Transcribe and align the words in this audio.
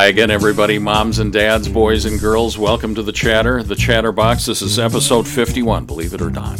Hi 0.00 0.06
again, 0.06 0.30
everybody, 0.30 0.78
moms 0.78 1.18
and 1.18 1.30
dads, 1.30 1.68
boys 1.68 2.06
and 2.06 2.18
girls. 2.18 2.56
Welcome 2.56 2.94
to 2.94 3.02
the 3.02 3.12
Chatter, 3.12 3.62
the 3.62 3.76
Chatterbox. 3.76 4.46
This 4.46 4.62
is 4.62 4.78
episode 4.78 5.28
51, 5.28 5.84
believe 5.84 6.14
it 6.14 6.22
or 6.22 6.30
not. 6.30 6.58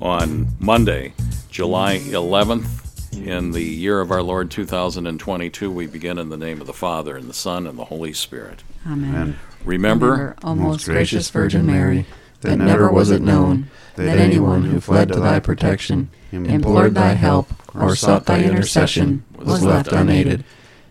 On 0.00 0.48
Monday, 0.58 1.12
July 1.50 1.98
11th, 1.98 3.26
in 3.26 3.50
the 3.50 3.60
year 3.60 4.00
of 4.00 4.10
our 4.10 4.22
Lord 4.22 4.50
2022, 4.50 5.70
we 5.70 5.86
begin 5.86 6.16
in 6.16 6.30
the 6.30 6.38
name 6.38 6.62
of 6.62 6.66
the 6.66 6.72
Father, 6.72 7.18
and 7.18 7.28
the 7.28 7.34
Son, 7.34 7.66
and 7.66 7.78
the 7.78 7.84
Holy 7.84 8.14
Spirit. 8.14 8.62
Amen. 8.86 9.38
Remember, 9.66 10.34
O 10.42 10.54
most 10.54 10.86
gracious 10.86 11.28
Virgin 11.28 11.66
Mary, 11.66 12.06
that 12.40 12.56
never 12.56 12.90
was 12.90 13.10
it 13.10 13.20
known 13.20 13.68
that 13.96 14.16
anyone 14.16 14.64
who 14.64 14.80
fled 14.80 15.08
to 15.08 15.20
thy 15.20 15.38
protection, 15.38 16.08
implored 16.32 16.94
thy 16.94 17.12
help, 17.12 17.52
or 17.74 17.94
sought 17.94 18.24
thy 18.24 18.42
intercession, 18.42 19.22
was 19.36 19.62
left 19.62 19.92
unaided. 19.92 20.44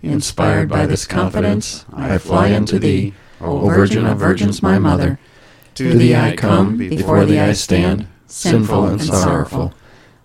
Inspired 0.03 0.69
by 0.69 0.85
this 0.85 1.05
confidence, 1.05 1.85
I 1.91 2.17
fly 2.17 2.53
unto 2.53 2.79
thee, 2.79 3.13
O 3.41 3.67
Virgin 3.69 4.05
of 4.05 4.19
Virgins, 4.19 4.61
my 4.61 4.79
Mother. 4.79 5.19
To 5.75 5.93
thee 5.93 6.15
I 6.15 6.35
come, 6.35 6.77
before 6.77 7.25
thee 7.25 7.39
I 7.39 7.53
stand, 7.53 8.07
sinful 8.27 8.85
and 8.85 9.01
sorrowful. 9.01 9.73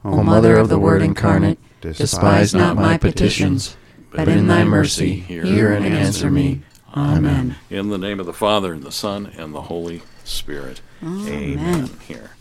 O 0.05 0.23
Mother 0.23 0.57
of 0.57 0.69
the 0.69 0.79
Word 0.79 1.03
incarnate, 1.03 1.59
despise 1.81 2.55
not 2.55 2.77
my 2.77 2.99
petitions, 2.99 3.77
but 4.11 4.29
in 4.29 4.47
thy 4.47 4.65
mercy 4.65 5.21
hear 5.21 5.73
and 5.73 5.87
answer 5.87 6.31
me. 6.31 6.63
Amen. 6.95 7.57
in 7.71 7.89
the 7.89 7.97
name 7.97 8.21
of 8.21 8.27
the 8.27 8.35
Father, 8.35 8.75
and 8.75 8.83
the 8.83 8.93
Son, 8.93 9.33
and 9.39 9.55
the 9.55 9.63
Holy 9.63 10.03
Spirit. 10.25 10.83
Amen. 11.03 11.89
Here. 12.07 12.33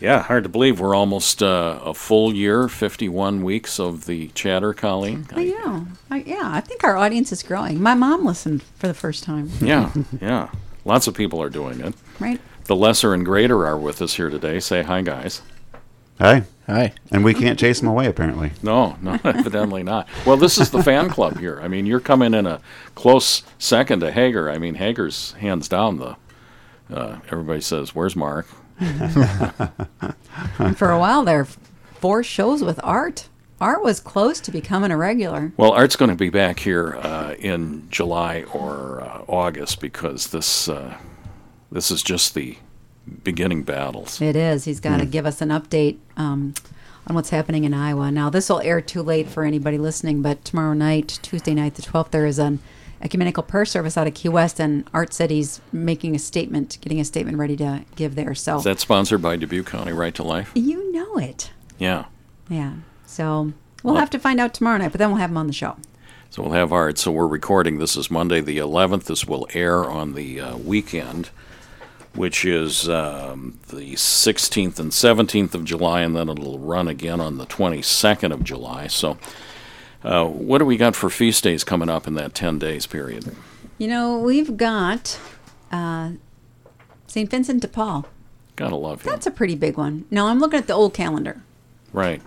Yeah, 0.00 0.22
hard 0.22 0.44
to 0.44 0.48
believe 0.48 0.78
we're 0.78 0.94
almost 0.94 1.42
uh, 1.42 1.80
a 1.82 1.92
full 1.92 2.32
year, 2.32 2.68
51 2.68 3.42
weeks 3.42 3.80
of 3.80 4.06
the 4.06 4.28
Chatter, 4.28 4.72
Colleen. 4.72 5.26
I 5.32 5.44
know. 5.46 5.86
I, 6.08 6.18
yeah, 6.18 6.42
I 6.52 6.60
think 6.60 6.84
our 6.84 6.96
audience 6.96 7.32
is 7.32 7.42
growing. 7.42 7.82
My 7.82 7.94
mom 7.94 8.24
listened 8.24 8.62
for 8.76 8.86
the 8.86 8.94
first 8.94 9.24
time, 9.24 9.50
Yeah, 9.60 9.92
yeah. 10.20 10.50
Lots 10.84 11.08
of 11.08 11.14
people 11.14 11.42
are 11.42 11.50
doing 11.50 11.80
it. 11.80 11.94
right? 12.20 12.40
The 12.64 12.76
lesser 12.76 13.12
and 13.12 13.24
greater 13.24 13.66
are 13.66 13.76
with 13.76 14.00
us 14.00 14.14
here 14.14 14.30
today. 14.30 14.60
Say 14.60 14.82
hi, 14.84 15.02
guys. 15.02 15.42
Hi. 16.20 16.44
Hi. 16.66 16.92
And 17.10 17.24
we 17.24 17.34
can't 17.34 17.58
chase 17.58 17.80
them 17.80 17.88
away, 17.88 18.06
apparently. 18.06 18.52
No, 18.62 18.96
no, 19.02 19.18
evidently 19.24 19.82
not. 19.82 20.06
Well, 20.26 20.36
this 20.36 20.58
is 20.58 20.70
the 20.70 20.82
fan 20.82 21.08
club 21.08 21.38
here. 21.38 21.58
I 21.60 21.66
mean, 21.68 21.86
you're 21.86 21.98
coming 22.00 22.34
in 22.34 22.46
a 22.46 22.60
close 22.94 23.42
second 23.58 24.00
to 24.00 24.12
Hager. 24.12 24.48
I 24.50 24.58
mean, 24.58 24.74
Hager's 24.74 25.32
hands 25.32 25.68
down 25.68 25.96
the. 25.98 26.16
Uh, 26.92 27.18
everybody 27.30 27.60
says, 27.60 27.94
"Where's 27.94 28.14
Mark?" 28.16 28.46
For 30.76 30.90
a 30.90 30.98
while 30.98 31.24
there, 31.24 31.44
four 31.44 32.22
shows 32.22 32.62
with 32.62 32.80
Art. 32.82 33.28
Art 33.60 33.82
was 33.82 33.98
close 33.98 34.40
to 34.40 34.52
becoming 34.52 34.92
a 34.92 34.96
regular. 34.96 35.52
Well, 35.56 35.72
Art's 35.72 35.96
going 35.96 36.10
to 36.10 36.16
be 36.16 36.30
back 36.30 36.60
here 36.60 36.96
uh, 36.96 37.34
in 37.38 37.88
July 37.90 38.44
or 38.52 39.00
uh, 39.00 39.24
August 39.26 39.80
because 39.80 40.28
this 40.28 40.68
uh, 40.68 40.96
this 41.72 41.90
is 41.90 42.02
just 42.02 42.34
the 42.34 42.56
beginning 43.24 43.64
battles. 43.64 44.20
It 44.20 44.36
is. 44.36 44.64
He's 44.64 44.80
got 44.80 44.98
to 44.98 45.06
give 45.06 45.26
us 45.26 45.40
an 45.40 45.48
update 45.48 45.96
um, 46.16 46.54
on 47.06 47.16
what's 47.16 47.30
happening 47.30 47.64
in 47.64 47.74
Iowa. 47.74 48.12
Now, 48.12 48.30
this 48.30 48.48
will 48.48 48.60
air 48.60 48.80
too 48.80 49.02
late 49.02 49.28
for 49.28 49.44
anybody 49.44 49.78
listening, 49.78 50.22
but 50.22 50.44
tomorrow 50.44 50.74
night, 50.74 51.18
Tuesday 51.22 51.54
night, 51.54 51.74
the 51.74 51.82
12th, 51.82 52.10
there 52.10 52.26
is 52.26 52.38
an 52.38 52.60
ecumenical 53.00 53.42
prayer 53.42 53.64
service 53.64 53.96
out 53.96 54.06
of 54.06 54.14
Key 54.14 54.28
West, 54.28 54.58
and 54.60 54.88
Art 54.92 55.12
said 55.12 55.30
he's 55.30 55.60
making 55.72 56.14
a 56.14 56.18
statement, 56.18 56.78
getting 56.80 57.00
a 57.00 57.04
statement 57.04 57.38
ready 57.38 57.56
to 57.56 57.84
give 57.96 58.14
there. 58.14 58.34
So 58.34 58.58
Is 58.58 58.64
that 58.64 58.80
sponsored 58.80 59.22
by 59.22 59.36
Dubuque 59.36 59.66
County 59.66 59.92
Right 59.92 60.14
to 60.14 60.22
Life? 60.22 60.50
you 60.54 60.90
know 60.92 61.16
it. 61.16 61.50
Yeah. 61.78 62.06
Yeah. 62.48 62.74
So 63.06 63.52
we'll 63.82 63.96
have 63.96 64.10
to 64.10 64.18
find 64.18 64.40
out 64.40 64.54
tomorrow 64.54 64.78
night, 64.78 64.92
but 64.92 64.98
then 64.98 65.10
we'll 65.10 65.18
have 65.18 65.30
him 65.30 65.36
on 65.36 65.46
the 65.46 65.52
show. 65.52 65.76
So 66.30 66.42
we'll 66.42 66.52
have 66.52 66.72
Art. 66.72 66.98
So 66.98 67.10
we're 67.10 67.26
recording. 67.26 67.78
This 67.78 67.96
is 67.96 68.10
Monday 68.10 68.40
the 68.40 68.58
11th. 68.58 69.04
This 69.04 69.24
will 69.26 69.46
air 69.54 69.84
on 69.84 70.12
the 70.14 70.40
uh, 70.40 70.56
weekend, 70.58 71.30
which 72.14 72.44
is 72.44 72.88
um, 72.88 73.58
the 73.68 73.94
16th 73.94 74.78
and 74.78 74.90
17th 74.90 75.54
of 75.54 75.64
July, 75.64 76.02
and 76.02 76.14
then 76.16 76.28
it'll 76.28 76.58
run 76.58 76.86
again 76.88 77.20
on 77.20 77.38
the 77.38 77.46
22nd 77.46 78.32
of 78.32 78.44
July. 78.44 78.88
So, 78.88 79.16
uh, 80.02 80.24
what 80.26 80.58
do 80.58 80.64
we 80.64 80.76
got 80.76 80.94
for 80.96 81.10
feast 81.10 81.44
days 81.44 81.64
coming 81.64 81.88
up 81.88 82.06
in 82.06 82.14
that 82.14 82.34
10 82.34 82.58
days 82.58 82.86
period? 82.86 83.34
You 83.78 83.88
know, 83.88 84.18
we've 84.18 84.56
got 84.56 85.18
uh, 85.70 86.12
St. 87.06 87.30
Vincent 87.30 87.62
de 87.62 87.68
Paul. 87.68 88.06
Gotta 88.56 88.76
love 88.76 89.04
you. 89.04 89.10
That's 89.10 89.26
a 89.26 89.30
pretty 89.30 89.54
big 89.54 89.76
one. 89.76 90.04
No, 90.10 90.26
I'm 90.26 90.40
looking 90.40 90.58
at 90.58 90.66
the 90.66 90.72
old 90.74 90.94
calendar. 90.94 91.42
right. 91.92 92.22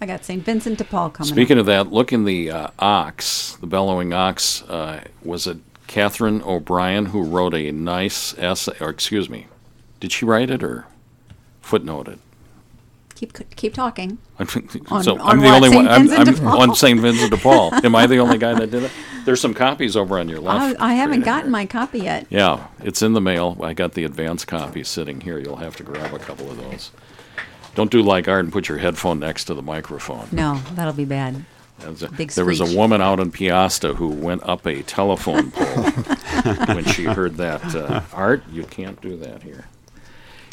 I 0.00 0.06
got 0.06 0.24
St. 0.24 0.44
Vincent 0.44 0.76
de 0.76 0.84
Paul 0.84 1.08
coming 1.10 1.32
Speaking 1.32 1.56
of 1.56 1.64
that, 1.66 1.90
look 1.90 2.12
in 2.12 2.24
the 2.24 2.50
uh, 2.50 2.68
Ox, 2.78 3.56
the 3.60 3.66
Bellowing 3.66 4.12
Ox. 4.12 4.62
Uh, 4.62 5.02
was 5.22 5.46
it 5.46 5.58
Catherine 5.86 6.42
O'Brien 6.42 7.06
who 7.06 7.22
wrote 7.22 7.54
a 7.54 7.70
nice 7.70 8.36
essay? 8.36 8.76
Or 8.80 8.90
excuse 8.90 9.30
me, 9.30 9.46
did 10.00 10.12
she 10.12 10.26
write 10.26 10.50
it 10.50 10.62
or 10.62 10.86
footnote 11.62 12.08
it? 12.08 12.18
Keep 13.32 13.56
keep 13.56 13.74
talking. 13.74 14.18
so 14.48 15.18
On- 15.18 15.20
I'm 15.20 15.38
the 15.38 15.46
what, 15.46 15.54
only 15.54 15.68
one. 15.70 15.88
I'm, 15.88 16.10
I'm 16.10 16.46
on 16.46 16.74
St. 16.74 17.00
Vincent 17.00 17.30
de 17.30 17.36
Paul. 17.36 17.72
Am 17.84 17.94
I 17.94 18.06
the 18.06 18.18
only 18.18 18.38
guy 18.38 18.54
that 18.54 18.70
did 18.70 18.84
it? 18.84 18.90
There's 19.24 19.40
some 19.40 19.54
copies 19.54 19.96
over 19.96 20.18
on 20.18 20.28
your 20.28 20.40
left. 20.40 20.80
I 20.80 20.94
haven't 20.94 21.22
gotten 21.22 21.50
my 21.50 21.66
copy 21.66 22.00
yet. 22.00 22.26
Yeah, 22.30 22.66
it's 22.80 23.02
in 23.02 23.14
the 23.14 23.20
mail. 23.20 23.56
I 23.62 23.72
got 23.72 23.94
the 23.94 24.04
advance 24.04 24.44
copy 24.44 24.84
sitting 24.84 25.20
here. 25.20 25.38
You'll 25.38 25.56
have 25.56 25.76
to 25.76 25.82
grab 25.82 26.12
a 26.12 26.18
couple 26.18 26.50
of 26.50 26.56
those. 26.58 26.90
Don't 27.74 27.90
do 27.90 28.02
like 28.02 28.28
art 28.28 28.44
and 28.44 28.52
put 28.52 28.68
your 28.68 28.78
headphone 28.78 29.18
next 29.18 29.44
to 29.44 29.54
the 29.54 29.62
microphone. 29.62 30.28
No, 30.30 30.60
that'll 30.74 30.92
be 30.92 31.04
bad. 31.04 31.44
There 31.78 31.90
was 31.90 32.02
a- 32.02 32.08
Big 32.08 32.30
there 32.30 32.44
was 32.44 32.60
a 32.60 32.76
woman 32.76 33.00
out 33.00 33.18
in 33.18 33.32
Peosta 33.32 33.96
who 33.96 34.08
went 34.08 34.42
up 34.44 34.66
a 34.66 34.82
telephone 34.82 35.50
pole 35.50 35.84
when 36.74 36.84
she 36.84 37.04
heard 37.04 37.36
that. 37.36 37.74
Uh, 37.74 38.02
Art, 38.12 38.44
you 38.52 38.64
can't 38.64 39.00
do 39.00 39.16
that 39.16 39.42
here. 39.42 39.64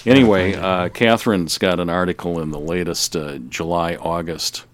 Anyway, 0.05 0.55
uh, 0.55 0.89
Catherine's 0.89 1.57
got 1.57 1.79
an 1.79 1.89
article 1.89 2.39
in 2.41 2.51
the 2.51 2.59
latest 2.59 3.15
uh, 3.15 3.37
July 3.37 3.95
August 3.95 4.65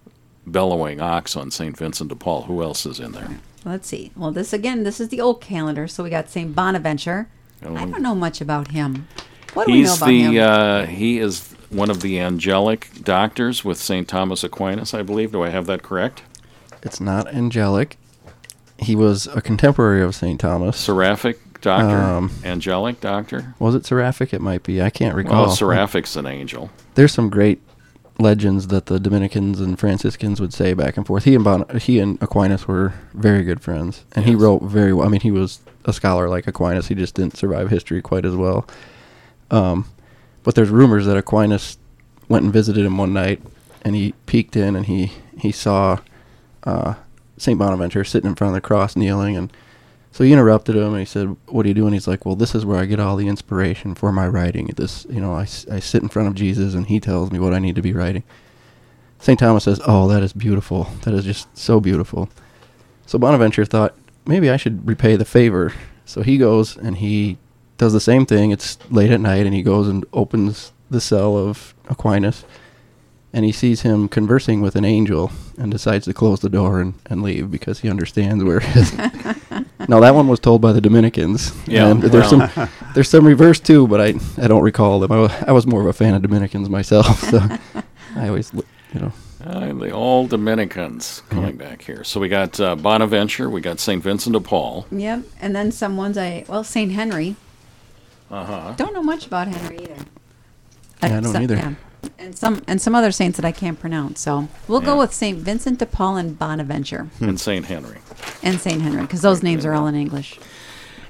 bellowing 0.46 1.00
ox 1.00 1.36
on 1.36 1.50
St. 1.50 1.76
Vincent 1.76 2.08
de 2.08 2.16
Paul. 2.16 2.42
Who 2.42 2.62
else 2.62 2.86
is 2.86 2.98
in 3.00 3.12
there? 3.12 3.38
Let's 3.64 3.88
see. 3.88 4.12
Well, 4.16 4.30
this 4.30 4.52
again, 4.52 4.84
this 4.84 5.00
is 5.00 5.08
the 5.08 5.20
old 5.20 5.40
calendar. 5.40 5.86
So 5.88 6.02
we 6.04 6.10
got 6.10 6.30
St. 6.30 6.54
Bonaventure. 6.54 7.28
I 7.62 7.66
don't 7.66 8.02
know 8.02 8.14
much 8.14 8.40
about 8.40 8.68
him. 8.70 9.08
What 9.54 9.66
do 9.66 9.72
we 9.72 9.82
know 9.82 9.94
about 9.94 10.06
the 10.06 10.22
him? 10.22 10.42
uh, 10.42 10.86
he 10.86 11.18
is 11.18 11.54
one 11.70 11.90
of 11.90 12.00
the 12.00 12.20
angelic 12.20 12.88
doctors 13.02 13.64
with 13.64 13.78
St. 13.78 14.08
Thomas 14.08 14.44
Aquinas, 14.44 14.94
I 14.94 15.02
believe. 15.02 15.32
Do 15.32 15.42
I 15.42 15.50
have 15.50 15.66
that 15.66 15.82
correct? 15.82 16.22
It's 16.82 17.00
not 17.00 17.26
angelic. 17.34 17.98
He 18.78 18.94
was 18.94 19.26
a 19.26 19.40
contemporary 19.40 20.02
of 20.02 20.14
St. 20.14 20.38
Thomas. 20.38 20.76
Seraphic 20.76 21.47
doctor, 21.60 21.96
Um, 21.96 22.30
angelic 22.44 23.00
doctor. 23.00 23.54
Was 23.58 23.74
it 23.74 23.84
seraphic? 23.86 24.32
It 24.34 24.40
might 24.40 24.62
be. 24.62 24.80
I 24.82 24.90
can't 24.90 25.14
recall. 25.14 25.46
Well, 25.46 25.50
Seraphic's 25.56 26.16
an 26.16 26.26
angel. 26.26 26.70
There's 26.94 27.12
some 27.12 27.28
great 27.30 27.60
legends 28.18 28.66
that 28.68 28.86
the 28.86 28.98
Dominicans 28.98 29.60
and 29.60 29.78
Franciscans 29.78 30.40
would 30.40 30.52
say 30.52 30.74
back 30.74 30.96
and 30.96 31.06
forth. 31.06 31.24
He 31.24 31.34
and 31.34 31.44
bon- 31.44 31.68
he 31.78 31.98
and 32.00 32.20
Aquinas 32.20 32.66
were 32.66 32.92
very 33.14 33.44
good 33.44 33.60
friends, 33.60 34.04
and 34.16 34.24
he 34.24 34.34
wrote 34.34 34.62
very 34.62 34.92
well. 34.92 35.06
I 35.06 35.10
mean, 35.10 35.20
he 35.20 35.30
was 35.30 35.60
a 35.84 35.92
scholar 35.92 36.28
like 36.28 36.46
Aquinas. 36.46 36.88
He 36.88 36.94
just 36.94 37.14
didn't 37.14 37.36
survive 37.36 37.70
history 37.70 38.02
quite 38.02 38.24
as 38.24 38.34
well. 38.34 38.66
Um, 39.50 39.86
but 40.42 40.54
there's 40.54 40.70
rumors 40.70 41.06
that 41.06 41.16
Aquinas 41.16 41.78
went 42.28 42.44
and 42.44 42.52
visited 42.52 42.84
him 42.84 42.98
one 42.98 43.12
night, 43.12 43.40
and 43.82 43.94
he 43.94 44.12
peeked 44.26 44.56
in 44.56 44.74
and 44.76 44.86
he 44.86 45.12
he 45.38 45.52
saw 45.52 45.98
uh, 46.64 46.94
Saint 47.36 47.58
Bonaventure 47.58 48.02
sitting 48.04 48.28
in 48.28 48.34
front 48.34 48.50
of 48.50 48.54
the 48.54 48.66
cross, 48.66 48.96
kneeling, 48.96 49.36
and 49.36 49.52
so 50.18 50.24
he 50.24 50.32
interrupted 50.32 50.74
him 50.74 50.94
and 50.94 50.98
he 50.98 51.04
said, 51.04 51.36
"What 51.46 51.64
are 51.64 51.68
you 51.68 51.74
doing?" 51.74 51.92
He's 51.92 52.08
like, 52.08 52.26
"Well, 52.26 52.34
this 52.34 52.52
is 52.52 52.66
where 52.66 52.80
I 52.80 52.86
get 52.86 52.98
all 52.98 53.14
the 53.14 53.28
inspiration 53.28 53.94
for 53.94 54.10
my 54.10 54.26
writing. 54.26 54.68
This, 54.76 55.06
you 55.08 55.20
know, 55.20 55.34
I, 55.34 55.42
I 55.70 55.78
sit 55.78 56.02
in 56.02 56.08
front 56.08 56.26
of 56.26 56.34
Jesus 56.34 56.74
and 56.74 56.86
he 56.86 56.98
tells 56.98 57.30
me 57.30 57.38
what 57.38 57.54
I 57.54 57.60
need 57.60 57.76
to 57.76 57.82
be 57.82 57.92
writing." 57.92 58.24
St. 59.20 59.38
Thomas 59.38 59.62
says, 59.62 59.80
"Oh, 59.86 60.08
that 60.08 60.24
is 60.24 60.32
beautiful. 60.32 60.88
That 61.02 61.14
is 61.14 61.24
just 61.24 61.56
so 61.56 61.78
beautiful." 61.78 62.28
So 63.06 63.16
Bonaventure 63.16 63.64
thought, 63.64 63.94
maybe 64.26 64.50
I 64.50 64.56
should 64.56 64.84
repay 64.88 65.14
the 65.14 65.24
favor. 65.24 65.72
So 66.04 66.22
he 66.22 66.36
goes 66.36 66.76
and 66.76 66.96
he 66.96 67.38
does 67.76 67.92
the 67.92 68.00
same 68.00 68.26
thing. 68.26 68.50
It's 68.50 68.76
late 68.90 69.12
at 69.12 69.20
night 69.20 69.46
and 69.46 69.54
he 69.54 69.62
goes 69.62 69.86
and 69.86 70.04
opens 70.12 70.72
the 70.90 71.00
cell 71.00 71.36
of 71.36 71.76
Aquinas 71.88 72.44
and 73.32 73.44
he 73.44 73.52
sees 73.52 73.82
him 73.82 74.08
conversing 74.08 74.62
with 74.62 74.74
an 74.74 74.84
angel 74.84 75.30
and 75.56 75.70
decides 75.70 76.06
to 76.06 76.12
close 76.14 76.40
the 76.40 76.48
door 76.48 76.80
and, 76.80 76.94
and 77.06 77.22
leave 77.22 77.52
because 77.52 77.80
he 77.80 77.88
understands 77.88 78.42
where 78.42 78.60
his 78.60 78.90
now 79.86 80.00
that 80.00 80.14
one 80.14 80.26
was 80.28 80.40
told 80.40 80.60
by 80.60 80.72
the 80.72 80.80
Dominicans. 80.80 81.52
Yeah, 81.66 81.88
and 81.88 82.02
there's 82.02 82.32
well. 82.32 82.48
some 82.48 82.68
there's 82.94 83.08
some 83.08 83.26
reverse 83.26 83.60
too, 83.60 83.86
but 83.86 84.00
I 84.00 84.14
I 84.42 84.48
don't 84.48 84.62
recall 84.62 84.98
them. 85.00 85.12
I, 85.12 85.20
wa- 85.20 85.34
I 85.46 85.52
was 85.52 85.66
more 85.66 85.80
of 85.80 85.86
a 85.86 85.92
fan 85.92 86.14
of 86.14 86.22
Dominicans 86.22 86.68
myself, 86.68 87.20
so 87.30 87.40
I 88.16 88.28
always 88.28 88.52
you 88.52 89.00
know 89.00 89.12
Uh, 89.44 89.72
the 89.72 89.90
old 89.90 90.30
Dominicans 90.30 91.22
coming 91.30 91.56
back 91.56 91.82
here. 91.82 92.02
So 92.04 92.18
we 92.20 92.28
got 92.28 92.58
uh, 92.60 92.74
Bonaventure, 92.74 93.48
we 93.48 93.60
got 93.60 93.78
St. 93.78 94.02
Vincent 94.02 94.32
de 94.34 94.40
Paul. 94.40 94.86
Yep. 94.90 95.22
And 95.40 95.54
then 95.54 95.70
some 95.72 95.96
ones 95.96 96.18
I 96.18 96.44
well 96.48 96.64
Saint 96.64 96.92
Henry. 96.92 97.36
Uh 98.30 98.44
huh. 98.44 98.74
Don't 98.76 98.92
know 98.92 99.02
much 99.02 99.26
about 99.26 99.46
Henry 99.48 99.76
either. 99.84 99.94
Yeah, 99.94 100.02
I 101.02 101.08
don't 101.08 101.18
Except- 101.26 101.42
either. 101.44 101.56
yeah. 101.56 101.74
And 102.18 102.36
some 102.36 102.62
and 102.66 102.80
some 102.80 102.94
other 102.94 103.12
saints 103.12 103.36
that 103.38 103.44
I 103.44 103.52
can't 103.52 103.78
pronounce. 103.78 104.20
So 104.20 104.48
we'll 104.66 104.80
go 104.80 104.98
with 104.98 105.12
Saint 105.12 105.38
Vincent 105.38 105.78
de 105.78 105.86
Paul 105.86 106.16
and 106.16 106.38
Bonaventure 106.38 107.08
and 107.20 107.38
St. 107.40 107.66
Henry. 107.66 107.98
and 108.42 108.60
Saint 108.60 108.82
Henry 108.82 109.02
because 109.02 109.22
those 109.22 109.42
names 109.42 109.64
are 109.64 109.74
all 109.74 109.86
in 109.86 109.94
English. 109.94 110.38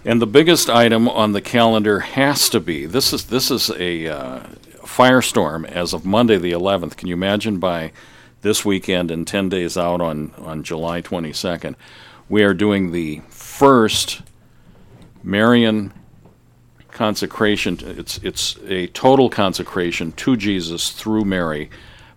And 0.05 0.23
the 0.23 0.27
biggest 0.27 0.71
item 0.71 1.09
on 1.09 1.33
the 1.33 1.41
calendar 1.41 2.01
has 2.01 2.49
to 2.51 2.61
be 2.61 2.87
this 2.87 3.13
is 3.13 3.25
this 3.27 3.51
is 3.51 3.71
a 3.71 4.07
uh, 4.07 4.41
firestorm 4.83 5.67
as 5.69 5.93
of 5.93 6.05
Monday 6.05 6.39
the 6.39 6.53
11th. 6.53 6.97
Can 6.97 7.09
you 7.09 7.15
imagine 7.15 7.59
by 7.59 7.93
this 8.43 8.65
weekend 8.65 9.11
and 9.11 9.27
10 9.27 9.49
days 9.49 9.77
out 9.77 10.01
on 10.01 10.33
on 10.39 10.63
July 10.63 11.03
22nd, 11.03 11.75
we 12.29 12.43
are 12.43 12.55
doing 12.55 12.93
the 12.93 13.21
first 13.29 14.23
Marian 15.23 15.93
consecration. 16.91 17.79
It's 17.83 18.19
it's 18.19 18.57
a 18.67 18.89
total 18.89 19.31
consecration 19.31 20.13
to 20.13 20.37
Jesus 20.37 20.91
through 20.91 21.25
Mary 21.25 21.71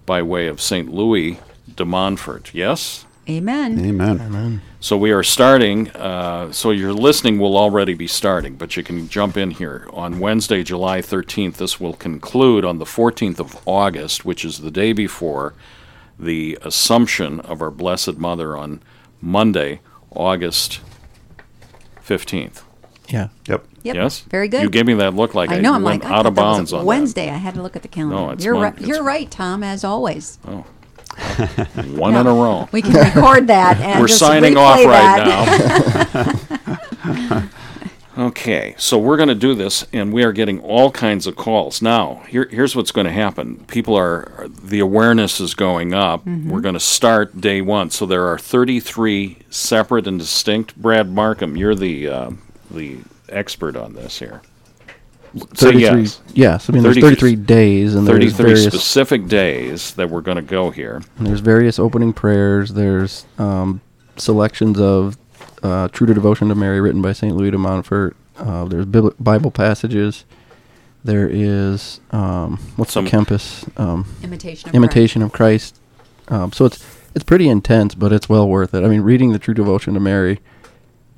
by 0.05 0.21
way 0.21 0.47
of 0.47 0.61
Saint 0.61 0.91
Louis 0.91 1.39
de 1.75 1.85
Montfort. 1.85 2.53
Yes. 2.53 3.05
Amen. 3.29 3.79
Amen. 3.85 4.19
Amen. 4.19 4.61
So 4.79 4.97
we 4.97 5.11
are 5.11 5.23
starting. 5.23 5.91
Uh, 5.91 6.51
so 6.51 6.71
your 6.71 6.91
listening 6.91 7.37
will 7.37 7.55
already 7.55 7.93
be 7.93 8.07
starting, 8.07 8.55
but 8.55 8.75
you 8.75 8.83
can 8.83 9.07
jump 9.09 9.37
in 9.37 9.51
here 9.51 9.87
on 9.93 10.19
Wednesday, 10.19 10.63
July 10.63 11.01
13th. 11.01 11.57
This 11.57 11.79
will 11.79 11.93
conclude 11.93 12.65
on 12.65 12.79
the 12.79 12.85
14th 12.85 13.39
of 13.39 13.61
August, 13.67 14.25
which 14.25 14.43
is 14.43 14.59
the 14.59 14.71
day 14.71 14.91
before 14.91 15.53
the 16.17 16.57
Assumption 16.63 17.39
of 17.41 17.61
our 17.61 17.71
Blessed 17.71 18.17
Mother 18.17 18.57
on 18.57 18.81
Monday, 19.21 19.81
August 20.11 20.81
15th. 22.03 22.63
Yeah. 23.11 23.27
Yep. 23.47 23.65
Yep. 23.83 23.95
Yes. 23.95 24.19
Very 24.21 24.47
good. 24.47 24.61
You 24.63 24.69
gave 24.69 24.85
me 24.85 24.93
that 24.95 25.13
look 25.13 25.35
like 25.35 25.49
I, 25.49 25.57
I 25.57 25.59
know. 25.59 25.73
I'm 25.73 25.83
went 25.83 26.03
like 26.03 26.11
I 26.11 26.15
out 26.15 26.25
of 26.25 26.35
thought 26.35 26.41
that 26.41 26.47
was 26.49 26.57
bounds 26.57 26.73
on 26.73 26.85
Wednesday. 26.85 27.29
I 27.29 27.37
had 27.37 27.55
to 27.55 27.61
look 27.61 27.75
at 27.75 27.81
the 27.81 27.87
calendar. 27.87 28.15
No, 28.15 28.29
it's 28.31 28.43
you're 28.45 28.53
Mon- 28.53 28.63
right. 28.63 28.73
it's- 28.73 28.87
You're 28.87 29.03
right, 29.03 29.29
Tom. 29.29 29.63
As 29.63 29.83
always. 29.83 30.37
that. 30.37 30.65
One 31.97 32.15
in 32.15 32.25
a 32.25 32.33
row. 32.33 32.69
We 32.71 32.81
can 32.81 32.93
record 32.93 33.47
that 33.47 33.77
and 33.81 33.99
We're 33.99 34.07
just 34.07 34.19
signing 34.19 34.55
off 34.55 34.77
right 34.85 35.25
that. 35.25 37.49
now. 38.15 38.17
okay, 38.27 38.75
so 38.77 38.97
we're 38.97 39.17
going 39.17 39.27
to 39.29 39.35
do 39.35 39.53
this, 39.53 39.85
and 39.91 40.13
we 40.13 40.23
are 40.23 40.31
getting 40.31 40.61
all 40.61 40.89
kinds 40.91 41.27
of 41.27 41.35
calls. 41.35 41.81
Now, 41.81 42.23
here, 42.29 42.47
here's 42.49 42.75
what's 42.77 42.91
going 42.91 43.07
to 43.07 43.11
happen. 43.13 43.57
People 43.67 43.97
are, 43.97 44.47
the 44.63 44.79
awareness 44.79 45.41
is 45.41 45.53
going 45.53 45.93
up. 45.93 46.23
Mm-hmm. 46.25 46.49
We're 46.49 46.61
going 46.61 46.75
to 46.75 46.79
start 46.79 47.41
day 47.41 47.61
one. 47.61 47.89
So 47.89 48.05
there 48.05 48.25
are 48.27 48.37
33 48.39 49.39
separate 49.49 50.07
and 50.07 50.17
distinct. 50.19 50.77
Brad 50.77 51.11
Markham, 51.11 51.57
you're 51.57 51.75
the, 51.75 52.07
uh, 52.07 52.31
the 52.73 52.99
expert 53.29 53.75
on 53.75 53.93
this 53.93 54.19
here. 54.19 54.41
Say 55.53 55.71
33 55.71 55.79
yes. 55.79 56.21
yes 56.33 56.69
i 56.69 56.73
mean 56.73 56.83
there's 56.83 56.97
33 56.97 57.35
33 57.35 57.35
days 57.45 57.95
and 57.95 58.05
there's 58.05 58.33
33 58.35 58.45
various 58.45 58.65
specific 58.65 59.27
days 59.27 59.93
that 59.93 60.09
we're 60.09 60.19
going 60.19 60.35
to 60.35 60.41
go 60.41 60.71
here. 60.71 61.01
and 61.17 61.25
there's 61.25 61.39
various 61.39 61.79
opening 61.79 62.11
prayers 62.11 62.73
there's 62.73 63.25
um, 63.37 63.79
selections 64.17 64.77
of 64.77 65.17
uh, 65.63 65.87
true 65.87 66.05
to 66.05 66.13
devotion 66.13 66.49
to 66.49 66.55
mary 66.55 66.81
written 66.81 67.01
by 67.01 67.13
st 67.13 67.33
louis 67.33 67.49
de 67.49 67.57
montfort 67.57 68.17
uh, 68.39 68.65
there's 68.65 68.85
bible 68.85 69.51
passages 69.51 70.25
there 71.05 71.29
is 71.31 72.01
um, 72.11 72.57
what's 72.75 72.91
Some- 72.91 73.05
the 73.05 73.11
Kempis 73.11 73.79
um, 73.79 74.05
Imitation 74.23 74.67
of 74.69 74.75
imitation 74.75 75.21
of 75.21 75.31
christ 75.31 75.79
um, 76.27 76.51
so 76.51 76.65
it's 76.65 76.85
it's 77.15 77.23
pretty 77.23 77.47
intense 77.47 77.95
but 77.95 78.11
it's 78.11 78.27
well 78.27 78.49
worth 78.49 78.73
it 78.73 78.83
i 78.83 78.87
mean 78.89 78.99
reading 78.99 79.31
the 79.31 79.39
true 79.39 79.53
devotion 79.53 79.93
to 79.93 80.01
mary 80.01 80.41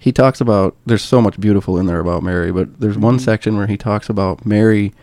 he 0.03 0.11
talks 0.11 0.41
about 0.41 0.75
there's 0.85 1.01
so 1.01 1.21
much 1.21 1.39
beautiful 1.39 1.77
in 1.77 1.85
there 1.85 2.01
about 2.01 2.23
Mary, 2.23 2.51
but 2.51 2.81
there's 2.81 2.97
one 2.97 3.19
section 3.19 3.55
where 3.55 3.67
he 3.67 3.77
talks 3.77 4.09
about 4.09 4.45
Mary 4.45 4.93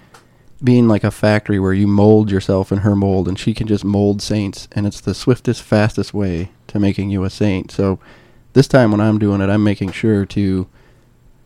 being 0.63 0.89
like 0.89 1.05
a 1.05 1.11
factory 1.11 1.59
where 1.59 1.73
you 1.73 1.87
mold 1.87 2.31
yourself 2.31 2.71
in 2.71 2.81
her 2.81 2.95
mold 2.95 3.27
and 3.27 3.39
she 3.39 3.55
can 3.55 3.67
just 3.67 3.83
mold 3.83 4.21
saints 4.21 4.69
and 4.73 4.87
it's 4.87 5.01
the 5.01 5.15
swiftest 5.15 5.63
fastest 5.63 6.13
way 6.13 6.51
to 6.67 6.79
making 6.79 7.09
you 7.09 7.25
a 7.25 7.31
saint. 7.31 7.71
So 7.71 7.99
this 8.53 8.69
time 8.69 8.91
when 8.91 9.01
I'm 9.01 9.19
doing 9.19 9.41
it, 9.41 9.49
I'm 9.49 9.65
making 9.65 9.93
sure 9.93 10.27
to 10.27 10.69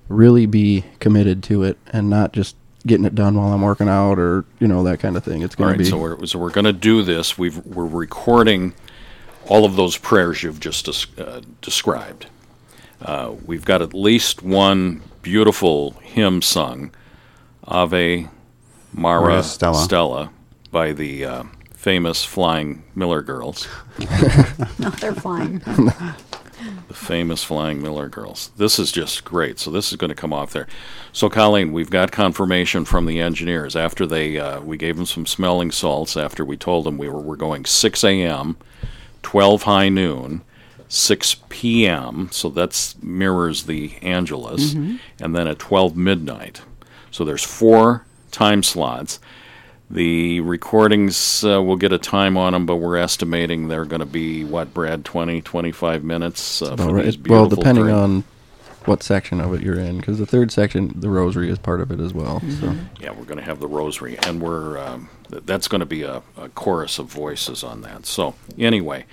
really 0.08 0.46
be 0.46 0.86
committed 0.98 1.44
to 1.44 1.62
it 1.62 1.78
and 1.92 2.10
not 2.10 2.32
just 2.32 2.56
getting 2.88 3.06
it 3.06 3.14
done 3.14 3.36
while 3.36 3.52
I'm 3.52 3.62
working 3.62 3.88
out 3.88 4.18
or, 4.18 4.44
you 4.58 4.66
know, 4.66 4.82
that 4.82 4.98
kind 4.98 5.16
of 5.16 5.22
thing. 5.22 5.42
It's 5.42 5.54
going 5.54 5.68
right, 5.68 5.74
to 5.74 5.84
be 5.84 5.88
so 5.88 5.96
we're 5.96 6.26
so 6.26 6.40
we're 6.40 6.50
going 6.50 6.64
to 6.64 6.72
do 6.72 7.04
this. 7.04 7.38
We've 7.38 7.58
we're 7.64 7.86
recording 7.86 8.74
all 9.46 9.64
of 9.64 9.76
those 9.76 9.96
prayers 9.96 10.42
you've 10.42 10.58
just 10.58 10.86
des- 10.86 11.22
uh, 11.22 11.42
described. 11.60 12.26
Uh, 13.04 13.34
we've 13.44 13.64
got 13.64 13.82
at 13.82 13.92
least 13.94 14.42
one 14.42 15.02
beautiful 15.22 15.92
hymn 16.02 16.40
sung, 16.42 16.90
Ave 17.64 18.28
Mara 18.92 19.20
Maria 19.22 19.42
Stella. 19.42 19.74
Stella, 19.76 20.30
by 20.70 20.92
the 20.92 21.24
uh, 21.24 21.44
famous 21.74 22.24
Flying 22.24 22.82
Miller 22.94 23.22
Girls. 23.22 23.68
No, 24.78 24.90
they're 24.90 25.14
flying. 25.14 25.62
The 26.88 26.94
famous 26.94 27.44
Flying 27.44 27.82
Miller 27.82 28.08
Girls. 28.08 28.50
This 28.56 28.78
is 28.78 28.90
just 28.90 29.24
great. 29.24 29.58
So 29.58 29.70
this 29.70 29.90
is 29.90 29.96
going 29.96 30.08
to 30.10 30.14
come 30.14 30.32
off 30.32 30.52
there. 30.52 30.66
So 31.12 31.28
Colleen, 31.28 31.72
we've 31.72 31.90
got 31.90 32.10
confirmation 32.12 32.84
from 32.86 33.04
the 33.04 33.20
engineers 33.20 33.76
after 33.76 34.06
they 34.06 34.38
uh, 34.38 34.60
we 34.60 34.78
gave 34.78 34.96
them 34.96 35.04
some 35.04 35.26
smelling 35.26 35.70
salts 35.70 36.16
after 36.16 36.42
we 36.44 36.56
told 36.56 36.84
them 36.84 36.96
we 36.96 37.08
were 37.08 37.20
we're 37.20 37.36
going 37.36 37.64
6 37.66 38.04
a.m., 38.04 38.56
12 39.22 39.62
high 39.64 39.88
noon, 39.90 40.42
6 40.94 41.36
p.m. 41.48 42.28
So 42.30 42.48
that's 42.48 42.94
mirrors 43.02 43.64
the 43.64 43.94
Angelus, 44.02 44.74
and 44.74 45.00
then 45.34 45.46
at 45.48 45.58
12 45.58 45.96
midnight. 45.96 46.62
So 47.10 47.24
there's 47.24 47.42
four 47.44 48.04
time 48.30 48.62
slots. 48.62 49.18
The 49.90 50.40
recordings 50.40 51.44
uh, 51.44 51.62
will 51.62 51.76
get 51.76 51.92
a 51.92 51.98
time 51.98 52.36
on 52.36 52.52
them, 52.52 52.64
but 52.66 52.76
we're 52.76 52.96
estimating 52.96 53.68
they're 53.68 53.84
going 53.84 54.00
to 54.00 54.06
be 54.06 54.42
what, 54.44 54.72
Brad, 54.72 55.04
20, 55.04 55.42
25 55.42 56.02
minutes 56.02 56.62
uh, 56.62 56.74
for 56.76 56.94
right. 56.94 57.04
these 57.04 57.16
It- 57.16 57.28
well, 57.28 57.48
depending 57.48 57.84
prayers. 57.84 57.96
on 57.96 58.24
what 58.86 59.02
section 59.02 59.40
of 59.40 59.52
it 59.54 59.62
you're 59.62 59.78
in 59.78 59.98
because 59.98 60.18
the 60.18 60.26
third 60.26 60.50
section, 60.52 60.92
the 61.00 61.08
rosary 61.10 61.50
is 61.50 61.58
part 61.58 61.80
of 61.80 61.90
it 61.90 62.00
as 62.00 62.12
well. 62.14 62.40
So 62.60 62.74
Yeah, 63.00 63.10
we're 63.12 63.24
going 63.24 63.38
to 63.38 63.44
have 63.44 63.60
the 63.60 63.68
rosary, 63.68 64.16
and 64.26 64.40
we're 64.42 64.78
um, 64.78 65.08
th- 65.30 65.42
that's 65.46 65.68
going 65.68 65.80
to 65.80 65.86
be 65.86 66.02
a, 66.02 66.22
a 66.36 66.48
chorus 66.50 66.98
of 66.98 67.06
voices 67.06 67.62
on 67.64 67.82
that. 67.82 68.04
So 68.06 68.34
anyway, 68.58 69.04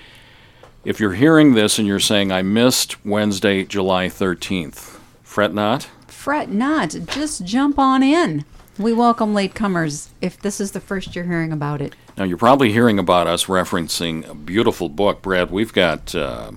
if 0.84 1.00
you're 1.00 1.14
hearing 1.14 1.54
this 1.54 1.78
and 1.80 1.88
you're 1.88 2.00
saying 2.00 2.32
I 2.32 2.42
missed 2.42 3.04
Wednesday, 3.06 3.64
July 3.64 4.08
13th, 4.08 4.98
fret 5.24 5.54
not. 5.54 5.90
Fret 6.08 6.50
not. 6.50 6.96
Just 7.08 7.46
jump 7.46 7.78
on 7.80 8.04
in. 8.04 8.46
We 8.78 8.94
welcome 8.94 9.34
latecomers 9.34 10.10
if 10.22 10.40
this 10.40 10.60
is 10.62 10.72
the 10.72 10.80
first 10.80 11.16
you're 11.16 11.26
hearing 11.26 11.52
about 11.52 11.82
it. 11.82 11.96
Now 12.18 12.24
you're 12.24 12.38
probably 12.38 12.72
hearing 12.72 13.00
about 13.00 13.28
us 13.28 13.46
referencing 13.46 14.28
a 14.30 14.34
beautiful 14.34 14.90
book, 14.90 15.22
Brad. 15.22 15.52
We've 15.52 15.74
got. 15.74 16.14
Uh, 16.16 16.52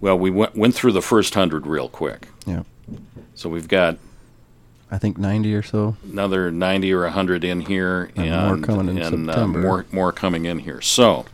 well, 0.00 0.18
we 0.18 0.30
went, 0.30 0.54
went 0.54 0.74
through 0.74 0.92
the 0.92 1.02
first 1.02 1.34
hundred 1.34 1.66
real 1.66 1.88
quick. 1.88 2.28
yeah, 2.46 2.62
So 3.34 3.48
we've 3.48 3.66
got 3.68 3.96
I 4.90 4.98
think 4.98 5.16
90 5.18 5.54
or 5.54 5.62
so. 5.62 5.96
another 6.04 6.50
90 6.50 6.92
or 6.92 7.02
100 7.04 7.44
in 7.44 7.62
here 7.62 8.10
And 8.14 8.30
more 8.30 8.58
coming 8.76 8.96
in 8.98 9.02
and, 9.02 9.30
uh, 9.30 9.32
September. 9.32 9.58
more 9.60 9.86
more 9.90 10.12
coming 10.12 10.44
in 10.44 10.60
here 10.60 10.80
so 10.82 11.24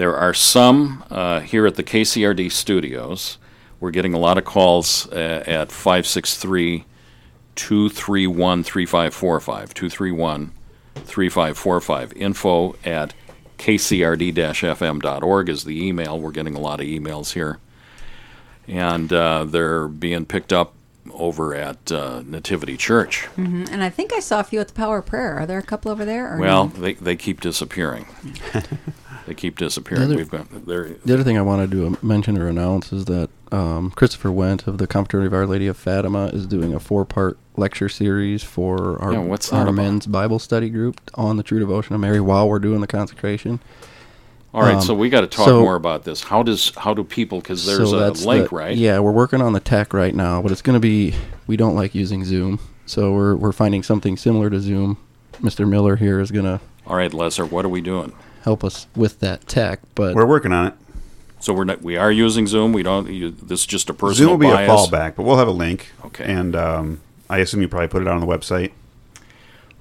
there 0.00 0.16
are 0.16 0.32
some 0.32 1.04
uh, 1.10 1.40
here 1.40 1.66
at 1.66 1.74
the 1.74 1.82
KCRD 1.82 2.50
studios 2.50 3.36
we're 3.80 3.90
getting 3.90 4.14
a 4.14 4.18
lot 4.18 4.38
of 4.38 4.46
calls 4.46 5.06
uh, 5.12 5.44
at 5.46 5.70
563 5.70 6.86
231 7.54 8.64
3545 8.64 9.74
231 9.74 10.52
3545 10.94 12.12
info 12.14 12.74
at 12.82 13.12
kcrd-fm.org 13.58 15.48
is 15.50 15.64
the 15.64 15.86
email 15.86 16.18
we're 16.18 16.30
getting 16.30 16.54
a 16.54 16.60
lot 16.60 16.80
of 16.80 16.86
emails 16.86 17.34
here 17.34 17.58
and 18.66 19.12
uh, 19.12 19.44
they're 19.44 19.86
being 19.86 20.24
picked 20.24 20.54
up 20.54 20.72
over 21.12 21.54
at 21.54 21.92
uh, 21.92 22.22
Nativity 22.24 22.76
Church. 22.78 23.26
hmm 23.34 23.64
And 23.70 23.82
I 23.82 23.90
think 23.90 24.12
I 24.14 24.20
saw 24.20 24.40
a 24.40 24.44
few 24.44 24.60
at 24.60 24.68
the 24.68 24.74
Power 24.74 24.98
of 24.98 25.06
Prayer. 25.06 25.38
Are 25.38 25.46
there 25.46 25.58
a 25.58 25.62
couple 25.62 25.90
over 25.90 26.04
there? 26.04 26.34
Or 26.34 26.38
Well, 26.38 26.66
no? 26.68 26.80
they, 26.80 26.94
they 26.94 27.16
keep 27.16 27.40
disappearing. 27.40 28.06
they 29.30 29.34
keep 29.34 29.56
disappearing. 29.58 30.00
The 30.08 30.14
other- 30.14 30.16
We've 30.16 30.28
got 30.30 30.66
they're 30.66 30.88
The 31.04 31.14
other 31.14 31.22
thing 31.22 31.38
I 31.38 31.42
wanted 31.42 31.70
to 31.70 31.96
mention 32.02 32.36
or 32.36 32.48
announce 32.48 32.92
is 32.92 33.04
that 33.04 33.30
um, 33.52 33.92
Christopher 33.92 34.32
Went 34.32 34.66
of 34.66 34.78
the 34.78 34.88
Confraternity 34.88 35.28
of 35.28 35.34
Our 35.34 35.46
Lady 35.46 35.68
of 35.68 35.76
Fatima 35.76 36.26
is 36.32 36.46
doing 36.46 36.74
a 36.74 36.80
four-part 36.80 37.38
lecture 37.56 37.88
series 37.88 38.42
for 38.42 39.00
our, 39.00 39.12
Yeah, 39.12 39.36
our 39.52 39.70
men's 39.72 40.06
Bible 40.06 40.40
study 40.40 40.68
group 40.68 41.00
on 41.14 41.36
the 41.36 41.44
True 41.44 41.60
Devotion 41.60 41.94
of 41.94 42.00
Mary 42.00 42.20
while 42.20 42.48
we're 42.48 42.58
doing 42.58 42.80
the 42.80 42.88
consecration. 42.88 43.60
all 44.52 44.62
right. 44.62 44.74
um, 44.74 44.80
so 44.82 44.94
we 44.94 45.08
got 45.08 45.20
to 45.20 45.26
talk 45.28 45.46
so- 45.46 45.60
more 45.60 45.76
about 45.76 46.02
this. 46.02 46.24
How 46.24 46.42
does 46.42 46.72
how 46.76 46.92
do 46.92 47.04
people? 47.04 47.38
Because 47.38 47.64
there's 47.66 47.90
So 47.90 47.98
a 48.04 48.10
link, 48.26 48.50
the- 48.50 48.56
right? 48.56 48.76
Yeah, 48.76 48.98
we're 48.98 49.12
working 49.12 49.40
on 49.40 49.52
the 49.52 49.60
tech 49.60 49.94
right 49.94 50.14
now, 50.14 50.42
but 50.42 50.50
it's 50.50 50.62
going 50.62 50.74
to 50.74 50.80
be. 50.80 51.14
We 51.46 51.56
don't 51.56 51.76
like 51.76 51.94
using 51.94 52.24
Zoom, 52.24 52.58
so 52.84 53.12
we're 53.12 53.36
we're 53.36 53.52
finding 53.52 53.84
something 53.84 54.16
similar 54.16 54.50
to 54.50 54.58
Zoom. 54.60 54.96
Mr. 55.40 55.68
Miller 55.68 55.94
here 55.96 56.18
is 56.18 56.32
going 56.32 56.44
to 56.46 56.60
All 56.86 56.96
right, 56.96 57.14
Lesser. 57.14 57.46
What 57.46 57.64
are 57.64 57.68
we 57.68 57.80
doing? 57.80 58.12
Help 58.42 58.64
us 58.64 58.86
with 58.96 59.20
that 59.20 59.46
tech, 59.46 59.80
but 59.94 60.14
We're 60.14 60.26
working 60.26 60.52
on 60.52 60.66
it. 60.68 60.74
So 61.40 61.54
we're 61.54 61.64
not, 61.64 61.80
we 61.80 61.96
are 61.96 62.12
using 62.12 62.46
Zoom. 62.46 62.72
We 62.72 62.82
don't. 62.82 63.08
You, 63.10 63.30
this 63.30 63.60
is 63.60 63.66
just 63.66 63.88
a 63.88 63.94
personal 63.94 64.14
Zoom 64.14 64.30
will 64.30 64.38
be 64.38 64.46
bias. 64.52 64.68
a 64.68 64.72
fallback, 64.72 65.14
but 65.14 65.22
we'll 65.22 65.38
have 65.38 65.48
a 65.48 65.52
link. 65.52 65.90
Okay. 66.04 66.24
And 66.24 66.54
um, 66.54 67.00
I 67.30 67.38
assume 67.38 67.62
you 67.62 67.68
probably 67.68 67.88
put 67.88 68.02
it 68.02 68.08
on 68.08 68.20
the 68.20 68.26
website. 68.26 68.72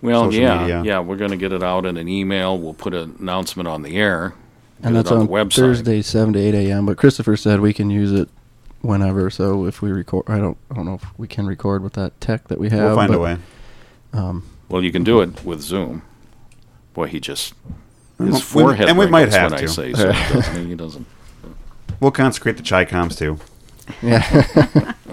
Well, 0.02 0.26
social 0.32 0.42
yeah, 0.42 0.60
media. 0.60 0.84
yeah, 0.86 1.00
we're 1.00 1.18
going 1.18 1.32
to 1.32 1.38
get 1.38 1.52
it 1.52 1.62
out 1.62 1.86
in 1.86 1.98
an 1.98 2.08
email. 2.08 2.58
We'll 2.58 2.74
put 2.74 2.94
an 2.94 3.18
announcement 3.20 3.68
on 3.68 3.82
the 3.82 3.98
air. 3.98 4.34
and 4.82 4.96
that's 4.96 5.12
on, 5.12 5.18
on 5.20 5.26
the 5.26 5.32
website. 5.32 5.56
Thursday, 5.56 6.02
seven 6.02 6.32
to 6.34 6.40
eight 6.40 6.56
a.m. 6.56 6.86
But 6.86 6.98
Christopher 6.98 7.36
said 7.36 7.60
we 7.60 7.74
can 7.74 7.90
use 7.90 8.14
it 8.14 8.30
whenever. 8.80 9.30
So 9.30 9.66
if 9.66 9.82
we 9.82 9.92
record, 9.92 10.30
I 10.30 10.38
don't, 10.38 10.58
I 10.72 10.76
don't 10.76 10.86
know 10.86 10.94
if 10.94 11.06
we 11.20 11.28
can 11.28 11.46
record 11.46 11.84
with 11.84 11.94
that 11.94 12.22
tech 12.22 12.48
that 12.48 12.58
we 12.58 12.70
have. 12.70 12.80
We'll 12.80 12.96
find 12.96 13.12
but, 13.12 13.18
a 13.18 13.22
way. 13.22 13.38
Um, 14.14 14.44
Well, 14.70 14.82
you 14.82 14.94
can 14.94 15.04
do 15.04 15.20
it 15.20 15.44
with 15.44 15.60
Zoom. 15.60 16.04
Boy, 16.94 17.08
he 17.08 17.20
just 17.20 17.54
his 18.20 18.30
Well, 18.30 18.34
we- 18.34 18.42
forehead 18.42 18.90
and 18.90 18.98
we 18.98 19.08
might 19.08 19.30
have 19.34 19.52
when 19.52 19.60
I 19.60 19.64
to. 19.64 19.68
say 19.70 19.94
so. 19.96 20.12
doesn't 20.12 20.56
he? 20.64 20.70
He 20.70 20.76
doesn't. 20.76 21.06
We'll 22.00 22.12
consecrate 22.12 22.58
the 22.58 22.64
chai 22.64 22.86
coms 22.86 23.16
too. 23.16 23.40
yeah. 24.02 24.94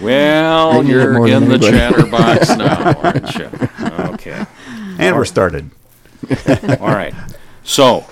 Well, 0.00 0.72
They 0.74 0.80
need 0.82 0.88
it 0.88 0.92
you're 0.92 1.26
in 1.28 1.48
the 1.48 1.54
anybody. 1.54 1.70
chatterbox 1.78 2.48
now, 2.56 2.92
aren't 3.00 3.34
you? 3.34 3.50
Okay. 4.14 4.44
And 4.98 5.16
we're 5.16 5.24
started. 5.24 5.70
All 6.80 6.88
right. 6.88 7.14
So, 7.64 8.04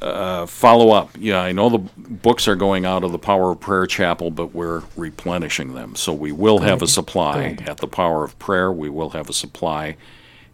uh, 0.00 0.46
follow 0.46 0.90
up. 0.92 1.10
Yeah, 1.18 1.40
I 1.40 1.50
know 1.50 1.68
the 1.68 1.78
books 1.96 2.46
are 2.46 2.54
going 2.54 2.84
out 2.86 3.02
of 3.02 3.10
the 3.10 3.18
Power 3.18 3.50
of 3.50 3.60
Prayer 3.60 3.86
Chapel, 3.86 4.30
but 4.30 4.54
we're 4.54 4.82
replenishing 4.96 5.74
them. 5.74 5.96
So 5.96 6.12
we 6.12 6.30
will 6.30 6.60
have 6.60 6.80
a 6.80 6.86
supply 6.86 7.56
at 7.66 7.78
the 7.78 7.88
Power 7.88 8.22
of 8.22 8.38
Prayer. 8.38 8.70
We 8.70 8.88
will 8.88 9.10
have 9.10 9.28
a 9.28 9.32
supply 9.32 9.96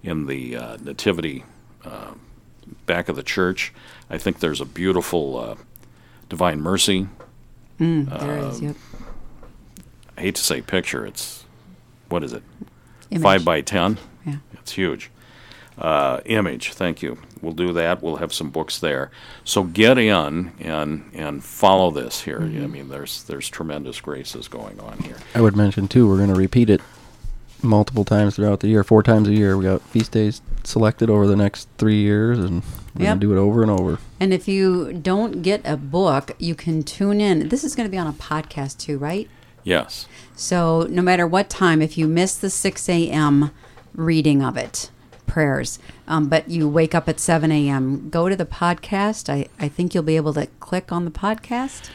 in 0.03 0.25
the 0.27 0.57
uh, 0.57 0.77
Nativity 0.83 1.45
uh, 1.85 2.15
back 2.87 3.09
of 3.09 3.17
the 3.17 3.23
church. 3.23 3.73
I 4.11 4.19
think 4.19 4.41
there's 4.41 4.61
a 4.61 4.65
beautiful 4.67 5.37
uh, 5.39 5.55
Divine 6.29 6.61
Mercy. 6.61 7.09
Mm, 7.81 8.19
there 8.21 8.39
it 8.39 8.45
is. 8.45 8.59
Um, 8.61 8.67
Yep. 8.69 8.77
I 10.17 10.21
hate 10.23 10.35
to 10.35 10.43
say 10.43 10.61
picture. 10.61 11.07
It's 11.07 11.45
what 12.09 12.25
is 12.25 12.33
it? 12.33 12.43
Image. 13.11 13.23
Five 13.23 13.45
by 13.45 13.61
ten. 13.61 13.99
Yeah. 14.27 14.37
It's 14.55 14.73
huge. 14.73 15.11
Uh, 15.79 16.21
image, 16.25 16.73
thank 16.73 17.03
you. 17.03 17.19
We'll 17.41 17.53
do 17.53 17.73
that. 17.75 18.03
We'll 18.03 18.17
have 18.17 18.33
some 18.33 18.51
books 18.51 18.81
there. 18.81 19.13
So 19.45 19.63
get 19.63 19.97
in 19.97 20.53
and 20.59 21.09
and 21.15 21.45
follow 21.45 21.93
this 21.93 22.23
here. 22.23 22.41
Mm-hmm. 22.41 22.65
I 22.65 22.67
mean, 22.67 22.89
there's 22.89 23.23
there's 23.25 23.49
tremendous 23.49 24.01
graces 24.01 24.49
going 24.49 24.81
on 24.81 24.99
here. 24.99 25.19
I 25.37 25.41
would 25.41 25.55
mention 25.57 25.87
too, 25.87 26.09
we're 26.09 26.17
going 26.17 26.31
to 26.31 26.35
repeat 26.35 26.69
it 26.69 26.81
multiple 27.63 28.05
times 28.05 28.37
throughout 28.37 28.61
the 28.61 28.69
year, 28.69 28.85
four 28.85 29.03
times 29.03 29.29
a 29.29 29.33
year. 29.33 29.57
We 29.57 29.65
got 29.65 29.83
feast 29.83 30.13
days 30.13 30.41
selected 30.65 31.11
over 31.11 31.27
the 31.27 31.37
next 31.37 31.69
three 31.79 32.01
years, 32.01 32.39
and 32.39 32.63
we're 32.95 33.03
Yep. 33.05 33.09
going 33.09 33.21
to 33.21 33.27
do 33.27 33.33
it 33.33 33.39
over 33.39 33.63
and 33.63 33.71
over. 33.71 33.99
And 34.21 34.33
if 34.33 34.47
you 34.49 34.93
don't 34.93 35.43
get 35.43 35.61
a 35.65 35.77
book, 35.77 36.33
you 36.39 36.55
can 36.55 36.83
tune 36.83 37.21
in. 37.21 37.49
This 37.49 37.65
is 37.65 37.75
going 37.75 37.87
to 37.87 37.91
be 37.91 37.99
on 37.99 38.07
a 38.07 38.13
podcast 38.13 38.79
too, 38.79 38.99
right? 38.99 39.29
Yes. 39.65 40.07
So 40.37 40.87
no 40.89 41.03
matter 41.03 41.27
what 41.27 41.49
time, 41.51 41.83
if 41.83 41.99
you 41.99 42.07
miss 42.09 42.37
the 42.37 42.51
6 42.51 42.89
a.m. 42.89 43.51
reading 43.95 44.43
of 44.43 44.57
it, 44.57 44.91
prayers, 45.27 45.79
um, 46.07 46.29
but 46.29 46.49
you 46.49 46.69
wake 46.69 46.95
up 46.95 47.09
at 47.09 47.21
7 47.21 47.53
a.m., 47.53 48.09
go 48.09 48.29
to 48.29 48.37
the 48.37 48.47
podcast. 48.47 49.29
I, 49.33 49.49
I 49.61 49.69
think 49.69 49.95
you'll 49.95 50.03
be 50.05 50.17
able 50.17 50.33
to 50.35 50.47
click 50.61 50.91
on 50.91 51.05
the 51.05 51.11
podcast. 51.11 51.91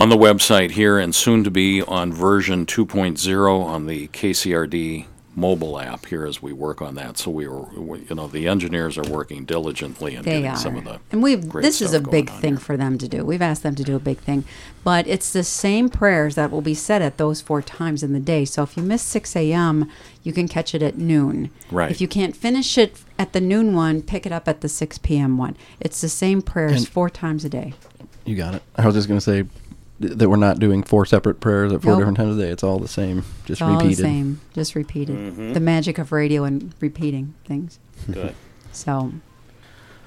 On 0.00 0.08
the 0.08 0.16
website 0.16 0.70
here, 0.70 0.98
and 0.98 1.14
soon 1.14 1.44
to 1.44 1.50
be 1.50 1.82
on 1.82 2.10
version 2.10 2.64
2.0 2.64 3.62
on 3.62 3.86
the 3.86 4.08
KCRD 4.08 5.04
mobile 5.36 5.78
app 5.78 6.06
here 6.06 6.24
as 6.26 6.40
we 6.42 6.54
work 6.54 6.80
on 6.80 6.94
that. 6.94 7.18
So 7.18 7.30
we 7.30 7.46
were, 7.46 7.60
we, 7.78 8.00
you 8.08 8.14
know, 8.14 8.26
the 8.26 8.48
engineers 8.48 8.96
are 8.96 9.02
working 9.10 9.44
diligently 9.44 10.14
in 10.16 10.22
They 10.22 10.30
getting 10.40 10.46
are. 10.48 10.56
some 10.56 10.76
of 10.76 10.84
the. 10.84 11.00
and 11.12 11.22
we've 11.22 11.46
great 11.46 11.62
this 11.62 11.82
is 11.82 11.92
a 11.92 12.00
big 12.00 12.30
thing 12.30 12.54
here. 12.54 12.58
for 12.60 12.76
them 12.78 12.96
to 12.96 13.06
do. 13.06 13.24
We've 13.26 13.42
asked 13.42 13.62
them 13.62 13.74
to 13.74 13.84
do 13.84 13.94
a 13.94 13.98
big 14.00 14.16
thing, 14.18 14.44
but 14.84 15.06
it's 15.06 15.32
the 15.34 15.44
same 15.44 15.90
prayers 15.90 16.34
that 16.34 16.50
will 16.50 16.62
be 16.62 16.74
said 16.74 17.02
at 17.02 17.18
those 17.18 17.42
four 17.42 17.60
times 17.60 18.02
in 18.02 18.14
the 18.14 18.20
day. 18.20 18.46
So 18.46 18.62
if 18.62 18.76
you 18.78 18.82
miss 18.82 19.02
6 19.02 19.36
a.m., 19.36 19.90
you 20.22 20.32
can 20.32 20.48
catch 20.48 20.74
it 20.74 20.82
at 20.82 20.96
noon. 20.96 21.50
Right. 21.70 21.90
If 21.90 22.00
you 22.00 22.08
can't 22.08 22.34
finish 22.34 22.76
it 22.78 23.00
at 23.18 23.34
the 23.34 23.40
noon 23.40 23.74
one, 23.74 24.00
pick 24.02 24.24
it 24.24 24.32
up 24.32 24.48
at 24.48 24.62
the 24.62 24.68
6 24.68 24.96
p.m. 24.98 25.36
one. 25.36 25.56
It's 25.78 26.00
the 26.00 26.08
same 26.08 26.40
prayers 26.40 26.78
And- 26.78 26.88
four 26.88 27.10
times 27.10 27.44
a 27.44 27.50
day. 27.50 27.74
You 28.26 28.36
got 28.36 28.54
it. 28.54 28.62
I 28.76 28.84
was 28.84 28.94
just 28.94 29.08
going 29.08 29.18
to 29.18 29.24
say 29.24 29.42
th- 29.42 29.48
that 30.00 30.28
we're 30.28 30.36
not 30.36 30.58
doing 30.58 30.82
four 30.82 31.04
separate 31.06 31.40
prayers 31.40 31.72
at 31.72 31.82
four 31.82 31.92
Nope. 31.92 32.00
different 32.00 32.16
times 32.18 32.36
a 32.36 32.40
day. 32.40 32.48
It's 32.50 32.62
all 32.64 32.78
the 32.78 32.88
same, 32.88 33.18
just 33.44 33.50
It's 33.50 33.62
all 33.62 33.74
repeated. 33.76 33.98
the 33.98 34.02
same, 34.02 34.40
just 34.54 34.74
repeated. 34.74 35.16
Mm-hmm. 35.16 35.52
The 35.52 35.60
magic 35.60 35.98
of 35.98 36.10
radio 36.12 36.44
and 36.44 36.72
repeating 36.80 37.34
things. 37.44 37.78
Good. 38.10 38.34
So, 38.72 39.12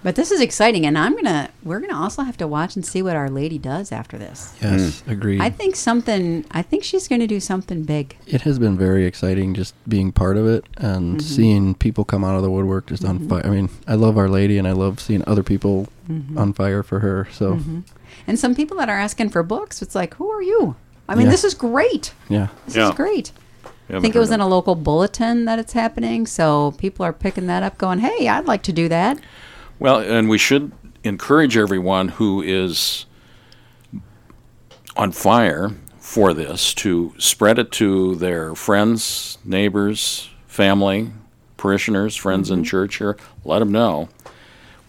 but 0.03 0.15
this 0.15 0.31
is 0.31 0.39
exciting, 0.41 0.85
and 0.85 0.97
I'm 0.97 1.15
gonna 1.15 1.50
we're 1.63 1.79
gonna 1.81 1.97
also 2.01 2.23
have 2.23 2.38
to 2.38 2.47
watch 2.47 2.75
and 2.77 2.85
see 2.85 3.01
what 3.01 3.15
Our 3.17 3.29
Lady 3.29 3.57
does 3.57 3.91
after 3.91 4.17
this. 4.17 4.53
Yes, 4.62 5.03
agreed. 5.05 5.41
I 5.41 5.50
think 5.50 5.75
something. 5.75 6.45
I 6.51 6.62
think 6.62 6.83
she's 6.85 7.07
gonna 7.09 7.27
do 7.27 7.39
something 7.41 7.83
big. 7.83 8.15
it 8.25 8.41
has 8.41 8.59
been 8.59 8.77
very 8.77 9.05
exciting 9.05 9.53
just 9.53 9.75
being 9.88 10.12
part 10.13 10.38
of 10.38 10.47
it 10.47 10.65
and 10.77 11.17
Mm-hmm. 11.17 11.19
seeing 11.19 11.75
people 11.75 12.03
come 12.05 12.23
out 12.23 12.35
of 12.35 12.41
the 12.41 12.50
woodwork 12.50 12.88
just 12.88 13.03
on 13.05 13.27
fire. 13.27 13.45
I 13.45 13.50
mean, 13.50 13.69
I 13.85 13.95
love 13.95 14.17
Our 14.17 14.29
Lady 14.29 14.57
and 14.57 14.65
I 14.67 14.71
love 14.71 15.00
seeing 15.01 15.23
other 15.27 15.43
people 15.43 15.88
Mm-hmm. 16.09 16.38
on 16.38 16.51
fire 16.53 16.83
for 16.83 17.00
her. 17.00 17.27
So, 17.31 17.59
And 18.27 18.39
some 18.39 18.55
people 18.55 18.77
that 18.77 18.89
are 18.89 18.99
asking 18.99 19.29
for 19.29 19.43
books, 19.43 19.81
it's 19.81 19.95
like, 19.95 20.13
who 20.15 20.29
are 20.29 20.41
you? 20.41 20.75
I 21.07 21.15
mean, 21.15 21.25
Yeah. 21.25 21.31
this 21.31 21.43
is 21.43 21.53
great. 21.53 22.13
yeah. 22.29 22.47
This 22.65 22.75
Yeah. 22.75 22.89
is 22.89 22.95
great. 22.95 23.31
I 23.89 23.99
think 23.99 24.15
it 24.15 24.19
was 24.19 24.31
in 24.31 24.39
a 24.39 24.47
local 24.47 24.75
bulletin 24.75 25.45
that 25.45 25.59
it's 25.59 25.73
happening, 25.73 26.25
so 26.25 26.73
people 26.77 27.05
are 27.05 27.13
picking 27.13 27.47
that 27.47 27.63
up, 27.63 27.77
going, 27.77 27.99
"Hey, 27.99 28.27
I'd 28.27 28.47
like 28.47 28.63
to 28.63 28.73
do 28.73 28.87
that." 28.89 29.19
Well, 29.77 29.99
and 29.99 30.29
we 30.29 30.37
should 30.37 30.71
encourage 31.03 31.57
everyone 31.57 32.07
who 32.07 32.41
is 32.41 33.05
on 34.95 35.11
fire 35.11 35.71
for 35.99 36.33
this 36.33 36.73
to 36.75 37.13
spread 37.17 37.59
it 37.59 37.71
to 37.73 38.15
their 38.15 38.55
friends, 38.55 39.37
neighbors, 39.43 40.29
family, 40.47 41.11
parishioners, 41.57 42.15
friends 42.15 42.49
in 42.49 42.59
mm-hmm. 42.59 42.63
church 42.65 42.97
here. 42.97 43.17
Let 43.43 43.59
them 43.59 43.71
know. 43.71 44.09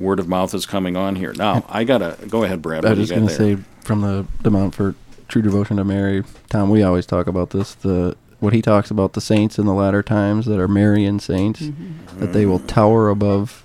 Word 0.00 0.18
of 0.20 0.28
mouth 0.28 0.54
is 0.54 0.66
coming 0.66 0.96
on 0.96 1.16
here. 1.16 1.32
Now, 1.34 1.64
I 1.68 1.84
got 1.84 1.98
to 1.98 2.16
go 2.26 2.42
ahead, 2.44 2.60
Brad. 2.62 2.84
I 2.84 2.90
What 2.90 2.98
was 2.98 3.08
just 3.08 3.18
gonna 3.18 3.30
there? 3.30 3.56
say 3.56 3.62
from 3.82 4.00
the, 4.00 4.26
the 4.42 4.50
Montfort 4.50 4.96
True 5.28 5.42
Devotion 5.42 5.76
to 5.76 5.84
Mary, 5.84 6.24
Tom, 6.50 6.68
we 6.70 6.82
always 6.82 7.06
talk 7.06 7.26
about 7.26 7.50
this. 7.50 7.74
The 7.74 8.16
what 8.40 8.52
he 8.52 8.60
talks 8.60 8.90
about 8.90 9.12
the 9.14 9.20
saints 9.20 9.58
in 9.58 9.64
the 9.66 9.72
latter 9.72 10.02
times 10.02 10.46
that 10.46 10.58
are 10.60 10.68
Marian 10.68 11.18
saints, 11.20 11.60
Mm-hmm. 11.62 12.20
that 12.20 12.32
they 12.32 12.44
will 12.44 12.58
tower 12.58 13.08
above 13.08 13.62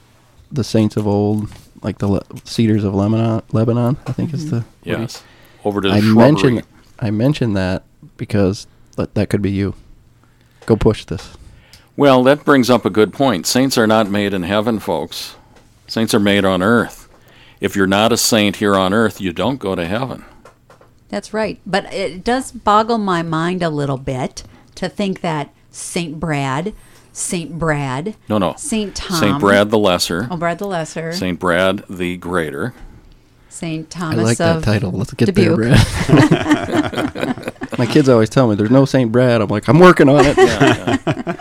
the 0.52 0.64
saints 0.64 0.96
of 0.96 1.06
old, 1.08 1.50
like 1.82 1.98
the 1.98 2.08
le- 2.08 2.24
cedars 2.46 2.84
of 2.84 2.94
Lebanon. 2.96 3.42
Lebanon, 3.52 3.98
I 4.08 4.12
think 4.14 4.34
is 4.34 4.46
Mm-hmm. 4.46 4.50
the 4.56 4.56
what 4.62 4.66
he- 4.84 4.92
Yes. 5.04 5.24
Over 5.66 5.82
to 5.82 5.90
the 5.90 5.96
I 5.96 6.00
shrubbery. 6.00 6.16
mentioned 6.16 6.64
I 7.00 7.12
mentioned 7.12 7.58
that 7.58 7.84
because 8.18 8.68
that, 8.96 9.16
that 9.16 9.30
could 9.30 9.42
be 9.42 9.52
you. 9.52 9.74
Go 10.66 10.76
push 10.76 11.04
this. 11.06 11.32
Well, 11.98 12.24
that 12.24 12.46
brings 12.46 12.70
up 12.70 12.86
a 12.86 12.90
good 12.90 13.12
point. 13.12 13.46
Saints 13.48 13.78
are 13.78 13.88
not 13.88 14.10
made 14.10 14.34
in 14.34 14.44
heaven, 14.44 14.80
folks. 14.80 15.36
Saints 15.90 16.14
are 16.14 16.20
made 16.20 16.46
on 16.46 16.62
earth. 16.62 17.10
If 17.60 17.76
you're 17.76 17.88
not 17.88 18.12
a 18.14 18.18
saint 18.18 18.58
here 18.58 18.76
on 18.76 18.94
earth, 18.94 19.20
you 19.20 19.34
don't 19.34 19.58
go 19.58 19.76
to 19.76 19.86
heaven. 19.86 20.24
That's 21.10 21.34
right. 21.34 21.60
But 21.66 21.92
it 21.94 22.24
does 22.24 22.52
boggle 22.52 23.00
my 23.00 23.24
mind 23.24 23.62
a 23.64 23.70
little 23.70 23.98
bit 23.98 24.44
to 24.76 24.88
think 24.88 25.22
that 25.22 25.50
Saint 25.72 26.20
Brad, 26.20 26.74
Saint 27.12 27.58
Brad, 27.60 28.16
No, 28.30 28.38
no. 28.38 28.54
Saint 28.58 28.96
Tom, 28.96 29.20
Saint 29.20 29.40
Brad 29.40 29.72
the 29.72 29.78
Lesser, 29.78 30.28
oh 30.32 30.38
Brad 30.38 30.60
the 30.60 30.68
Lesser, 30.68 31.12
Saint, 31.12 31.20
Saint 31.20 31.40
Brad 31.40 31.84
the 31.90 32.18
Greater. 32.18 32.74
St. 33.50 33.90
Thomas 33.90 34.20
I 34.20 34.24
like 34.24 34.38
that 34.38 34.58
of 34.58 34.64
title. 34.64 34.92
Let's 34.92 35.12
get 35.14 35.26
Dubuque. 35.26 35.58
there, 35.58 35.76
Brad. 35.76 37.54
My 37.78 37.86
kids 37.86 38.08
always 38.08 38.30
tell 38.30 38.48
me 38.48 38.56
there's 38.56 38.72
no 38.72 38.86
Saint 38.86 39.12
Brad. 39.12 39.42
I'm 39.42 39.50
like, 39.50 39.68
I'm 39.68 39.80
working 39.80 40.08
on 40.08 40.22
it. 40.26 41.40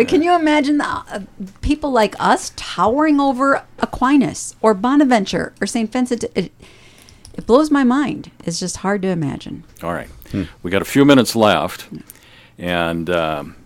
But 0.00 0.08
can 0.08 0.22
you 0.22 0.34
imagine 0.34 0.78
the, 0.78 0.86
uh, 0.86 1.20
people 1.60 1.90
like 1.90 2.14
us 2.18 2.54
towering 2.56 3.20
over 3.20 3.66
Aquinas 3.80 4.56
or 4.62 4.72
Bonaventure 4.72 5.52
or 5.60 5.66
Saint 5.66 5.92
Vincent? 5.92 6.24
It, 6.34 6.52
it 7.34 7.46
blows 7.46 7.70
my 7.70 7.84
mind. 7.84 8.30
It's 8.42 8.58
just 8.58 8.78
hard 8.78 9.02
to 9.02 9.08
imagine. 9.08 9.62
All 9.82 9.92
right. 9.92 10.08
We 10.62 10.70
got 10.70 10.80
a 10.80 10.86
few 10.86 11.04
minutes 11.04 11.36
left, 11.36 11.86
and 12.56 13.10
um, 13.10 13.56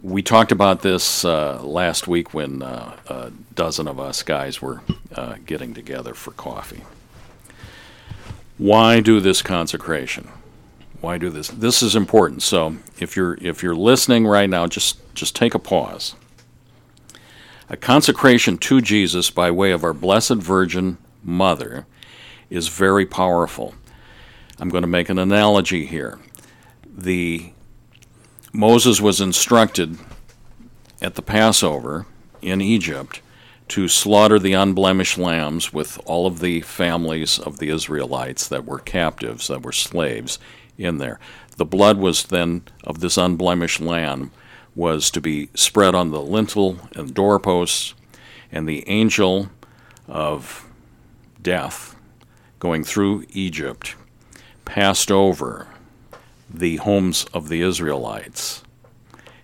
we 0.00 0.22
talked 0.22 0.52
about 0.52 0.80
this 0.80 1.22
uh, 1.26 1.62
last 1.62 2.08
week 2.08 2.32
when 2.32 2.62
uh, 2.62 2.96
a 3.06 3.32
dozen 3.54 3.88
of 3.88 4.00
us 4.00 4.22
guys 4.22 4.62
were 4.62 4.80
uh, 5.14 5.36
getting 5.44 5.74
together 5.74 6.14
for 6.14 6.30
coffee. 6.30 6.84
Why 8.56 9.00
do 9.00 9.20
this 9.20 9.42
consecration? 9.42 10.28
Why 11.00 11.18
do 11.18 11.30
this? 11.30 11.48
This 11.48 11.82
is 11.82 11.94
important. 11.94 12.42
So 12.42 12.76
if 12.98 13.16
you're 13.16 13.34
if 13.40 13.62
you're 13.62 13.76
listening 13.76 14.26
right 14.26 14.50
now, 14.50 14.66
just 14.66 14.98
just 15.14 15.36
take 15.36 15.54
a 15.54 15.58
pause. 15.58 16.14
A 17.68 17.76
consecration 17.76 18.58
to 18.58 18.80
Jesus 18.80 19.30
by 19.30 19.50
way 19.50 19.72
of 19.72 19.84
our 19.84 19.92
Blessed 19.92 20.36
Virgin 20.36 20.98
Mother 21.22 21.86
is 22.50 22.68
very 22.68 23.04
powerful. 23.04 23.74
I'm 24.58 24.70
going 24.70 24.82
to 24.82 24.88
make 24.88 25.08
an 25.08 25.18
analogy 25.18 25.86
here. 25.86 26.18
The 26.86 27.52
Moses 28.52 29.00
was 29.00 29.20
instructed 29.20 29.98
at 31.00 31.14
the 31.14 31.22
Passover 31.22 32.06
in 32.42 32.60
Egypt 32.60 33.20
to 33.68 33.86
slaughter 33.86 34.38
the 34.38 34.54
unblemished 34.54 35.18
lambs 35.18 35.72
with 35.72 36.00
all 36.06 36.26
of 36.26 36.40
the 36.40 36.62
families 36.62 37.38
of 37.38 37.58
the 37.58 37.68
Israelites 37.68 38.48
that 38.48 38.64
were 38.64 38.78
captives, 38.78 39.48
that 39.48 39.62
were 39.62 39.72
slaves 39.72 40.38
in 40.78 40.98
there. 40.98 41.18
The 41.56 41.64
blood 41.64 41.98
was 41.98 42.24
then 42.24 42.62
of 42.84 43.00
this 43.00 43.18
unblemished 43.18 43.80
lamb 43.80 44.30
was 44.74 45.10
to 45.10 45.20
be 45.20 45.50
spread 45.54 45.94
on 45.94 46.10
the 46.10 46.22
lintel 46.22 46.78
and 46.94 47.12
doorposts, 47.12 47.94
and 48.52 48.66
the 48.66 48.88
angel 48.88 49.50
of 50.06 50.64
death 51.42 51.96
going 52.60 52.84
through 52.84 53.24
Egypt 53.30 53.96
passed 54.64 55.10
over 55.10 55.66
the 56.48 56.76
homes 56.76 57.24
of 57.34 57.48
the 57.48 57.60
Israelites, 57.60 58.62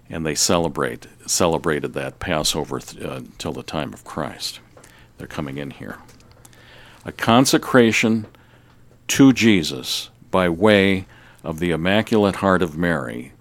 and 0.09 0.25
they 0.25 0.35
celebrate 0.35 1.07
celebrated 1.27 1.95
that 1.95 2.19
Passover 2.19 2.79
th- 2.79 3.03
uh, 3.03 3.23
till 3.39 3.53
the 3.53 3.63
time 3.63 3.93
of 3.93 4.05
Christ. 4.05 4.61
They're 5.17 5.27
coming 5.27 5.57
in 5.57 5.71
here. 5.71 5.99
A 7.05 7.13
consecration 7.13 8.27
to 9.09 9.33
Jesus 9.33 10.11
by 10.31 10.49
way 10.49 11.07
of 11.45 11.59
the 11.61 11.71
Immaculate 11.71 12.37
Heart 12.37 12.63
of 12.63 12.77
Mary 12.77 13.33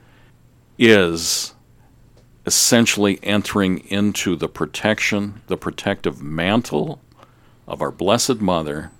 is 0.77 1.55
essentially 2.45 3.17
entering 3.23 3.79
into 3.87 4.35
the 4.35 4.49
protection, 4.49 5.41
the 5.47 5.57
protective 5.57 6.21
mantle 6.21 6.99
of 7.65 7.81
our 7.81 7.91
Blessed 7.91 8.41
Mother 8.41 8.91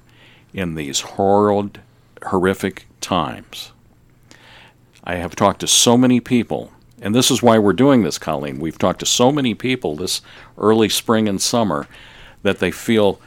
in 0.54 0.76
these 0.76 1.02
horrid, 1.02 1.82
horrific 2.26 2.88
times. 3.02 3.74
I 5.04 5.16
have 5.16 5.36
talked 5.36 5.60
to 5.60 5.68
so 5.68 5.98
many 5.98 6.22
people, 6.22 6.72
and 7.02 7.14
this 7.14 7.30
is 7.30 7.44
why 7.44 7.60
we're 7.60 7.74
doing 7.74 8.04
this, 8.04 8.18
Colleen. 8.18 8.60
We've 8.60 8.78
talked 8.78 9.02
to 9.02 9.06
so 9.06 9.34
many 9.34 9.54
people 9.54 9.98
this 9.98 10.22
early 10.58 10.88
spring 10.88 11.28
and 11.28 11.42
summer 11.42 11.88
that 12.44 12.60
they 12.60 12.72
feel 12.72 13.20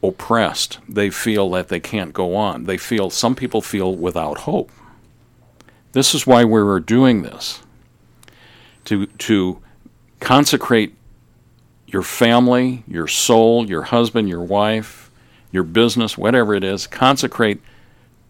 oppressed. 0.00 0.78
They 0.88 1.10
feel 1.10 1.50
that 1.50 1.68
they 1.68 1.80
can't 1.80 2.12
go 2.12 2.36
on. 2.36 2.64
They 2.64 2.76
feel, 2.76 3.10
some 3.10 3.34
people 3.34 3.60
feel 3.60 3.96
without 3.96 4.38
hope. 4.38 4.70
This 5.94 6.12
is 6.12 6.26
why 6.26 6.42
we're 6.42 6.80
doing 6.80 7.22
this 7.22 7.62
to, 8.86 9.06
to 9.06 9.62
consecrate 10.18 10.96
your 11.86 12.02
family, 12.02 12.82
your 12.88 13.06
soul, 13.06 13.68
your 13.68 13.82
husband, 13.82 14.28
your 14.28 14.42
wife, 14.42 15.12
your 15.52 15.62
business, 15.62 16.18
whatever 16.18 16.52
it 16.52 16.64
is, 16.64 16.88
consecrate 16.88 17.60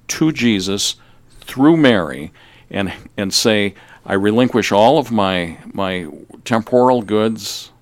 to 0.08 0.30
Jesus 0.30 0.96
through 1.40 1.78
Mary 1.78 2.32
and 2.68 2.92
and 3.16 3.32
say, 3.32 3.74
I 4.04 4.12
relinquish 4.12 4.70
all 4.70 4.98
of 4.98 5.10
my 5.10 5.56
my 5.72 6.08
temporal 6.44 7.00
goods 7.00 7.72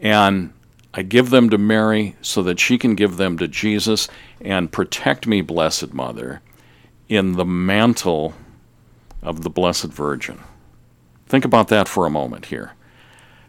and 0.00 0.54
I 0.94 1.02
give 1.02 1.28
them 1.28 1.50
to 1.50 1.58
Mary 1.58 2.16
so 2.22 2.42
that 2.42 2.58
she 2.58 2.78
can 2.78 2.94
give 2.94 3.18
them 3.18 3.36
to 3.36 3.48
Jesus 3.48 4.08
and 4.40 4.72
protect 4.72 5.26
me, 5.26 5.42
Blessed 5.42 5.92
Mother, 5.92 6.40
in 7.06 7.32
the 7.32 7.44
mantle 7.44 8.32
of 9.24 9.42
the 9.42 9.50
Blessed 9.50 9.86
Virgin. 9.86 10.40
Think 11.26 11.44
about 11.44 11.68
that 11.68 11.88
for 11.88 12.06
a 12.06 12.10
moment 12.10 12.46
here. 12.46 12.72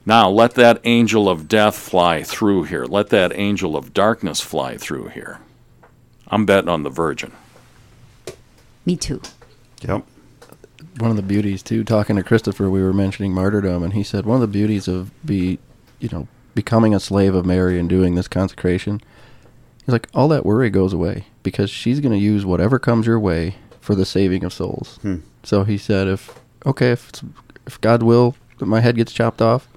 Now, 0.05 0.29
let 0.29 0.53
that 0.55 0.79
angel 0.83 1.27
of 1.27 1.47
death 1.47 1.75
fly 1.77 2.23
through 2.23 2.63
here. 2.63 2.85
Let 2.85 3.09
that 3.09 3.31
angel 3.35 3.75
of 3.75 3.93
darkness 3.93 4.39
fly 4.39 4.77
through 4.77 5.07
here. 5.09 5.39
I'm 6.27 6.45
betting 6.45 6.69
on 6.69 6.83
the 6.83 6.89
Virgin. 6.89 7.31
Me 8.85 8.95
too. 8.95 9.21
Yep. 9.81 10.05
one 10.99 11.11
of 11.11 11.17
the 11.17 11.21
beauties 11.23 11.61
too 11.61 11.83
talking 11.83 12.15
to 12.15 12.23
christopher 12.23 12.69
we 12.69 12.81
were 12.81 12.93
mentioning 12.93 13.33
martyrdom 13.33 13.83
and 13.83 13.93
he 13.93 14.01
said 14.01 14.25
one 14.25 14.35
of 14.35 14.41
the 14.41 14.47
beauties 14.47 14.87
of 14.87 15.11
be 15.25 15.59
you 15.99 16.07
know 16.09 16.27
becoming 16.55 16.95
a 16.95 16.99
slave 16.99 17.35
of 17.35 17.45
mary 17.45 17.77
and 17.77 17.89
doing 17.89 18.15
this 18.15 18.27
consecration 18.29 19.01
he's 19.85 19.91
like 19.91 20.07
all 20.13 20.27
that 20.29 20.45
worry 20.45 20.69
goes 20.69 20.93
away 20.93 21.25
because 21.43 21.69
she's 21.69 21.99
going 21.99 22.13
to 22.13 22.17
use 22.17 22.45
whatever 22.45 22.79
comes 22.79 23.05
your 23.05 23.19
way 23.19 23.55
for 23.85 23.95
the 23.95 24.05
saving 24.05 24.43
of 24.43 24.51
souls 24.53 24.97
Hmm. 25.01 25.17
so 25.43 25.63
he 25.63 25.77
said 25.77 26.07
if 26.07 26.39
okay 26.65 26.91
if 26.91 27.09
it's, 27.09 27.23
if 27.65 27.79
god 27.81 28.03
will 28.03 28.35
that 28.57 28.65
my 28.65 28.81
head 28.81 28.95
gets 28.95 29.13
chopped 29.13 29.41
off 29.41 29.67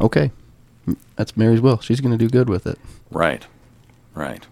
okay 0.00 0.30
that's 1.16 1.36
mary's 1.36 1.60
will 1.60 1.78
she's 1.80 2.00
going 2.00 2.16
to 2.16 2.18
do 2.18 2.28
good 2.28 2.48
with 2.48 2.66
it 2.66 2.78
Right, 3.12 3.44
right. 4.14 4.46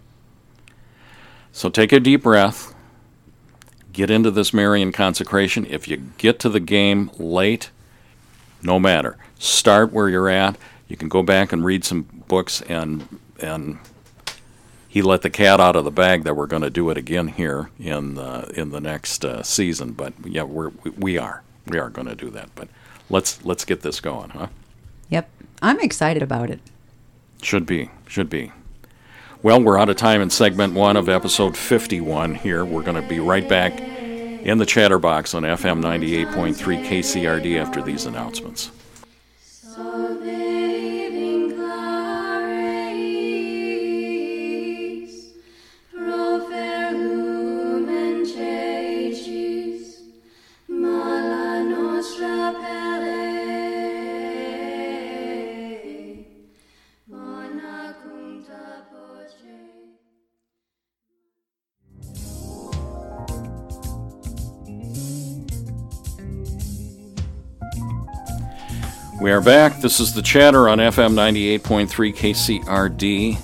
So 1.52 1.68
take 1.70 1.92
a 1.92 2.00
deep 2.00 2.24
breath. 2.24 2.74
Get 3.92 4.10
into 4.10 4.32
this 4.32 4.52
Marian 4.52 4.90
consecration. 4.90 5.64
If 5.66 5.86
you 5.86 5.96
get 6.18 6.40
to 6.40 6.48
the 6.48 6.58
game 6.58 7.10
late, 7.18 7.70
no 8.60 8.80
matter. 8.80 9.16
Start 9.38 9.92
where 9.92 10.08
you're 10.08 10.28
at. 10.28 10.56
You 10.88 10.96
can 10.96 11.08
go 11.08 11.22
back 11.22 11.52
and 11.52 11.64
read 11.64 11.84
some 11.84 12.02
books 12.26 12.62
and 12.62 13.06
and 13.38 13.78
he 14.88 15.02
let 15.02 15.22
the 15.22 15.30
cat 15.30 15.60
out 15.60 15.76
of 15.76 15.84
the 15.84 15.90
bag 15.90 16.24
that 16.24 16.34
we're 16.34 16.46
going 16.46 16.62
to 16.62 16.70
do 16.70 16.88
it 16.90 16.96
again 16.96 17.28
here 17.28 17.70
in 17.78 18.18
uh, 18.18 18.50
in 18.54 18.70
the 18.70 18.80
next 18.80 19.24
uh, 19.24 19.42
season. 19.42 19.92
But 19.92 20.14
yeah, 20.24 20.42
we're 20.42 20.70
we, 20.82 20.90
we 20.90 21.18
are 21.18 21.42
we 21.66 21.78
are 21.78 21.90
going 21.90 22.08
to 22.08 22.14
do 22.14 22.30
that. 22.30 22.48
But 22.54 22.68
let's 23.10 23.44
let's 23.44 23.64
get 23.64 23.82
this 23.82 24.00
going, 24.00 24.30
huh? 24.30 24.48
Yep. 25.10 25.28
I'm 25.60 25.80
excited 25.80 26.22
about 26.22 26.50
it. 26.50 26.60
Should 27.42 27.66
be, 27.66 27.90
should 28.06 28.30
be. 28.30 28.52
Well, 29.42 29.62
we're 29.62 29.78
out 29.78 29.88
of 29.88 29.96
time 29.96 30.20
in 30.20 30.30
segment 30.30 30.74
one 30.74 30.96
of 30.96 31.08
episode 31.08 31.56
51 31.56 32.34
here. 32.34 32.64
We're 32.64 32.82
going 32.82 33.00
to 33.00 33.08
be 33.08 33.20
right 33.20 33.48
back 33.48 33.78
in 33.80 34.58
the 34.58 34.66
chatterbox 34.66 35.34
on 35.34 35.44
FM 35.44 35.80
98.3 35.80 36.84
KCRD 36.84 37.60
after 37.60 37.80
these 37.80 38.06
announcements. 38.06 38.72
Solving 39.40 40.37
We 69.28 69.34
are 69.34 69.42
back. 69.42 69.82
This 69.82 70.00
is 70.00 70.14
the 70.14 70.22
chatter 70.22 70.70
on 70.70 70.78
FM 70.78 71.12
98.3 71.12 72.14
KCRD. 72.64 73.38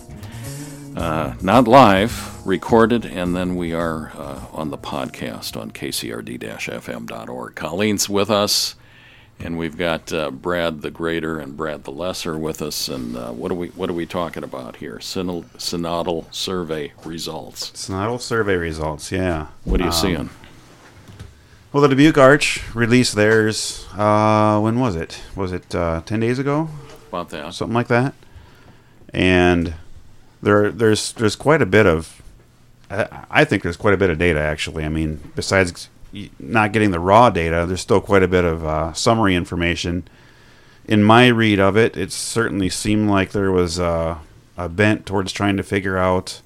Uh, 0.97 1.35
not 1.43 1.69
live, 1.69 2.47
recorded, 2.47 3.05
and 3.05 3.37
then 3.37 3.55
we 3.55 3.75
are 3.75 4.11
uh, 4.17 4.47
on 4.55 4.71
the 4.71 4.79
podcast 4.79 5.61
on 5.61 5.73
kcrd-fm.org. 5.73 7.55
Colleen's 7.55 8.09
with 8.09 8.31
us, 8.31 8.77
and 9.39 9.59
we've 9.59 9.77
got 9.77 10.11
uh, 10.11 10.31
Brad 10.31 10.81
the 10.81 10.91
Greater 10.91 11.39
and 11.39 11.55
Brad 11.55 11.85
the 11.85 11.93
Lesser 11.93 12.39
with 12.39 12.63
us. 12.63 12.89
And 12.89 13.15
uh, 13.15 13.33
what 13.33 13.53
are 13.53 13.57
we 13.57 13.69
what 13.69 13.91
are 13.91 13.95
we 13.95 14.07
talking 14.07 14.43
about 14.43 14.77
here? 14.77 15.01
Synod- 15.01 15.53
synodal 15.59 16.33
survey 16.35 16.95
results. 17.05 17.73
Synodal 17.73 18.23
survey 18.23 18.57
results, 18.57 19.13
yeah. 19.13 19.49
What 19.65 19.81
are 19.83 19.85
you 19.85 19.91
Um, 19.91 19.93
seeing? 19.93 20.31
Well, 21.75 21.83
the 21.83 21.89
Dubuque 21.89 22.19
Arch 22.19 22.63
released 22.73 23.17
theirs. 23.17 23.89
Uh, 23.95 24.61
when 24.61 24.79
was 24.79 24.95
it? 24.95 25.21
Was 25.35 25.51
it 25.51 25.75
uh, 25.75 26.03
ten 26.07 26.21
days 26.21 26.39
ago? 26.39 26.69
About 27.09 27.31
that. 27.31 27.53
something 27.53 27.75
like 27.75 27.89
that. 27.89 28.15
And 29.13 29.75
there, 30.41 30.71
there's 30.71 31.13
there's 31.15 31.35
quite 31.35 31.61
a 31.61 31.67
bit 31.67 31.85
of, 31.85 32.23
I, 32.93 33.25
I 33.29 33.45
think 33.45 33.65
there's 33.65 33.77
quite 33.77 33.93
a 33.93 33.97
bit 33.97 34.09
of 34.09 34.19
data 34.19 34.39
actually. 34.39 34.85
I 34.85 34.89
mean, 34.89 35.33
besides 35.35 35.89
not 36.39 36.71
getting 36.71 36.93
the 36.93 37.01
raw 37.01 37.29
data, 37.29 37.65
there's 37.67 37.81
still 37.81 38.01
quite 38.01 38.23
a 38.23 38.29
bit 38.29 38.45
of 38.45 38.65
uh, 38.65 38.93
summary 38.93 39.35
information. 39.35 40.07
In 40.85 41.03
my 41.03 41.27
read 41.27 41.59
of 41.59 41.77
it, 41.77 41.97
it 41.97 42.13
certainly 42.13 42.69
seemed 42.69 43.11
like 43.11 43.33
there 43.33 43.51
was 43.51 43.81
uh, 43.81 44.19
a 44.57 44.69
bent 44.69 45.07
towards 45.07 45.33
trying 45.33 45.57
to 45.57 45.65
figure 45.65 45.99
out 45.99 46.41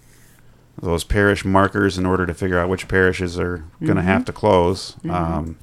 those 0.81 1.05
parish 1.05 1.45
markers 1.45 1.99
in 1.99 2.07
order 2.07 2.27
to 2.27 2.35
figure 2.35 2.59
out 2.59 2.69
which 2.69 2.89
parishes 2.89 3.39
are 3.39 3.65
going 3.81 3.97
to 3.97 4.03
have 4.03 4.25
to 4.27 4.33
close. 4.33 4.97
Um, 5.09 5.59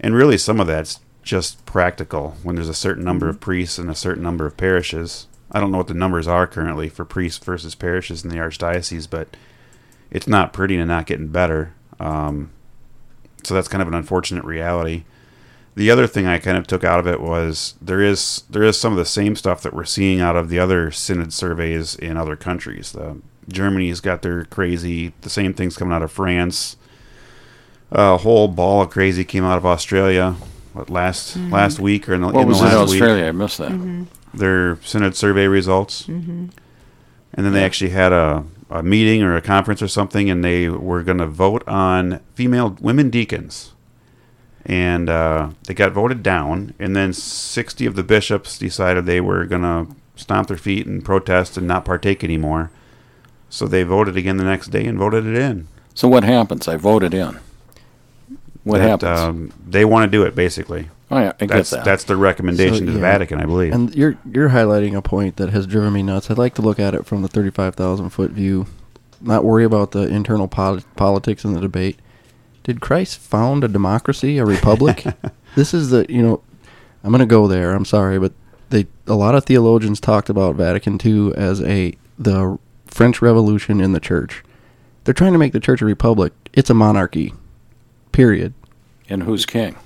and 0.00 0.14
really, 0.14 0.38
some 0.38 0.60
of 0.60 0.66
that's 0.66 1.00
just 1.22 1.64
practical 1.66 2.36
when 2.42 2.56
there's 2.56 2.68
a 2.68 2.74
certain 2.74 3.04
number 3.04 3.28
of 3.28 3.40
priests 3.40 3.78
and 3.78 3.90
a 3.90 3.94
certain 3.94 4.22
number 4.22 4.46
of 4.46 4.56
parishes. 4.56 5.26
I 5.52 5.60
don't 5.60 5.72
know 5.72 5.78
what 5.78 5.88
the 5.88 5.94
numbers 5.94 6.28
are 6.28 6.46
currently 6.46 6.88
for 6.88 7.04
priests 7.04 7.44
versus 7.44 7.74
parishes 7.74 8.24
in 8.24 8.30
the 8.30 8.36
archdiocese, 8.36 9.08
but 9.10 9.36
it's 10.10 10.28
not 10.28 10.52
pretty 10.52 10.76
and 10.76 10.88
not 10.88 11.06
getting 11.06 11.28
better. 11.28 11.74
Um, 11.98 12.50
so 13.42 13.54
that's 13.54 13.68
kind 13.68 13.82
of 13.82 13.88
an 13.88 13.94
unfortunate 13.94 14.44
reality. 14.44 15.04
The 15.74 15.90
other 15.90 16.06
thing 16.06 16.26
I 16.26 16.38
kind 16.38 16.56
of 16.56 16.66
took 16.66 16.84
out 16.84 17.00
of 17.00 17.06
it 17.06 17.20
was 17.20 17.74
there 17.80 18.00
is 18.00 18.42
there 18.50 18.62
is 18.62 18.78
some 18.78 18.92
of 18.92 18.98
the 18.98 19.04
same 19.04 19.36
stuff 19.36 19.62
that 19.62 19.74
we're 19.74 19.84
seeing 19.84 20.20
out 20.20 20.36
of 20.36 20.48
the 20.48 20.58
other 20.58 20.90
synod 20.90 21.32
surveys 21.32 21.94
in 21.94 22.16
other 22.16 22.36
countries. 22.36 22.92
The, 22.92 23.20
Germany's 23.52 24.00
got 24.00 24.22
their 24.22 24.44
crazy, 24.44 25.12
the 25.22 25.30
same 25.30 25.52
things 25.54 25.76
coming 25.76 25.92
out 25.94 26.02
of 26.02 26.12
France. 26.12 26.76
A 27.92 28.18
whole 28.18 28.48
ball 28.48 28.82
of 28.82 28.90
crazy 28.90 29.24
came 29.24 29.44
out 29.44 29.56
of 29.58 29.66
Australia. 29.66 30.36
What 30.72 30.88
last 30.88 31.36
last 31.36 31.80
week 31.80 32.08
or 32.08 32.14
in 32.14 32.20
the, 32.20 32.28
What 32.28 32.42
in 32.42 32.48
was 32.48 32.60
the 32.60 32.66
in 32.66 32.72
last 32.72 32.90
week? 32.90 33.02
Australia? 33.02 33.26
I 33.26 33.32
missed 33.32 33.58
that. 33.58 33.72
Mm-hmm. 33.72 34.04
their 34.32 34.78
synod 34.82 35.16
survey 35.16 35.46
results. 35.48 36.06
Mm-hmm. 36.06 36.46
And 37.34 37.46
then 37.46 37.52
they 37.52 37.64
actually 37.64 37.90
had 37.90 38.12
a, 38.12 38.44
a 38.70 38.82
meeting 38.82 39.22
or 39.22 39.36
a 39.36 39.42
conference 39.42 39.82
or 39.82 39.88
something, 39.88 40.30
and 40.30 40.44
they 40.44 40.68
were 40.68 41.02
going 41.02 41.18
to 41.18 41.26
vote 41.26 41.66
on 41.68 42.20
female 42.34 42.76
women 42.80 43.10
deacons. 43.10 43.72
and 44.64 45.08
uh, 45.08 45.50
they 45.66 45.74
got 45.74 45.92
voted 45.92 46.22
down. 46.22 46.74
And 46.78 46.94
then 46.94 47.12
60 47.12 47.86
of 47.86 47.94
the 47.96 48.02
bishops 48.04 48.58
decided 48.58 49.06
they 49.06 49.20
were 49.20 49.44
going 49.46 49.62
to 49.62 49.94
stomp 50.16 50.48
their 50.48 50.56
feet 50.56 50.86
and 50.86 51.04
protest 51.04 51.56
and 51.56 51.66
not 51.66 51.84
partake 51.84 52.22
anymore. 52.22 52.70
So 53.50 53.66
they 53.66 53.82
voted 53.82 54.16
again 54.16 54.36
the 54.38 54.44
next 54.44 54.68
day 54.68 54.86
and 54.86 54.96
voted 54.98 55.26
it 55.26 55.36
in. 55.36 55.66
So 55.94 56.08
what 56.08 56.24
happens? 56.24 56.66
I 56.68 56.76
voted 56.76 57.12
in. 57.12 57.38
What 58.64 58.78
That, 58.78 58.88
happens? 59.02 59.20
Um, 59.20 59.52
they 59.66 59.84
want 59.84 60.10
to 60.10 60.16
do 60.16 60.22
it, 60.24 60.34
basically. 60.34 60.88
oh 61.10 61.18
yeah, 61.18 61.32
I 61.40 61.46
get 61.46 61.48
That's 61.48 61.70
that. 61.70 61.84
that's 61.84 62.04
the 62.04 62.16
recommendation 62.16 62.78
So, 62.78 62.84
to 62.86 62.92
the 62.92 62.98
yeah. 62.98 63.12
Vatican, 63.12 63.40
I 63.40 63.46
believe. 63.46 63.72
And 63.72 63.94
you're 63.94 64.16
you're 64.30 64.50
highlighting 64.50 64.94
a 64.96 65.02
point 65.02 65.36
that 65.36 65.50
has 65.50 65.66
driven 65.66 65.92
me 65.92 66.02
nuts. 66.02 66.30
I'd 66.30 66.38
like 66.38 66.54
to 66.54 66.62
look 66.62 66.78
at 66.78 66.94
it 66.94 67.06
from 67.06 67.22
the 67.22 67.28
thirty-five 67.28 67.74
thousand 67.74 68.10
foot 68.10 68.30
view, 68.32 68.66
not 69.20 69.44
worry 69.44 69.64
about 69.64 69.92
the 69.92 70.02
internal 70.08 70.46
pol- 70.46 70.80
politics 70.96 71.44
in 71.44 71.54
the 71.54 71.60
debate. 71.60 71.98
Did 72.62 72.80
Christ 72.82 73.18
found 73.18 73.64
a 73.64 73.68
democracy, 73.68 74.36
a 74.38 74.44
republic? 74.44 75.04
this 75.56 75.72
is 75.74 75.88
the 75.90 76.04
you 76.08 76.22
know, 76.22 76.42
I'm 77.02 77.10
gonna 77.12 77.26
go 77.26 77.48
there. 77.48 77.72
I'm 77.74 77.86
sorry, 77.86 78.18
but 78.18 78.32
they 78.68 78.86
a 79.06 79.14
lot 79.14 79.34
of 79.34 79.44
theologians 79.46 79.98
talked 80.00 80.28
about 80.28 80.54
Vatican 80.56 81.00
II 81.04 81.34
as 81.34 81.62
a 81.62 81.94
the 82.18 82.58
French 82.90 83.22
Revolution 83.22 83.80
in 83.80 83.92
the 83.92 84.00
church. 84.00 84.42
They're 85.04 85.14
trying 85.14 85.32
to 85.32 85.38
make 85.38 85.52
the 85.52 85.60
church 85.60 85.80
a 85.80 85.84
republic. 85.86 86.32
It's 86.52 86.70
a 86.70 86.74
monarchy. 86.74 87.32
Period. 88.12 88.52
and 89.08 89.22
who's 89.22 89.46
king? 89.46 89.76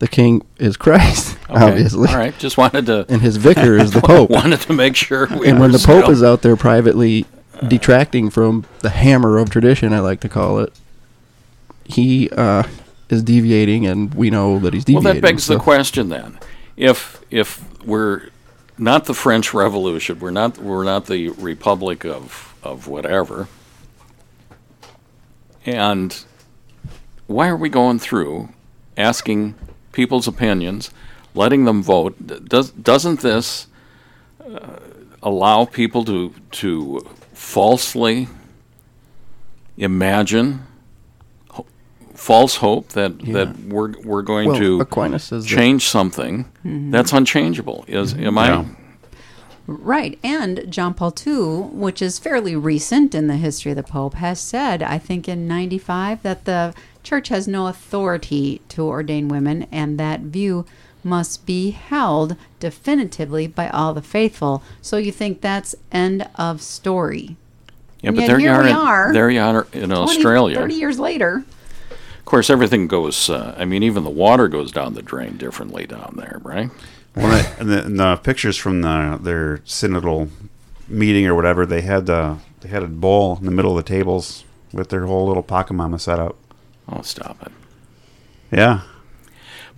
The 0.00 0.08
king 0.08 0.44
is 0.58 0.76
Christ, 0.76 1.38
Okay. 1.50 1.64
obviously, 1.64 2.08
All 2.08 2.16
right. 2.16 2.36
Just 2.38 2.58
wanted 2.58 2.86
to. 2.86 3.06
and 3.08 3.22
his 3.22 3.36
vicar 3.36 3.76
is 3.76 3.92
the 3.92 4.00
Pope. 4.04 4.28
wanted 4.30 4.60
to 4.62 4.72
make 4.72 4.96
sure. 4.96 5.24
And 5.26 5.60
when 5.60 5.70
the. 5.72 5.78
Pope 5.78 6.08
is 6.10 6.22
out 6.22 6.42
there 6.42 6.56
privately 6.56 7.26
detracting 7.68 8.28
from 8.30 8.64
the 8.80 8.90
hammer 8.90 9.38
of 9.38 9.50
tradition, 9.50 9.92
I 9.92 10.00
like 10.00 10.20
to 10.20 10.28
call 10.28 10.58
it, 10.58 10.72
he 11.84 12.28
uh, 12.30 12.64
is 13.08 13.22
deviating, 13.22 13.86
and 13.86 14.12
we 14.14 14.30
know 14.30 14.58
that 14.58 14.74
he's 14.74 14.84
deviating. 14.84 15.04
Well, 15.04 15.14
that 15.14 15.22
begs 15.22 15.46
the 15.46 15.58
question 15.58 16.08
then. 16.08 16.38
If 16.76 17.22
if 17.30 17.62
we're 17.84 18.28
not 18.78 19.04
the 19.04 19.14
French 19.14 19.54
Revolution, 19.54 20.18
we're 20.18 20.30
not 20.30 20.58
we're 20.58 20.84
not 20.84 21.06
the 21.06 21.28
Republic 21.30 22.04
of 22.04 22.54
of 22.62 22.88
whatever, 22.88 23.48
and 25.64 26.24
why 27.26 27.48
are 27.48 27.56
we 27.56 27.68
going 27.68 27.98
through 27.98 28.50
asking 28.96 29.54
people's 29.92 30.26
opinions, 30.28 30.90
letting 31.34 31.64
them 31.64 31.82
vote? 31.82 32.14
Does 32.48 32.70
doesn't 32.70 33.20
this 33.20 33.66
uh, 34.44 34.78
allow 35.22 35.64
people 35.64 36.04
to 36.04 36.34
to 36.52 37.00
falsely 37.32 38.28
imagine? 39.76 40.66
Ho- 42.24 42.32
False 42.34 42.56
hope 42.56 42.88
that, 42.90 43.18
that 43.32 43.58
we're 43.66 43.92
we're 44.02 44.22
going 44.22 44.48
Well, 44.48 44.58
to 44.58 44.80
Aquinas 44.80 45.24
says 45.24 45.44
that- 45.44 45.56
change 45.56 45.88
something 45.88 46.44
mm-hmm. 46.64 46.90
that's 46.90 47.12
unchangeable. 47.12 47.84
Is 47.86 48.14
mm-hmm. 48.14 48.26
am 48.26 48.38
I? 48.38 48.46
Yeah. 48.48 48.64
Right. 49.66 50.18
And 50.22 50.70
John 50.70 50.92
Paul 50.92 51.14
II, 51.26 51.70
which 51.72 52.02
is 52.02 52.18
fairly 52.18 52.54
recent 52.54 53.14
in 53.14 53.28
the 53.28 53.36
history 53.36 53.72
of 53.72 53.76
the 53.76 53.82
Pope, 53.82 54.14
has 54.14 54.38
said, 54.38 54.82
I 54.82 54.98
think 54.98 55.26
in 55.26 55.48
95, 55.48 56.22
that 56.22 56.44
the 56.44 56.74
church 57.02 57.28
has 57.28 57.48
no 57.48 57.66
authority 57.66 58.60
to 58.68 58.82
ordain 58.82 59.28
women, 59.28 59.66
and 59.72 59.98
that 59.98 60.20
view 60.20 60.66
must 61.02 61.46
be 61.46 61.70
held 61.70 62.36
definitively 62.60 63.46
by 63.46 63.68
all 63.68 63.94
the 63.94 64.02
faithful. 64.02 64.62
So 64.82 64.96
you 64.96 65.12
think 65.12 65.40
that's 65.40 65.74
end 65.92 66.28
of 66.34 66.60
story. 66.60 67.36
Yeah, 68.00 68.10
but 68.10 68.20
Yet 68.20 68.26
there 68.26 68.40
you 68.40 68.50
are. 68.50 68.62
we 68.62 68.70
in, 68.70 68.76
are, 68.76 69.12
There 69.12 69.30
you 69.30 69.40
are 69.40 69.66
in 69.72 69.88
20, 69.88 69.92
Australia. 69.94 70.56
30 70.56 70.74
years 70.74 70.98
later. 70.98 71.44
Of 72.24 72.26
course, 72.26 72.48
everything 72.48 72.86
goes. 72.86 73.28
Uh, 73.28 73.54
I 73.58 73.66
mean, 73.66 73.82
even 73.82 74.02
the 74.02 74.08
water 74.08 74.48
goes 74.48 74.72
down 74.72 74.94
the 74.94 75.02
drain 75.02 75.36
differently 75.36 75.84
down 75.86 76.14
there, 76.16 76.40
right? 76.42 76.70
Well, 77.14 77.28
that- 77.28 77.60
and, 77.60 77.68
the, 77.68 77.84
and 77.84 78.00
the 78.00 78.16
pictures 78.16 78.56
from 78.56 78.80
the, 78.80 79.18
their 79.20 79.58
synodal 79.58 80.30
meeting 80.88 81.26
or 81.26 81.34
whatever, 81.34 81.66
they 81.66 81.82
had 81.82 82.08
uh, 82.08 82.36
they 82.62 82.70
had 82.70 82.82
a 82.82 82.86
bowl 82.86 83.36
in 83.38 83.44
the 83.44 83.50
middle 83.50 83.76
of 83.76 83.84
the 83.84 83.88
tables 83.88 84.44
with 84.72 84.88
their 84.88 85.04
whole 85.04 85.26
little 85.26 85.42
Pachamama 85.42 86.00
set 86.00 86.18
up. 86.18 86.36
Oh, 86.88 87.02
stop 87.02 87.42
it! 87.46 87.52
Yeah, 88.50 88.80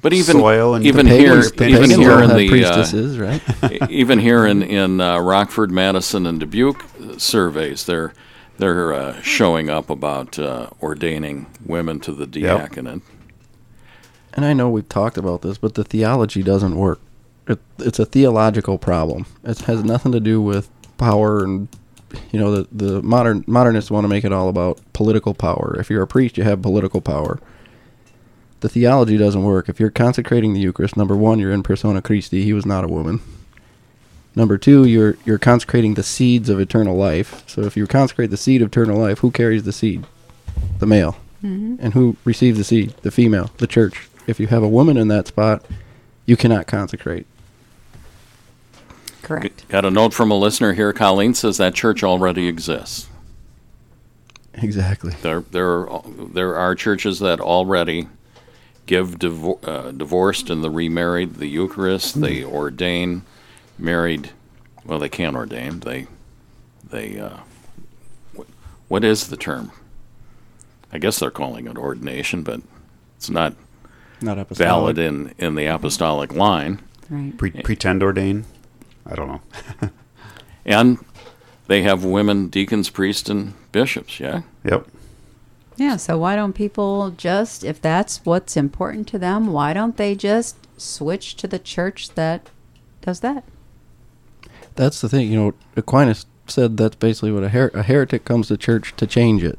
But 0.01 0.13
even 0.13 0.37
Soil 0.37 0.75
and 0.75 0.87
even 0.87 1.07
the 1.07 1.17
here, 1.17 1.43
Pagans, 1.51 1.53
even 1.53 1.59
pagans 1.91 1.97
here 1.97 2.13
in 2.23 2.29
have 2.31 2.39
the 2.39 2.47
uh, 2.47 2.51
priestesses, 2.51 3.19
right? 3.19 3.43
even 3.91 4.21
here 4.21 4.47
in 4.47 4.63
in 4.63 5.01
uh, 5.01 5.19
Rockford, 5.19 5.73
Madison, 5.73 6.27
and 6.27 6.39
Dubuque 6.39 6.85
uh, 7.03 7.19
surveys, 7.19 7.85
they're 7.87 8.13
they're 8.59 8.92
uh, 8.92 9.21
showing 9.23 9.69
up 9.71 9.90
about 9.90 10.38
uh, 10.38 10.71
ordaining 10.83 11.47
women 11.64 12.01
to 12.01 12.12
the 12.12 12.27
diaconate. 12.27 13.03
and 14.35 14.45
I 14.45 14.53
know 14.53 14.69
we've 14.69 14.88
talked 14.88 15.16
about 15.19 15.42
this, 15.42 15.59
but 15.59 15.75
the 15.75 15.85
theology 15.85 16.42
doesn't 16.42 16.77
work. 16.77 17.01
It, 17.47 17.61
it's 17.79 17.99
a 17.99 18.07
theological 18.07 18.79
problem. 18.79 19.27
It 19.45 19.59
has 19.61 19.85
nothing 19.85 20.12
to 20.12 20.21
do 20.21 20.40
with 20.40 20.69
power 20.99 21.45
and 21.45 21.69
you 22.33 22.38
know 22.38 22.55
the 22.55 22.69
the 22.73 23.03
modern 23.03 23.45
modernists 23.47 23.90
want 23.90 24.05
to 24.05 24.09
make 24.09 24.25
it 24.25 24.33
all 24.33 24.49
about 24.49 24.81
political 24.92 25.35
power. 25.35 25.77
If 25.79 25.90
you're 25.90 26.03
a 26.03 26.07
priest, 26.07 26.38
you 26.38 26.45
have 26.45 26.62
political 26.62 27.01
power. 27.01 27.38
The 28.61 28.69
theology 28.69 29.19
doesn't 29.19 29.42
work. 29.42 29.69
If 29.69 29.79
you're 29.79 29.90
consecrating 29.90 30.55
the 30.55 30.61
Eucharist, 30.61 30.97
number 30.97 31.16
one, 31.16 31.38
you're 31.38 31.53
in 31.53 31.62
persona 31.62 32.01
Christi. 32.01 32.42
He 32.42 32.53
was 32.53 32.64
not 32.64 32.85
a 32.85 32.88
woman. 32.88 33.21
Number 34.37 34.59
two, 34.59 34.85
you're 34.85 35.16
you're 35.25 35.38
consecrating 35.38 35.94
the 35.94 36.03
seeds 36.03 36.49
of 36.49 36.61
eternal 36.61 36.94
life. 36.94 37.42
So 37.49 37.62
if 37.62 37.77
you 37.77 37.87
consecrate 37.87 38.31
the 38.31 38.37
seed 38.37 38.62
of 38.62 38.68
eternal 38.68 39.01
life, 39.01 39.20
who 39.20 39.31
carries 39.31 39.64
the 39.64 39.72
seed? 39.72 40.07
The 40.79 40.87
male. 40.87 41.16
And 41.42 41.94
who 41.94 42.16
receives 42.25 42.59
the 42.59 42.64
seed? 42.64 42.94
The 43.03 43.12
female, 43.12 43.53
the 43.59 43.68
church. 43.68 44.09
If 44.27 44.40
you 44.40 44.49
have 44.49 44.64
a 44.64 44.68
woman 44.68 44.96
in 44.96 45.07
that 45.09 45.29
spot, 45.29 45.64
you 46.25 46.37
cannot 46.37 46.66
consecrate. 46.66 47.25
Correct. 49.22 49.68
Got 49.68 49.85
a 49.85 49.90
note 49.90 50.12
from 50.12 50.33
a 50.33 50.35
listener 50.35 50.72
here. 50.72 50.92
Colleen 50.92 51.35
says 51.35 51.57
that 51.59 51.75
church 51.75 52.03
already 52.03 52.49
exists. 52.49 53.09
Exactly. 54.55 55.14
There, 55.22 55.42
there, 55.53 55.88
are, 55.88 56.03
there 56.33 56.57
are 56.57 56.75
churches 56.75 57.20
that 57.20 57.38
already 57.38 58.09
give 58.87 59.18
divor- 59.20 59.62
uh, 59.62 59.92
divorced 59.92 60.51
and 60.51 60.64
the 60.64 60.70
remarried 60.70 61.37
the 61.37 61.46
Eucharist. 61.46 62.20
They 62.20 62.42
ordain 62.42 63.22
married. 63.79 64.31
Well, 64.85 64.99
they 64.99 65.09
can't 65.09 65.37
ordain. 65.37 65.81
They, 65.81 66.07
they. 66.89 67.19
Uh, 67.19 67.39
what, 68.35 68.47
what 68.89 69.05
is 69.05 69.29
the 69.29 69.37
term? 69.37 69.73
I 70.93 70.99
guess 70.99 71.19
they're 71.19 71.31
calling 71.31 71.67
it 71.67 71.77
ordination, 71.77 72.43
but 72.43 72.61
it's 73.17 73.29
not 73.29 73.55
Not 74.21 74.39
apostolic. 74.39 74.69
valid 74.69 74.99
in 74.99 75.35
in 75.39 75.55
the 75.57 75.67
apostolic 75.67 76.33
line. 76.33 76.81
Right. 77.11 77.37
Pre- 77.37 77.51
pretend 77.51 78.03
ordain. 78.03 78.45
I 79.05 79.15
don't 79.15 79.29
know. 79.29 79.41
And 80.69 80.99
they 81.69 81.83
have 81.83 82.05
women 82.05 82.49
deacons, 82.49 82.91
priests, 82.91 83.29
and 83.31 83.55
bishops. 83.71 84.19
Yeah. 84.19 84.43
Yep. 84.65 84.89
Yeah, 85.77 85.95
so 85.97 86.19
why 86.19 86.35
don't 86.35 86.55
people 86.55 87.11
just, 87.12 87.62
if 87.62 87.81
that's 87.81 88.25
what's 88.25 88.57
important 88.57 89.07
to 89.09 89.19
them, 89.19 89.53
why 89.53 89.73
don't 89.73 89.97
they 89.97 90.17
just 90.17 90.57
switch 90.77 91.37
to 91.37 91.47
the 91.47 91.61
church 91.61 92.11
that 92.17 92.51
does 93.01 93.21
that? 93.21 93.45
That's 94.77 95.01
the 95.01 95.09
thing. 95.09 95.31
You 95.31 95.37
know, 95.39 95.55
Aquinas 95.77 96.27
said 96.47 96.77
that's 96.77 96.97
basically 96.97 97.33
what 97.33 97.43
a, 97.45 97.49
her- 97.49 97.71
a 97.75 97.83
heretic 97.83 98.25
comes 98.25 98.49
to 98.49 98.57
church 98.57 98.95
to 98.97 99.07
change 99.07 99.43
it. 99.43 99.59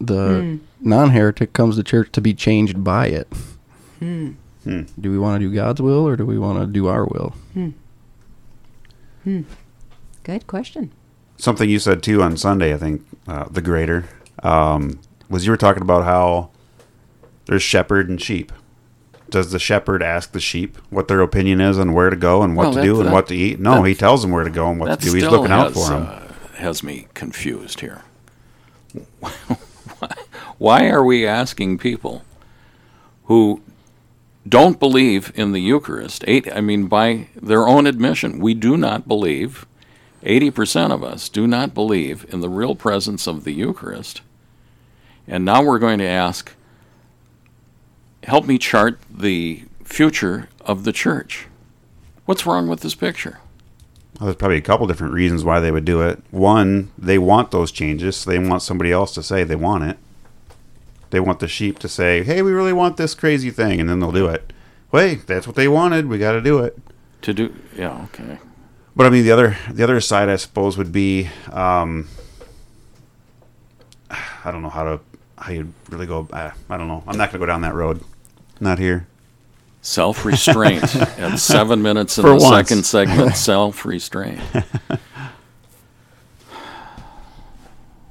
The 0.00 0.58
non-heretic 0.80 1.52
comes 1.52 1.76
to 1.76 1.82
church 1.82 2.10
to 2.12 2.20
be 2.20 2.34
changed 2.34 2.82
by 2.82 3.06
it. 3.06 3.28
Hmm. 3.98 4.30
Do 4.64 5.10
we 5.10 5.18
want 5.18 5.40
to 5.40 5.48
do 5.48 5.54
God's 5.54 5.80
will 5.80 6.06
or 6.06 6.16
do 6.16 6.24
we 6.26 6.38
want 6.38 6.58
to 6.60 6.66
do 6.66 6.86
our 6.88 7.04
will? 7.04 7.34
Good 10.22 10.46
question. 10.46 10.92
Something 11.36 11.68
you 11.70 11.78
said 11.78 12.02
too 12.02 12.22
on 12.22 12.36
Sunday, 12.36 12.74
I 12.74 12.76
think, 12.76 13.02
uh, 13.26 13.44
the 13.50 13.62
greater, 13.62 14.04
um, 14.42 15.00
was 15.28 15.46
you 15.46 15.50
were 15.52 15.56
talking 15.56 15.82
about 15.82 16.04
how 16.04 16.50
there's 17.46 17.62
shepherd 17.62 18.08
and 18.08 18.20
sheep. 18.20 18.52
Does 19.30 19.50
the 19.52 19.58
shepherd 19.58 20.02
ask 20.02 20.32
the 20.32 20.40
sheep 20.40 20.76
what 20.90 21.08
their 21.08 21.20
opinion 21.20 21.60
is 21.60 21.78
on 21.78 21.92
where 21.92 22.10
to 22.10 22.16
go 22.16 22.42
and 22.42 22.56
what 22.56 22.64
Well, 22.66 22.74
to 22.74 22.82
do 22.82 22.98
and 23.00 23.08
that- 23.08 23.12
what 23.12 23.28
to 23.28 23.36
eat? 23.36 23.60
No, 23.60 23.82
he 23.84 23.94
tells 23.94 24.22
them 24.22 24.30
where 24.32 24.44
to 24.44 24.50
go 24.50 24.70
and 24.70 24.78
what 24.80 25.00
to 25.00 25.06
do. 25.06 25.14
He's 25.14 25.24
looking 25.26 25.52
out 25.52 25.72
for 25.72 25.88
them. 25.90 26.06
Uh, 26.08 26.20
has 26.56 26.82
me 26.82 27.06
confused 27.14 27.80
here. 27.80 28.02
Why 30.58 30.88
are 30.88 31.04
we 31.04 31.26
asking 31.26 31.78
people 31.78 32.24
who 33.24 33.62
don't 34.48 34.78
believe 34.80 35.32
in 35.34 35.52
the 35.52 35.60
Eucharist? 35.60 36.24
Eight, 36.26 36.48
I 36.54 36.60
mean, 36.60 36.86
by 36.86 37.28
their 37.40 37.66
own 37.66 37.86
admission, 37.86 38.38
we 38.40 38.54
do 38.54 38.76
not 38.76 39.08
believe. 39.08 39.66
Eighty 40.22 40.50
percent 40.50 40.92
of 40.92 41.02
us 41.02 41.30
do 41.30 41.46
not 41.46 41.72
believe 41.72 42.26
in 42.28 42.40
the 42.40 42.48
real 42.50 42.74
presence 42.74 43.26
of 43.26 43.44
the 43.44 43.52
Eucharist. 43.52 44.20
And 45.26 45.44
now 45.46 45.62
we're 45.62 45.78
going 45.78 45.98
to 46.00 46.06
ask, 46.06 46.52
help 48.24 48.46
me 48.46 48.58
chart 48.58 48.98
the 49.10 49.64
future 49.84 50.48
of 50.60 50.84
the 50.84 50.92
church. 50.92 51.46
What's 52.26 52.46
wrong 52.46 52.68
with 52.68 52.80
this 52.80 52.94
picture? 52.94 53.38
Well, 54.18 54.26
there's 54.26 54.36
probably 54.36 54.58
a 54.58 54.62
couple 54.62 54.86
different 54.86 55.14
reasons 55.14 55.44
why 55.44 55.60
they 55.60 55.70
would 55.70 55.84
do 55.84 56.02
it. 56.02 56.22
One, 56.30 56.90
they 56.98 57.18
want 57.18 57.50
those 57.50 57.72
changes. 57.72 58.16
So 58.16 58.30
they 58.30 58.38
want 58.38 58.62
somebody 58.62 58.92
else 58.92 59.14
to 59.14 59.22
say 59.22 59.44
they 59.44 59.56
want 59.56 59.84
it. 59.84 59.98
They 61.10 61.20
want 61.20 61.40
the 61.40 61.48
sheep 61.48 61.78
to 61.80 61.88
say, 61.88 62.22
"Hey, 62.22 62.40
we 62.42 62.52
really 62.52 62.72
want 62.72 62.96
this 62.96 63.14
crazy 63.14 63.50
thing," 63.50 63.80
and 63.80 63.88
then 63.88 63.98
they'll 63.98 64.12
do 64.12 64.28
it. 64.28 64.52
Wait, 64.92 65.26
that's 65.26 65.46
what 65.46 65.56
they 65.56 65.66
wanted. 65.66 66.06
We 66.06 66.18
got 66.18 66.32
to 66.32 66.40
do 66.40 66.58
it. 66.58 66.78
To 67.22 67.34
do, 67.34 67.54
yeah, 67.76 68.04
okay. 68.04 68.38
But 68.94 69.06
I 69.06 69.10
mean, 69.10 69.24
the 69.24 69.32
other 69.32 69.56
the 69.70 69.82
other 69.82 70.00
side, 70.00 70.28
I 70.28 70.36
suppose, 70.36 70.76
would 70.78 70.92
be 70.92 71.28
um, 71.50 72.08
I 74.44 74.50
don't 74.50 74.62
know 74.62 74.68
how 74.68 74.84
to 74.84 75.00
how 75.40 75.52
you 75.52 75.72
really 75.90 76.06
go. 76.06 76.28
Uh, 76.32 76.50
I 76.68 76.76
don't 76.76 76.88
know. 76.88 77.02
I'm 77.06 77.16
not 77.16 77.30
going 77.30 77.32
to 77.32 77.38
go 77.38 77.46
down 77.46 77.62
that 77.62 77.74
road. 77.74 78.02
Not 78.60 78.78
here. 78.78 79.06
Self 79.82 80.24
restraint 80.26 80.94
at 80.96 81.38
seven 81.38 81.80
minutes 81.82 82.18
in 82.18 82.22
For 82.22 82.30
the 82.30 82.36
once. 82.44 82.68
second 82.68 82.84
segment. 82.84 83.34
Self 83.36 83.84
restraint. 83.86 84.40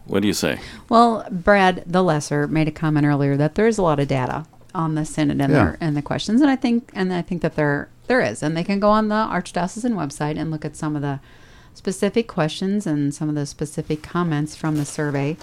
what 0.05 0.21
do 0.21 0.27
you 0.27 0.33
say? 0.33 0.59
Well, 0.89 1.27
Brad 1.29 1.83
the 1.85 2.01
Lesser 2.03 2.47
made 2.47 2.67
a 2.67 2.71
comment 2.71 3.05
earlier 3.05 3.37
that 3.37 3.55
there 3.55 3.67
is 3.67 3.77
a 3.77 3.83
lot 3.83 3.99
of 3.99 4.07
data 4.07 4.45
on 4.73 4.95
the 4.95 5.05
synod 5.05 5.39
and 5.41 5.51
Yeah. 5.53 5.63
their 5.63 5.77
and 5.79 5.95
the 5.95 6.01
questions, 6.01 6.41
and 6.41 6.49
I 6.49 6.55
think 6.55 6.89
and 6.95 7.13
I 7.13 7.21
think 7.21 7.41
that 7.43 7.55
there 7.55 7.89
there 8.07 8.21
is, 8.21 8.41
and 8.41 8.57
they 8.57 8.63
can 8.63 8.79
go 8.79 8.89
on 8.89 9.09
the 9.09 9.15
archdiocesan 9.15 9.93
website 9.93 10.39
and 10.39 10.49
look 10.49 10.65
at 10.65 10.75
some 10.75 10.95
of 10.95 11.03
the 11.03 11.19
specific 11.75 12.27
questions 12.27 12.87
and 12.87 13.13
some 13.13 13.29
of 13.29 13.35
the 13.35 13.45
specific 13.45 14.01
comments 14.01 14.55
from 14.55 14.77
the 14.77 14.85
survey. 14.85 15.37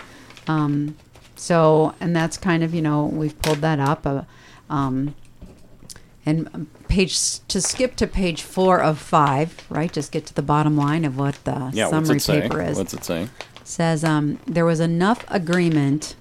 Um, 0.48 0.96
so, 1.36 1.94
and 2.00 2.14
that's 2.16 2.36
kind 2.36 2.62
of 2.62 2.74
you 2.74 2.82
know 2.82 3.04
we've 3.06 3.40
pulled 3.42 3.58
that 3.58 3.78
up. 3.78 4.06
Uh, 4.06 4.22
um, 4.68 5.14
and 6.24 6.48
um, 6.52 6.66
page 6.88 7.38
to 7.46 7.60
skip 7.60 7.94
to 7.96 8.06
page 8.06 8.42
four 8.42 8.80
of 8.80 8.98
five, 8.98 9.64
right? 9.70 9.92
Just 9.92 10.10
get 10.10 10.26
to 10.26 10.34
the 10.34 10.42
bottom 10.42 10.76
line 10.76 11.04
of 11.04 11.16
what 11.16 11.36
the 11.44 11.70
Yeah, 11.72 11.88
summary 11.88 12.18
say? 12.18 12.40
paper 12.42 12.60
is 12.60 12.76
What's 12.76 12.94
it 12.94 13.04
say? 13.04 13.28
says 13.62 14.02
um, 14.04 14.40
there 14.46 14.64
was 14.64 14.80
enough 14.80 15.24
agreement 15.28 16.16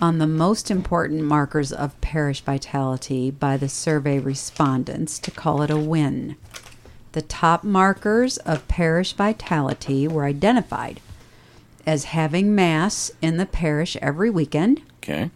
on 0.00 0.18
the 0.18 0.26
most 0.28 0.70
important 0.70 1.22
markers 1.22 1.72
of 1.72 2.00
parish 2.00 2.40
vitality 2.40 3.32
by 3.32 3.56
the 3.56 3.68
survey 3.68 4.20
respondents 4.20 5.18
to 5.18 5.30
call 5.32 5.60
it 5.62 5.70
a 5.70 5.76
win. 5.76 6.36
The 7.12 7.22
top 7.22 7.64
markers 7.64 8.36
of 8.38 8.66
parish 8.68 9.12
vitality 9.12 10.06
were 10.06 10.24
identified 10.24 11.00
as 11.88 12.04
having 12.04 12.54
Mass 12.54 13.10
in 13.22 13.38
the 13.38 13.46
parish 13.46 13.96
every 14.02 14.28
weekend, 14.28 14.82
Okay. 15.02 15.30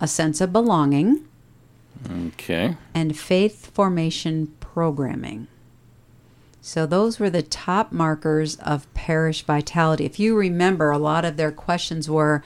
a 0.00 0.08
sense 0.08 0.40
of 0.40 0.50
belonging, 0.50 1.20
Okay. 2.28 2.76
and 2.94 3.16
faith 3.16 3.70
formation 3.74 4.54
programming. 4.58 5.48
So 6.62 6.86
those 6.86 7.20
were 7.20 7.28
the 7.28 7.42
top 7.42 7.92
markers 7.92 8.56
of 8.56 8.92
parish 8.94 9.42
vitality. 9.44 10.06
If 10.06 10.18
you 10.18 10.34
remember, 10.34 10.90
a 10.90 10.98
lot 10.98 11.24
of 11.26 11.36
their 11.36 11.52
questions 11.52 12.08
were 12.08 12.42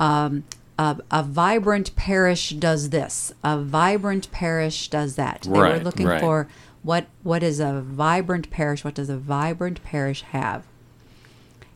um, 0.00 0.44
a, 0.78 0.96
a 1.10 1.22
vibrant 1.22 1.94
parish 1.94 2.50
does 2.50 2.88
this, 2.88 3.32
a 3.44 3.58
vibrant 3.58 4.32
parish 4.32 4.88
does 4.88 5.16
that. 5.16 5.42
They 5.42 5.50
were 5.50 5.62
Right, 5.62 5.84
looking 5.84 6.06
right. 6.06 6.20
for 6.20 6.48
what 6.82 7.06
what 7.22 7.42
is 7.42 7.60
a 7.60 7.80
vibrant 7.82 8.50
parish? 8.50 8.82
What 8.82 8.94
does 8.94 9.10
a 9.10 9.16
vibrant 9.18 9.84
parish 9.84 10.22
have? 10.22 10.64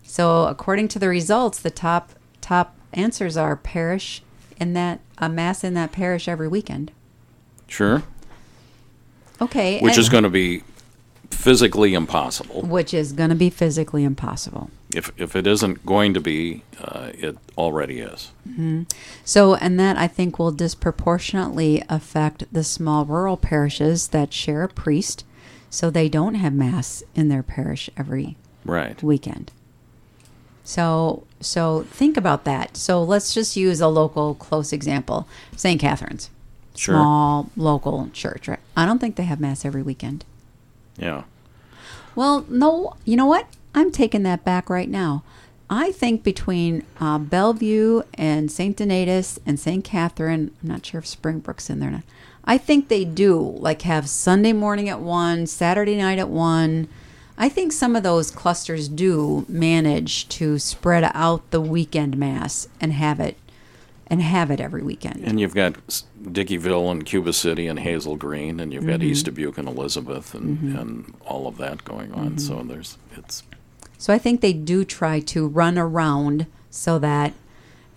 So 0.06 0.46
according 0.46 0.88
to 0.88 0.98
the 0.98 1.08
results, 1.08 1.58
the 1.58 1.70
top 1.70 2.12
top 2.40 2.74
answers 2.92 3.36
are 3.36 3.56
parish 3.56 4.22
in 4.58 4.72
that 4.74 5.00
a 5.18 5.28
mass 5.28 5.62
in 5.64 5.74
that 5.74 5.92
parish 5.92 6.28
every 6.28 6.48
weekend. 6.48 6.90
Sure. 7.66 8.02
Okay, 9.40 9.80
Which 9.80 9.94
and- 9.94 10.00
is 10.00 10.08
going 10.08 10.24
to 10.24 10.30
be 10.30 10.62
physically 11.30 11.92
impossible. 11.94 12.62
which 12.62 12.94
is 12.94 13.12
going 13.12 13.28
to 13.30 13.36
be 13.36 13.50
physically 13.50 14.04
impossible. 14.04 14.70
If 14.94 15.10
if 15.18 15.36
it 15.36 15.46
isn't 15.46 15.84
going 15.84 16.14
to 16.14 16.20
be, 16.20 16.62
uh, 16.80 17.10
it 17.12 17.36
already 17.58 17.98
is. 17.98 18.30
Hmm. 18.54 18.82
So, 19.24 19.54
and 19.56 19.78
that 19.78 19.98
I 19.98 20.06
think 20.08 20.38
will 20.38 20.52
disproportionately 20.52 21.82
affect 21.88 22.44
the 22.52 22.64
small 22.64 23.04
rural 23.04 23.36
parishes 23.36 24.08
that 24.08 24.32
share 24.32 24.62
a 24.62 24.68
priest, 24.68 25.24
so 25.68 25.90
they 25.90 26.08
don't 26.08 26.36
have 26.36 26.54
mass 26.54 27.02
in 27.14 27.28
their 27.28 27.42
parish 27.42 27.90
every 27.96 28.36
Right. 28.64 29.02
weekend. 29.02 29.50
So, 30.66 31.22
so 31.40 31.86
think 31.90 32.16
about 32.16 32.42
that. 32.44 32.76
So 32.76 33.00
let's 33.00 33.32
just 33.32 33.56
use 33.56 33.80
a 33.80 33.86
local 33.86 34.34
close 34.34 34.72
example, 34.72 35.28
St. 35.56 35.80
Catherine's, 35.80 36.28
Sure. 36.74 36.96
small 36.96 37.50
local 37.56 38.10
church. 38.12 38.48
Right? 38.48 38.58
I 38.76 38.84
don't 38.84 38.98
think 38.98 39.14
they 39.14 39.22
have 39.22 39.38
mass 39.40 39.64
every 39.64 39.82
weekend. 39.82 40.24
Yeah. 40.98 41.22
Well, 42.16 42.44
no, 42.48 42.96
you 43.04 43.14
know 43.16 43.26
what? 43.26 43.46
I'm 43.76 43.92
taking 43.92 44.24
that 44.24 44.44
back 44.44 44.68
right 44.68 44.88
now. 44.88 45.22
I 45.70 45.92
think 45.92 46.24
between 46.24 46.84
uh, 46.98 47.18
Bellevue 47.18 48.02
and 48.14 48.50
St. 48.50 48.76
Donatus 48.76 49.38
and 49.46 49.60
St. 49.60 49.84
Catherine, 49.84 50.50
I'm 50.62 50.68
not 50.68 50.84
sure 50.86 50.98
if 50.98 51.06
Springbrook's 51.06 51.70
in 51.70 51.78
there 51.78 51.90
or 51.90 51.92
not. 51.92 52.02
I 52.44 52.58
think 52.58 52.88
they 52.88 53.04
do 53.04 53.38
like 53.38 53.82
have 53.82 54.08
Sunday 54.08 54.52
morning 54.52 54.88
at 54.88 55.00
one, 55.00 55.46
Saturday 55.46 55.96
night 55.96 56.18
at 56.18 56.28
one. 56.28 56.88
I 57.38 57.48
think 57.48 57.72
some 57.72 57.94
of 57.96 58.02
those 58.02 58.30
clusters 58.30 58.88
do 58.88 59.44
manage 59.48 60.28
to 60.30 60.58
spread 60.58 61.10
out 61.14 61.50
the 61.50 61.60
weekend 61.60 62.16
mass 62.16 62.66
and 62.80 62.92
have 62.94 63.20
it 63.20 63.36
and 64.08 64.22
have 64.22 64.50
it 64.52 64.60
every 64.60 64.82
weekend. 64.82 65.24
And 65.24 65.40
you've 65.40 65.54
got 65.54 65.74
Dickeyville 66.22 66.90
and 66.92 67.04
Cuba 67.04 67.32
City 67.32 67.66
and 67.66 67.80
Hazel 67.80 68.14
Green, 68.16 68.60
and 68.60 68.72
you've 68.72 68.86
got 68.86 69.00
Mm-hmm. 69.00 69.08
East 69.10 69.24
Dubuque 69.26 69.58
and 69.58 69.66
Elizabeth, 69.68 70.32
and, 70.32 70.76
and 70.78 71.14
all 71.26 71.48
of 71.48 71.56
that 71.58 71.84
going 71.84 72.12
on. 72.12 72.38
So 72.38 72.54
Mm-hmm. 72.56 72.68
there's 72.68 72.98
it's 73.16 73.42
So 73.98 74.12
I 74.14 74.18
think 74.18 74.40
they 74.40 74.52
do 74.52 74.84
try 74.84 75.18
to 75.20 75.46
run 75.48 75.76
around 75.76 76.46
so 76.70 76.98
that 77.00 77.32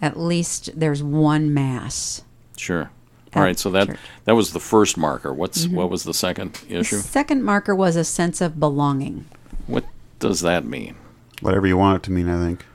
at 0.02 0.18
least 0.20 0.72
there's 0.80 1.04
one 1.04 1.54
mass. 1.54 2.24
sure. 2.58 2.90
At 3.34 3.38
All 3.38 3.44
right. 3.44 3.58
So 3.60 3.70
that 3.72 3.88
church. 3.88 3.98
Mm-hmm. 3.98 4.22
that 4.26 4.36
was 4.36 4.54
the 4.54 4.60
first 4.60 4.98
marker. 4.98 5.34
What's 5.34 5.68
what 5.68 5.90
was 5.90 6.04
the 6.04 6.14
second 6.14 6.54
The 6.68 6.78
issue? 6.80 6.98
second 6.98 7.44
marker 7.44 7.76
was 7.76 7.96
a 7.96 8.04
sense 8.04 8.42
of 8.42 8.60
belonging. 8.60 9.26
What 9.68 9.86
does 10.20 10.42
that 10.42 10.66
mean? 10.66 10.96
Whatever 11.42 11.68
you 11.68 11.78
want 11.78 11.98
it 11.98 12.04
to 12.04 12.12
mean, 12.12 12.28
I 12.28 12.44
think. 12.44 12.66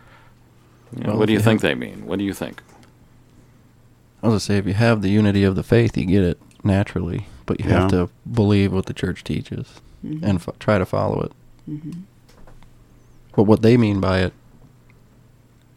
You 0.96 1.02
know, 1.02 1.08
Well, 1.10 1.18
what 1.18 1.26
do 1.26 1.32
you 1.32 1.38
you 1.38 1.44
think 1.44 1.60
they 1.60 1.74
mean? 1.74 2.06
What 2.06 2.18
do 2.18 2.24
you 2.24 2.32
think? 2.32 2.62
I 4.22 4.28
was 4.28 4.32
gonna 4.32 4.40
say 4.40 4.56
if 4.58 4.66
you 4.66 4.74
have 4.74 5.02
the 5.02 5.10
unity 5.10 5.42
of 5.44 5.54
the 5.56 5.62
faith, 5.62 5.96
you 5.96 6.06
get 6.06 6.22
it 6.22 6.40
naturally, 6.62 7.26
but 7.46 7.60
you 7.60 7.68
have 7.70 7.90
to 7.90 8.08
believe 8.32 8.72
what 8.72 8.86
the 8.86 8.94
church 8.94 9.22
teaches 9.24 9.80
and 10.02 10.24
f- 10.36 10.48
try 10.60 10.78
to 10.78 10.86
follow 10.86 11.20
it. 11.22 11.32
But 13.36 13.42
what 13.44 13.62
they 13.62 13.76
mean 13.76 14.00
by 14.00 14.20
it, 14.20 14.32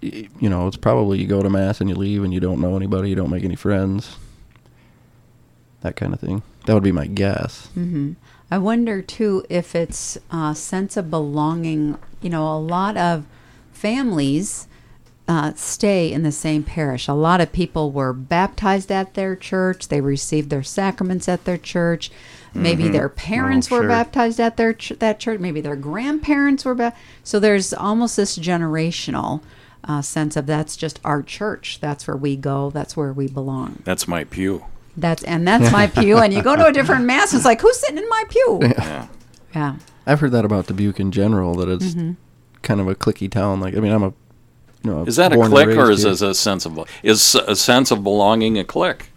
you 0.02 0.50
know, 0.50 0.68
it's 0.68 0.78
probably 0.78 1.20
you 1.20 1.28
go 1.28 1.42
to 1.42 1.50
mass 1.50 1.82
and 1.82 1.90
you 1.90 1.96
leave 1.96 2.24
and 2.24 2.34
you 2.34 2.40
don't 2.40 2.62
know 2.62 2.76
anybody, 2.78 3.10
you 3.10 3.16
don't 3.16 3.32
make 3.32 3.44
any 3.44 3.56
friends, 3.56 4.16
that 5.82 5.96
kind 5.96 6.14
of 6.14 6.20
thing. 6.20 6.42
That 6.66 6.74
would 6.74 6.84
be 6.84 6.92
my 6.92 7.08
guess. 7.08 7.68
hmm 7.74 8.14
I 8.50 8.58
wonder 8.58 9.02
too 9.02 9.46
if 9.50 9.76
it's 9.76 10.18
a 10.32 10.56
sense 10.56 10.96
of 10.96 11.10
belonging. 11.12 11.98
You 12.22 12.30
know, 12.30 12.48
a 12.48 12.58
lot 12.58 12.96
of 12.96 13.26
families 13.74 14.68
uh, 15.28 15.52
stay 15.56 16.12
in 16.12 16.24
the 16.24 16.32
same 16.32 16.64
parish. 16.64 17.08
A 17.08 17.14
lot 17.14 17.42
of 17.42 17.52
people 17.52 17.92
were 17.92 18.14
baptized 18.14 18.92
at 18.92 19.14
their 19.16 19.36
church. 19.36 19.90
They 19.90 20.00
received 20.02 20.50
their 20.50 20.64
sacraments 20.64 21.28
at 21.28 21.44
their 21.46 21.58
church. 21.58 22.10
Maybe 22.54 22.88
their 22.88 23.10
parents 23.10 23.70
Oh, 23.72 23.76
were 23.76 23.82
sure. 23.84 23.90
baptized 23.90 24.40
at 24.40 24.58
their 24.58 24.74
ch- 24.74 24.94
that 25.00 25.20
church. 25.20 25.40
Maybe 25.40 25.62
their 25.62 25.76
grandparents 25.76 26.66
were. 26.66 26.74
baptized. 26.74 27.04
so 27.24 27.40
there's 27.40 27.74
almost 27.74 28.16
this 28.18 28.38
generational 28.40 29.42
uh, 29.84 30.02
sense 30.02 30.36
of 30.36 30.46
that's 30.48 30.76
just 30.76 31.00
our 31.04 31.22
church. 31.22 31.80
That's 31.82 32.08
where 32.08 32.18
we 32.18 32.36
go. 32.36 32.72
That's 32.72 32.96
where 32.98 33.14
we 33.14 33.28
belong. 33.28 33.82
That's 33.84 34.08
my 34.08 34.24
pew. 34.24 34.66
That's 34.98 35.24
and 35.24 35.48
that's 35.48 35.72
my 35.72 35.88
pew. 35.88 36.18
And 36.18 36.34
you 36.34 36.42
go 36.42 36.56
to 36.56 36.66
a 36.66 36.74
different 36.74 37.06
mass, 37.06 37.34
it's 37.34 37.46
like 37.46 37.62
who's 37.62 37.80
sitting 37.80 37.98
in 38.00 38.10
my 38.10 38.24
pew? 38.30 38.60
Yeah. 38.64 39.08
Yeah. 39.56 39.76
I've 40.06 40.20
heard 40.20 40.32
that 40.32 40.44
about 40.46 40.68
Dubuque 40.68 41.00
in 41.00 41.12
general, 41.12 41.56
that 41.56 41.70
it's 41.70 41.94
Mm-hmm. 41.94 42.12
kind 42.64 42.80
of 42.82 42.88
a 42.88 42.96
clicky 42.96 43.30
town. 43.30 43.60
Like, 43.60 43.76
I 43.76 43.80
mean, 43.80 43.92
I'm 43.92 44.04
a, 44.04 44.14
you 44.84 44.92
know, 44.92 45.04
Is 45.06 45.16
that 45.18 45.34
a 45.34 45.36
click 45.36 45.68
or 45.70 45.88
raised 45.88 46.06
is 46.06 46.22
it 46.22 46.30
a 46.30 46.34
sense 46.34 46.66
of 46.66 46.80
is 47.04 47.36
a 47.36 47.56
sense 47.56 47.92
of 47.92 48.04
belonging 48.04 48.58
a 48.58 48.64
click? 48.64 49.10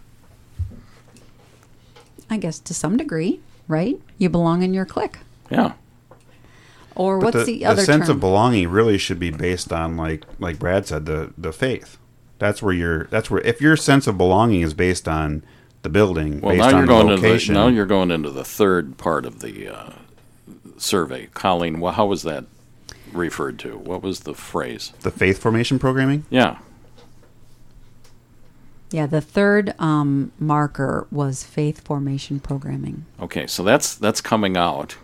I 2.29 2.37
guess 2.37 2.59
to 2.59 2.73
some 2.73 2.97
degree, 2.97 3.39
right? 3.67 3.99
You 4.17 4.29
belong 4.29 4.63
in 4.63 4.73
your 4.73 4.85
clique. 4.85 5.17
Yeah. 5.49 5.73
Or 6.95 7.19
But 7.19 7.33
what's 7.33 7.45
the, 7.45 7.65
other 7.65 7.81
the 7.81 7.85
sense 7.85 8.07
term? 8.07 8.15
of 8.17 8.19
belonging 8.19 8.69
really 8.69 8.97
should 8.97 9.19
be 9.19 9.31
based 9.31 9.71
on 9.73 9.97
like 9.97 10.23
like 10.39 10.59
Brad 10.59 10.85
said 10.87 11.05
the 11.05 11.33
the 11.37 11.51
faith. 11.53 11.97
That's 12.39 12.61
where 12.61 12.73
your 12.73 13.05
that's 13.05 13.29
where 13.31 13.41
if 13.41 13.61
your 13.61 13.75
sense 13.77 14.07
of 14.07 14.17
belonging 14.17 14.61
is 14.61 14.73
based 14.73 15.07
on 15.07 15.43
the 15.81 15.89
building, 15.89 16.41
Well, 16.41 16.55
based 16.55 16.59
now 16.59 16.67
on 16.67 16.73
you're 16.73 16.81
the 16.81 16.87
going 16.87 17.09
into 17.09 17.47
the, 17.47 17.53
now 17.53 17.67
you're 17.67 17.85
going 17.85 18.11
into 18.11 18.29
the 18.29 18.43
third 18.45 18.97
part 18.97 19.25
of 19.25 19.39
the 19.39 19.67
uh, 19.69 19.93
survey. 20.77 21.27
Colleen, 21.33 21.79
well, 21.79 21.93
how 21.93 22.05
was 22.05 22.23
that 22.23 22.45
referred 23.11 23.59
to? 23.59 23.77
What 23.77 24.01
was 24.01 24.21
the 24.21 24.33
phrase? 24.33 24.93
the 25.01 25.11
faith 25.11 25.39
formation 25.39 25.79
programming. 25.79 26.25
Yeah. 26.29 26.57
yeah, 28.91 29.05
the 29.07 29.21
third 29.21 29.73
um, 29.79 30.31
marker 30.39 31.07
was 31.11 31.43
faith 31.43 31.81
formation 31.85 32.39
programming. 32.39 33.05
Okay, 33.19 33.47
so 33.47 33.63
that's 33.63 33.95
that's 33.95 34.21
coming 34.21 34.55
out, 34.57 34.97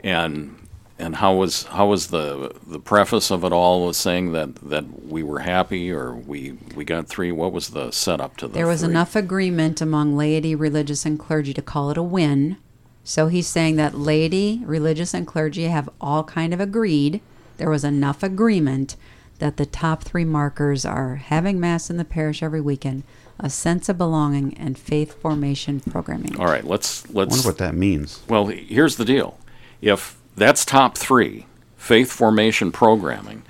and 0.00 0.56
and 0.98 1.16
how 1.16 1.34
was 1.34 1.64
how 1.64 1.88
was 1.88 2.08
the 2.08 2.54
the 2.66 2.78
preface 2.78 3.30
of 3.30 3.44
it 3.44 3.52
all 3.52 3.86
was 3.86 3.96
saying 3.96 4.32
that 4.32 4.54
that 4.56 5.04
we 5.06 5.22
were 5.22 5.40
happy 5.40 5.90
or 5.90 6.14
we 6.14 6.56
we 6.74 6.84
got 6.84 7.06
three. 7.06 7.32
What 7.32 7.52
was 7.52 7.68
the 7.68 7.90
setup 7.90 8.36
to 8.38 8.48
the? 8.48 8.54
There 8.54 8.66
was 8.66 8.80
three? 8.80 8.90
enough 8.90 9.14
agreement 9.14 9.80
among 9.80 10.16
laity, 10.16 10.54
religious, 10.54 11.04
and 11.04 11.18
clergy 11.18 11.52
to 11.54 11.62
call 11.62 11.90
it 11.90 11.98
a 11.98 12.02
win. 12.02 12.56
So 13.04 13.28
he's 13.28 13.46
saying 13.46 13.76
that 13.76 13.94
laity, 13.94 14.62
religious, 14.64 15.14
and 15.14 15.26
clergy 15.26 15.64
have 15.64 15.88
all 16.00 16.24
kind 16.24 16.52
of 16.52 16.60
agreed. 16.60 17.20
There 17.56 17.70
was 17.70 17.84
enough 17.84 18.22
agreement 18.22 18.96
that 19.38 19.58
the 19.58 19.66
top 19.66 20.02
three 20.02 20.24
markers 20.24 20.84
are 20.84 21.16
having 21.16 21.60
mass 21.60 21.90
in 21.90 21.98
the 21.98 22.04
parish 22.04 22.42
every 22.42 22.60
weekend, 22.60 23.04
a 23.38 23.50
sense 23.50 23.88
of 23.88 23.98
belonging, 23.98 24.54
and 24.54 24.78
faith 24.78 25.20
formation 25.20 25.80
programming. 25.80 26.40
All 26.40 26.46
right, 26.46 26.64
let's 26.64 27.08
let's. 27.10 27.36
wonder 27.36 27.48
what 27.48 27.58
that 27.58 27.74
means. 27.74 28.22
Well, 28.28 28.46
here's 28.46 28.96
the 28.96 29.04
deal. 29.04 29.38
If 29.82 30.15
that's 30.36 30.64
top 30.64 30.96
three, 30.96 31.46
faith 31.76 32.12
formation 32.12 32.70
programming, 32.70 33.42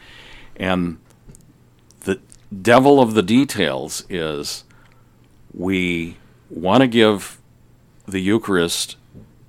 and 0.56 0.98
the 2.00 2.20
devil 2.62 3.00
of 3.00 3.14
the 3.14 3.22
details 3.22 4.04
is 4.08 4.64
we 5.52 6.16
want 6.48 6.80
to 6.82 6.86
give 6.86 7.38
the 8.06 8.20
Eucharist 8.20 8.96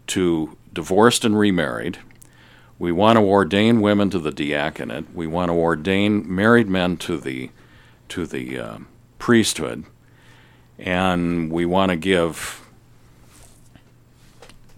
to 0.07 0.57
divorced 0.73 1.23
and 1.23 1.37
remarried. 1.37 1.99
We 2.79 2.91
want 2.91 3.17
to 3.17 3.23
ordain 3.23 3.81
women 3.81 4.09
to 4.11 4.19
the 4.19 4.31
diaconate. 4.31 5.13
We 5.13 5.27
want 5.27 5.49
to 5.49 5.53
ordain 5.53 6.23
married 6.33 6.67
men 6.67 6.97
to 6.97 7.17
the 7.17 7.51
to 8.09 8.25
the 8.25 8.57
uh, 8.57 8.77
priesthood, 9.19 9.83
and 10.79 11.51
we 11.51 11.65
want 11.65 11.89
to 11.91 11.95
give 11.95 12.67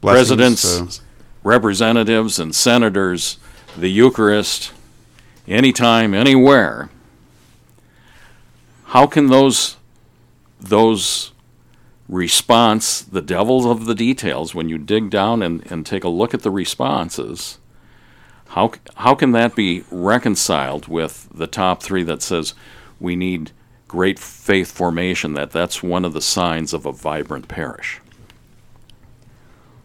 Blessings, 0.01 0.29
presidents, 0.29 1.01
representatives, 1.43 2.39
and 2.39 2.53
senators 2.53 3.37
the 3.77 3.89
Eucharist 3.89 4.71
anytime, 5.47 6.13
anywhere. 6.13 6.89
How 8.85 9.05
can 9.07 9.27
those 9.27 9.77
those 10.59 11.31
response, 12.09 13.01
the 13.01 13.21
devils 13.21 13.65
of 13.65 13.85
the 13.85 13.95
details, 13.95 14.53
when 14.53 14.67
you 14.67 14.77
dig 14.77 15.09
down 15.09 15.41
and, 15.41 15.65
and 15.71 15.85
take 15.85 16.03
a 16.03 16.09
look 16.09 16.33
at 16.33 16.41
the 16.41 16.51
responses, 16.51 17.59
how 18.49 18.71
how 18.95 19.13
can 19.13 19.31
that 19.33 19.55
be 19.55 19.83
reconciled 19.91 20.87
with 20.87 21.29
the 21.33 21.47
top 21.47 21.83
three 21.83 22.03
that 22.03 22.21
says 22.21 22.55
we 22.99 23.15
need 23.15 23.51
great 23.87 24.17
faith 24.17 24.71
formation? 24.71 25.33
That 25.33 25.51
that's 25.51 25.83
one 25.83 26.03
of 26.03 26.13
the 26.13 26.21
signs 26.21 26.73
of 26.73 26.85
a 26.85 26.91
vibrant 26.91 27.47
parish. 27.47 28.01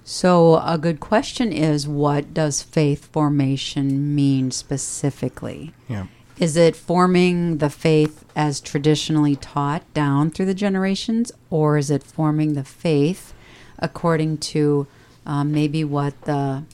So, 0.06 0.56
a 0.62 0.76
good 0.76 1.00
question 1.00 1.50
is 1.50 1.88
what 1.88 2.34
does 2.34 2.62
faith 2.62 3.06
formation 3.06 4.14
mean 4.14 4.50
specifically? 4.50 5.72
Yeah. 5.88 6.06
Is 6.38 6.56
it 6.58 6.76
forming 6.76 7.58
the 7.58 7.70
faith 7.70 8.24
as 8.36 8.60
traditionally 8.60 9.36
taught 9.36 9.82
down 9.94 10.30
through 10.30 10.46
the 10.46 10.54
generations, 10.54 11.32
or 11.48 11.78
is 11.78 11.90
it 11.90 12.02
forming 12.02 12.52
the 12.52 12.64
faith 12.64 13.32
according 13.78 14.38
to 14.38 14.86
um, 15.24 15.52
maybe 15.52 15.84
what 15.84 16.20
the, 16.22 16.64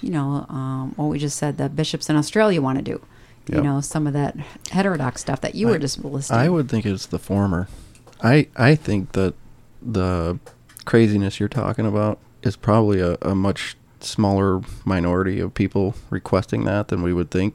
you 0.00 0.10
know, 0.10 0.46
um, 0.48 0.92
what 0.96 1.06
we 1.06 1.18
just 1.18 1.36
said 1.36 1.58
the 1.58 1.68
bishops 1.68 2.08
in 2.08 2.16
Australia 2.16 2.62
want 2.62 2.78
to 2.78 2.84
do? 2.84 3.00
You 3.50 3.62
know, 3.62 3.80
some 3.80 4.06
of 4.06 4.12
that 4.12 4.36
heterodox 4.70 5.22
stuff 5.22 5.40
that 5.40 5.54
you 5.54 5.68
were 5.68 5.78
just 5.78 6.04
listing. 6.04 6.36
I 6.36 6.50
would 6.50 6.68
think 6.68 6.84
it's 6.84 7.06
the 7.06 7.18
former. 7.18 7.66
I 8.22 8.48
I 8.56 8.74
think 8.74 9.12
that 9.12 9.32
the 9.80 10.38
craziness 10.84 11.40
you're 11.40 11.48
talking 11.48 11.86
about 11.86 12.18
is 12.42 12.56
probably 12.56 13.00
a, 13.00 13.16
a 13.22 13.34
much 13.34 13.76
smaller 14.00 14.60
minority 14.84 15.40
of 15.40 15.54
people 15.54 15.94
requesting 16.10 16.64
that 16.64 16.88
than 16.88 17.02
we 17.02 17.12
would 17.12 17.30
think. 17.30 17.54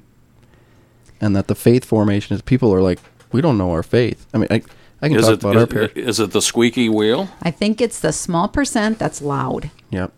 And 1.21 1.35
that 1.35 1.47
the 1.47 1.55
faith 1.55 1.85
formation 1.85 2.35
is 2.35 2.41
people 2.41 2.73
are 2.73 2.81
like, 2.81 2.99
we 3.31 3.39
don't 3.41 3.57
know 3.57 3.71
our 3.71 3.83
faith. 3.83 4.27
I 4.33 4.37
mean, 4.39 4.47
I, 4.51 4.61
I 5.01 5.07
can 5.07 5.17
Is 5.17 5.25
talk 5.25 5.33
it, 5.35 5.39
about 5.43 5.55
our 5.55 5.63
is, 5.63 5.69
parish. 5.69 5.91
is 5.95 6.19
it 6.19 6.31
the 6.31 6.41
squeaky 6.41 6.89
wheel? 6.89 7.29
I 7.41 7.49
think 7.51 7.79
it's 7.79 7.99
the 7.99 8.11
small 8.11 8.47
percent 8.47 8.99
that's 8.99 9.21
loud. 9.21 9.71
Yep. 9.89 10.11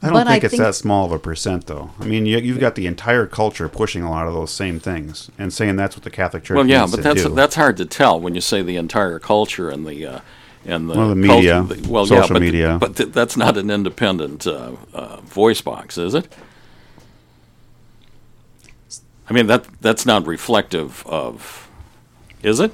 I 0.00 0.06
don't 0.06 0.14
But 0.14 0.26
I 0.28 0.32
think 0.34 0.44
it's 0.44 0.50
think- 0.52 0.62
that 0.62 0.74
small 0.74 1.06
of 1.06 1.12
a 1.12 1.18
percent, 1.18 1.66
though. 1.66 1.90
I 2.00 2.04
mean, 2.06 2.24
you, 2.24 2.38
you've 2.38 2.60
got 2.60 2.76
the 2.76 2.86
entire 2.86 3.26
culture 3.26 3.68
pushing 3.68 4.02
a 4.02 4.10
lot 4.10 4.26
of 4.28 4.32
those 4.32 4.52
same 4.52 4.78
things 4.80 5.28
and 5.38 5.52
saying 5.52 5.76
that's 5.76 5.96
what 5.96 6.04
the 6.04 6.10
Catholic 6.10 6.44
Church 6.44 6.56
Well, 6.56 6.68
yeah, 6.68 6.80
needs 6.82 6.92
but 6.92 6.96
to 6.98 7.02
that's 7.02 7.22
do. 7.24 7.34
that's 7.34 7.56
hard 7.56 7.76
to 7.78 7.84
tell 7.84 8.18
when 8.18 8.34
you 8.34 8.40
say 8.40 8.62
the 8.62 8.76
entire 8.76 9.18
culture 9.18 9.70
and 9.70 9.84
the 9.86 10.06
uh, 10.06 10.20
and 10.68 10.88
the, 10.90 10.94
Well, 10.96 11.14
the 11.14 11.26
culture- 11.26 11.62
media, 11.62 11.62
the- 11.62 11.88
well, 11.88 12.06
yeah, 12.06 12.26
but, 12.28 12.40
media. 12.42 12.78
but 12.80 12.96
th- 12.96 13.10
that's 13.12 13.36
not 13.36 13.56
an 13.56 13.70
independent 13.70 14.46
uh, 14.46 14.72
uh, 14.94 15.20
voice 15.22 15.60
box, 15.60 15.98
is 15.98 16.14
it? 16.14 16.28
I 19.30 19.32
mean 19.34 19.46
that 19.46 19.64
that's 19.80 20.06
not 20.06 20.26
reflective 20.26 21.06
of, 21.06 21.68
is 22.42 22.60
it? 22.60 22.72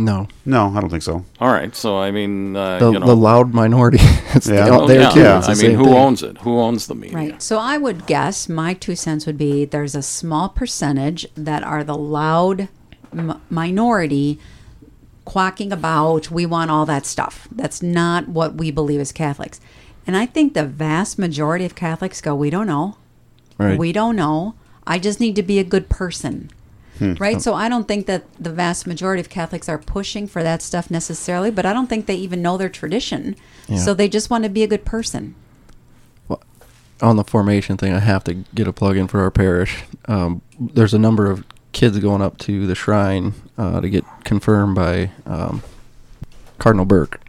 No. 0.00 0.28
no, 0.46 0.72
I 0.76 0.80
don't 0.80 0.90
think 0.90 1.02
so. 1.02 1.24
All 1.40 1.52
right, 1.52 1.74
so 1.74 1.98
I 1.98 2.12
mean, 2.12 2.54
uh, 2.54 2.78
The, 2.78 2.92
you 2.92 2.98
know, 3.00 3.06
the 3.06 3.16
loud 3.16 3.52
minority. 3.52 3.98
it's 4.34 4.46
Yeah. 4.48 4.66
the- 4.66 4.70
well, 4.70 4.90
yeah, 4.92 5.12
yeah. 5.16 5.38
It's 5.38 5.48
I 5.48 5.54
mean, 5.54 5.74
who 5.76 5.86
thing. 5.86 5.94
owns 5.94 6.22
it? 6.22 6.38
Who 6.38 6.58
owns 6.60 6.86
the 6.86 6.94
media? 6.94 7.16
Right. 7.16 7.42
So 7.42 7.58
I 7.58 7.78
would 7.78 8.06
guess 8.06 8.48
my 8.48 8.74
two 8.74 8.94
cents 8.94 9.26
would 9.26 9.36
be 9.36 9.64
there's 9.64 9.96
a 9.96 10.02
small 10.02 10.48
percentage 10.50 11.26
that 11.34 11.64
are 11.64 11.82
the 11.82 11.96
loud 11.96 12.68
m- 13.12 13.40
minority 13.50 14.38
quacking 15.28 15.70
about 15.70 16.30
we 16.30 16.46
want 16.46 16.70
all 16.70 16.86
that 16.86 17.04
stuff. 17.04 17.46
That's 17.52 17.82
not 17.82 18.28
what 18.28 18.54
we 18.54 18.70
believe 18.70 18.98
as 18.98 19.12
Catholics. 19.12 19.60
And 20.06 20.16
I 20.16 20.24
think 20.24 20.54
the 20.54 20.64
vast 20.64 21.18
majority 21.18 21.66
of 21.66 21.74
Catholics 21.74 22.22
go, 22.22 22.34
we 22.34 22.48
don't 22.48 22.66
know. 22.66 22.96
Right. 23.58 23.78
We 23.78 23.92
don't 23.92 24.16
know. 24.16 24.54
I 24.86 24.98
just 24.98 25.20
need 25.20 25.36
to 25.36 25.42
be 25.42 25.58
a 25.58 25.64
good 25.64 25.90
person. 25.90 26.50
Hmm. 26.98 27.12
Right? 27.20 27.42
So 27.42 27.52
I 27.52 27.68
don't 27.68 27.86
think 27.86 28.06
that 28.06 28.24
the 28.42 28.50
vast 28.50 28.86
majority 28.86 29.20
of 29.20 29.28
Catholics 29.28 29.68
are 29.68 29.76
pushing 29.76 30.26
for 30.26 30.42
that 30.42 30.62
stuff 30.62 30.90
necessarily, 30.90 31.50
but 31.50 31.66
I 31.66 31.74
don't 31.74 31.88
think 31.88 32.06
they 32.06 32.16
even 32.16 32.40
know 32.40 32.56
their 32.56 32.70
tradition. 32.70 33.36
Yeah. 33.68 33.76
So 33.76 33.92
they 33.92 34.08
just 34.08 34.30
want 34.30 34.44
to 34.44 34.50
be 34.50 34.62
a 34.62 34.66
good 34.66 34.86
person. 34.86 35.34
Well, 36.26 36.42
on 37.02 37.16
the 37.16 37.24
formation 37.24 37.76
thing, 37.76 37.92
I 37.92 37.98
have 37.98 38.24
to 38.24 38.34
get 38.54 38.66
a 38.66 38.72
plug 38.72 38.96
in 38.96 39.08
for 39.08 39.20
our 39.20 39.30
parish. 39.30 39.84
Um, 40.06 40.40
there's 40.58 40.94
a 40.94 40.98
number 40.98 41.30
of 41.30 41.44
kids 41.72 41.98
going 41.98 42.22
up 42.22 42.38
to 42.38 42.66
the 42.66 42.74
shrine 42.74 43.34
uh, 43.56 43.80
to 43.80 43.88
get 43.88 44.04
confirmed 44.24 44.74
by 44.74 45.10
um, 45.26 45.62
Cardinal 46.58 46.84
Burke, 46.84 47.20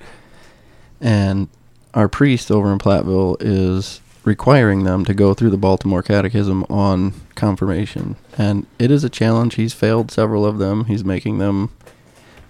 and 1.01 1.47
our 1.93 2.07
priest 2.07 2.51
over 2.51 2.71
in 2.71 2.79
Platteville 2.79 3.37
is 3.39 4.01
requiring 4.23 4.83
them 4.83 5.05
to 5.05 5.13
go 5.13 5.33
through 5.33 5.49
the 5.49 5.57
Baltimore 5.57 6.03
Catechism 6.03 6.63
on 6.69 7.13
confirmation, 7.35 8.15
and 8.37 8.65
it 8.77 8.91
is 8.91 9.03
a 9.03 9.09
challenge. 9.09 9.55
He's 9.55 9.73
failed 9.73 10.11
several 10.11 10.45
of 10.45 10.59
them. 10.59 10.85
He's 10.85 11.03
making 11.03 11.39
them, 11.39 11.71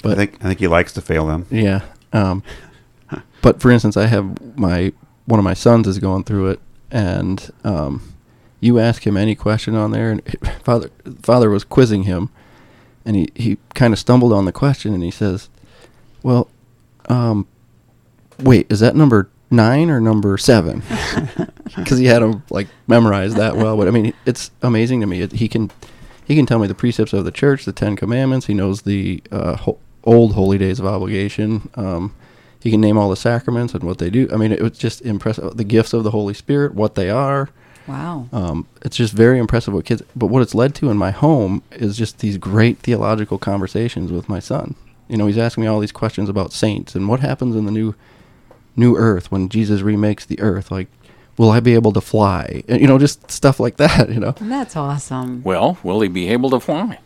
but 0.03 0.13
I 0.13 0.15
think 0.15 0.35
I 0.43 0.47
think 0.47 0.59
he 0.59 0.67
likes 0.67 0.93
to 0.93 1.01
fail 1.01 1.25
them. 1.27 1.45
yeah. 1.49 1.81
Um, 2.11 2.43
but 3.41 3.61
for 3.61 3.71
instance, 3.71 3.97
I 3.97 4.07
have 4.07 4.57
my 4.57 4.93
one 5.25 5.39
of 5.39 5.43
my 5.43 5.53
sons 5.53 5.87
is 5.87 5.99
going 5.99 6.23
through 6.23 6.49
it, 6.49 6.59
and 6.91 7.49
um, 7.63 8.08
you 8.59 8.79
ask 8.79 9.05
him 9.05 9.17
any 9.17 9.35
question 9.35 9.75
on 9.75 9.91
there, 9.91 10.11
and 10.11 10.21
father 10.63 10.89
father 11.21 11.49
was 11.49 11.63
quizzing 11.63 12.03
him, 12.03 12.29
and 13.05 13.15
he 13.15 13.29
he 13.35 13.57
kind 13.73 13.93
of 13.93 13.99
stumbled 13.99 14.33
on 14.33 14.45
the 14.45 14.51
question, 14.51 14.93
and 14.93 15.03
he 15.03 15.11
says, 15.11 15.49
"Well, 16.23 16.49
um, 17.07 17.47
wait, 18.39 18.67
is 18.69 18.79
that 18.79 18.95
number 18.95 19.29
nine 19.51 19.89
or 19.89 19.99
number 19.99 20.37
seven? 20.37 20.83
Because 21.75 21.99
he 21.99 22.05
had 22.05 22.23
him 22.23 22.41
like 22.49 22.67
memorized 22.87 23.37
that 23.37 23.55
well. 23.55 23.77
But 23.77 23.87
I 23.87 23.91
mean, 23.91 24.11
it's 24.25 24.49
amazing 24.63 25.01
to 25.01 25.05
me. 25.05 25.27
He 25.27 25.47
can 25.47 25.69
he 26.25 26.35
can 26.35 26.47
tell 26.47 26.57
me 26.57 26.65
the 26.65 26.73
precepts 26.73 27.13
of 27.13 27.25
the 27.25 27.31
church, 27.31 27.63
the 27.63 27.71
Ten 27.71 27.95
Commandments. 27.95 28.47
He 28.47 28.55
knows 28.55 28.81
the 28.81 29.21
uh, 29.31 29.55
ho- 29.55 29.77
old 30.03 30.33
holy 30.33 30.57
days 30.57 30.79
of 30.79 30.87
obligation. 30.87 31.69
Um, 31.75 32.15
he 32.59 32.71
can 32.71 32.81
name 32.81 32.97
all 32.97 33.09
the 33.09 33.15
sacraments 33.15 33.75
and 33.75 33.83
what 33.83 33.99
they 33.99 34.09
do. 34.09 34.27
I 34.33 34.37
mean, 34.37 34.51
it 34.51 34.61
was 34.61 34.77
just 34.79 35.01
impressive. 35.01 35.57
The 35.57 35.63
gifts 35.63 35.93
of 35.93 36.03
the 36.03 36.11
Holy 36.11 36.33
Spirit, 36.33 36.73
what 36.73 36.95
they 36.95 37.09
are. 37.09 37.49
Wow. 37.89 38.27
Um, 38.31 38.67
it's 38.83 38.95
just 38.95 39.13
very 39.13 39.39
impressive 39.39 39.73
what 39.73 39.85
kids. 39.85 40.01
But 40.15 40.27
what 40.27 40.41
it's 40.41 40.55
led 40.55 40.75
to 40.75 40.89
in 40.89 40.97
my 40.97 41.11
home 41.11 41.63
is 41.71 41.97
just 41.97 42.19
these 42.19 42.37
great 42.37 42.77
theological 42.79 43.37
conversations 43.37 44.11
with 44.11 44.29
my 44.29 44.39
son. 44.39 44.75
You 45.07 45.17
know, 45.17 45.25
he's 45.27 45.37
asking 45.37 45.63
me 45.63 45.67
all 45.67 45.79
these 45.79 45.91
questions 45.91 46.29
about 46.29 46.53
saints 46.53 46.95
and 46.95 47.07
what 47.09 47.19
happens 47.19 47.55
in 47.55 47.65
the 47.65 47.71
new 47.71 47.95
new 48.75 48.95
earth 48.95 49.31
when 49.31 49.49
Jesus 49.49 49.81
remakes 49.81 50.25
the 50.25 50.39
earth. 50.39 50.69
Like, 50.71 50.87
will 51.37 51.49
I 51.49 51.59
be 51.59 51.73
able 51.73 51.91
to 51.93 52.01
fly? 52.01 52.63
And, 52.67 52.79
you 52.79 52.87
know, 52.87 52.99
just 52.99 53.29
stuff 53.31 53.59
like 53.59 53.77
that. 53.83 54.09
You 54.09 54.19
know, 54.19 54.31
That's 54.39 54.75
awesome. 54.75 55.41
Well, 55.43 55.77
will 55.83 56.01
he 56.01 56.07
be 56.09 56.29
able 56.29 56.49
to 56.51 56.59
fly? 56.59 56.99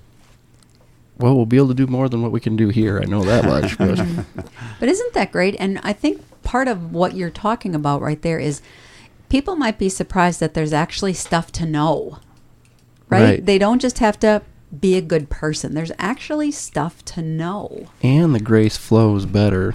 well, 1.19 1.35
we'll 1.35 1.45
be 1.45 1.57
able 1.57 1.67
to 1.69 1.73
do 1.75 1.87
more 1.87 2.09
than 2.09 2.21
what 2.21 2.31
we 2.31 2.39
can 2.39 2.55
do 2.55 2.69
here. 2.69 2.99
I 2.99 3.05
know 3.05 3.23
that 3.23 3.45
much. 3.45 3.77
But 3.77 3.97
But 4.79 4.89
isn't 4.89 5.13
that 5.13 5.31
great? 5.31 5.55
And 5.59 5.79
I 5.83 5.93
think 5.93 6.21
part 6.43 6.67
of 6.67 6.91
what 6.91 7.15
you're 7.15 7.29
talking 7.29 7.75
about 7.75 8.01
right 8.01 8.21
there 8.21 8.39
is 8.39 8.61
people 9.33 9.55
might 9.55 9.79
be 9.79 9.89
surprised 9.89 10.39
that 10.39 10.53
there's 10.53 10.73
actually 10.73 11.11
stuff 11.11 11.51
to 11.51 11.65
know. 11.65 12.19
Right? 13.09 13.23
Right. 13.23 13.45
They 13.47 13.57
don't 13.57 13.81
just 13.81 13.97
have 13.97 14.19
to 14.19 14.43
be 14.79 14.93
a 14.93 15.01
good 15.01 15.27
person. 15.31 15.73
There's 15.73 15.91
actually 15.97 16.51
stuff 16.51 17.03
to 17.05 17.23
know. 17.23 17.87
and 18.03 18.35
the 18.35 18.39
grace 18.39 18.77
flows 18.77 19.25
better 19.25 19.73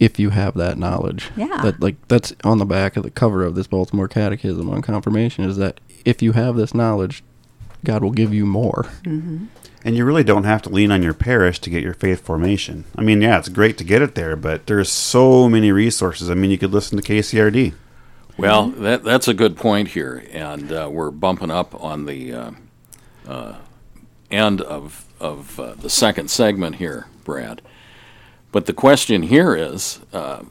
if 0.00 0.18
you 0.18 0.30
have 0.30 0.54
that 0.54 0.78
knowledge. 0.78 1.30
Yeah. 1.36 1.60
That 1.62 1.80
like 1.80 2.08
that's 2.08 2.34
on 2.42 2.58
the 2.58 2.64
back 2.64 2.96
of 2.96 3.04
the 3.04 3.10
cover 3.12 3.44
of 3.44 3.54
this 3.54 3.68
Baltimore 3.68 4.08
Catechism 4.08 4.68
on 4.68 4.82
confirmation 4.82 5.44
is 5.44 5.56
that 5.58 5.78
if 6.04 6.20
you 6.20 6.32
have 6.32 6.56
this 6.56 6.74
knowledge, 6.74 7.22
God 7.84 8.02
will 8.02 8.10
give 8.10 8.34
you 8.34 8.46
more. 8.46 8.86
Mm-hmm. 9.04 9.44
And 9.84 9.96
you 9.96 10.04
really 10.04 10.24
don't 10.24 10.42
have 10.42 10.62
to 10.62 10.70
lean 10.70 10.90
on 10.90 11.04
your 11.04 11.14
parish 11.14 11.60
to 11.60 11.70
get 11.70 11.84
your 11.84 11.94
faith 11.94 12.22
formation. 12.22 12.84
I 12.96 13.02
mean, 13.02 13.22
yeah, 13.22 13.38
it's 13.38 13.48
great 13.48 13.78
to 13.78 13.84
get 13.84 14.02
it 14.02 14.16
there, 14.16 14.34
but 14.34 14.66
there's 14.66 14.90
so 14.90 15.48
many 15.48 15.70
resources. 15.70 16.28
I 16.28 16.34
mean, 16.34 16.50
you 16.50 16.58
could 16.58 16.72
listen 16.72 17.00
to 17.00 17.12
KCRD. 17.12 17.74
Well, 18.38 18.68
that, 18.68 19.02
that's 19.02 19.26
a 19.26 19.34
good 19.34 19.56
point 19.56 19.88
here, 19.88 20.24
and 20.30 20.70
uh, 20.70 20.88
we're 20.88 21.10
bumping 21.10 21.50
up 21.50 21.74
on 21.82 22.06
the 22.06 22.32
uh, 22.32 22.50
uh, 23.26 23.56
end 24.30 24.60
of, 24.60 25.04
of 25.18 25.58
uh, 25.58 25.74
the 25.74 25.90
second 25.90 26.30
segment 26.30 26.76
here, 26.76 27.08
Brad. 27.24 27.60
But 28.52 28.66
the 28.66 28.72
question 28.72 29.24
here 29.24 29.56
is, 29.56 29.98
uh, 30.12 30.44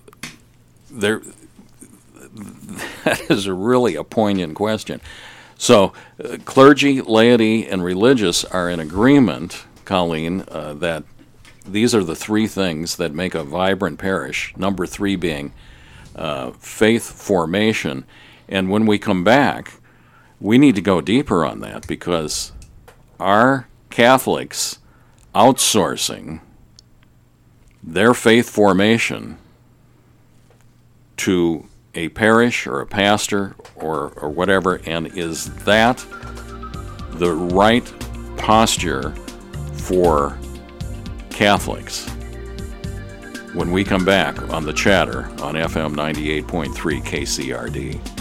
there, 0.92 1.22
that 3.06 3.22
is 3.30 3.48
really 3.48 3.96
a 3.96 4.04
poignant 4.04 4.56
question. 4.56 5.00
So, 5.58 5.94
uh, 6.22 6.40
clergy, 6.44 7.00
laity, 7.02 7.66
and 7.66 7.82
religious 7.82 8.44
are 8.44 8.70
in 8.70 8.82
agreement, 8.82 9.64
Colleen, 9.86 10.40
that 10.50 11.06
these 11.66 11.96
are 11.96 12.04
the 12.04 12.18
three 12.18 12.48
things 12.48 12.98
that 12.98 13.14
make 13.14 13.34
a 13.34 13.46
vibrant 13.46 13.98
parish. 13.98 14.54
Number 14.58 14.86
three 14.86 15.16
being 15.16 15.54
uh, 16.18 16.52
faith 16.52 17.10
formation. 17.10 18.06
And 18.48 18.70
when 18.70 18.86
we 18.86 18.98
come 18.98 19.24
back, 19.24 19.80
we 20.40 20.58
need 20.58 20.76
to 20.76 20.82
go 20.82 21.02
deeper 21.02 21.46
on 21.46 21.60
that 21.62 21.88
because 21.88 22.52
our 23.20 23.68
Catholics 23.90 24.80
outsourcing 25.34 26.42
their 27.84 28.14
faith 28.14 28.50
formation 28.50 29.38
to 31.18 31.68
a 31.96 32.10
parish 32.10 32.68
or 32.68 32.80
a 32.80 32.86
pastor 32.86 33.56
or, 33.76 34.10
or 34.18 34.30
whatever, 34.30 34.82
and 34.86 35.08
is 35.18 35.54
that 35.64 35.98
the 37.14 37.34
right 37.34 37.92
posture 38.38 39.12
for 39.74 40.38
Catholics? 41.30 42.08
When 43.58 43.72
we 43.72 43.84
come 43.84 44.06
back 44.06 44.40
on 44.54 44.66
the 44.66 44.72
chatter 44.72 45.24
on 45.42 45.56
FM 45.56 45.96
98.3 45.96 47.02
KCRD. 47.02 48.17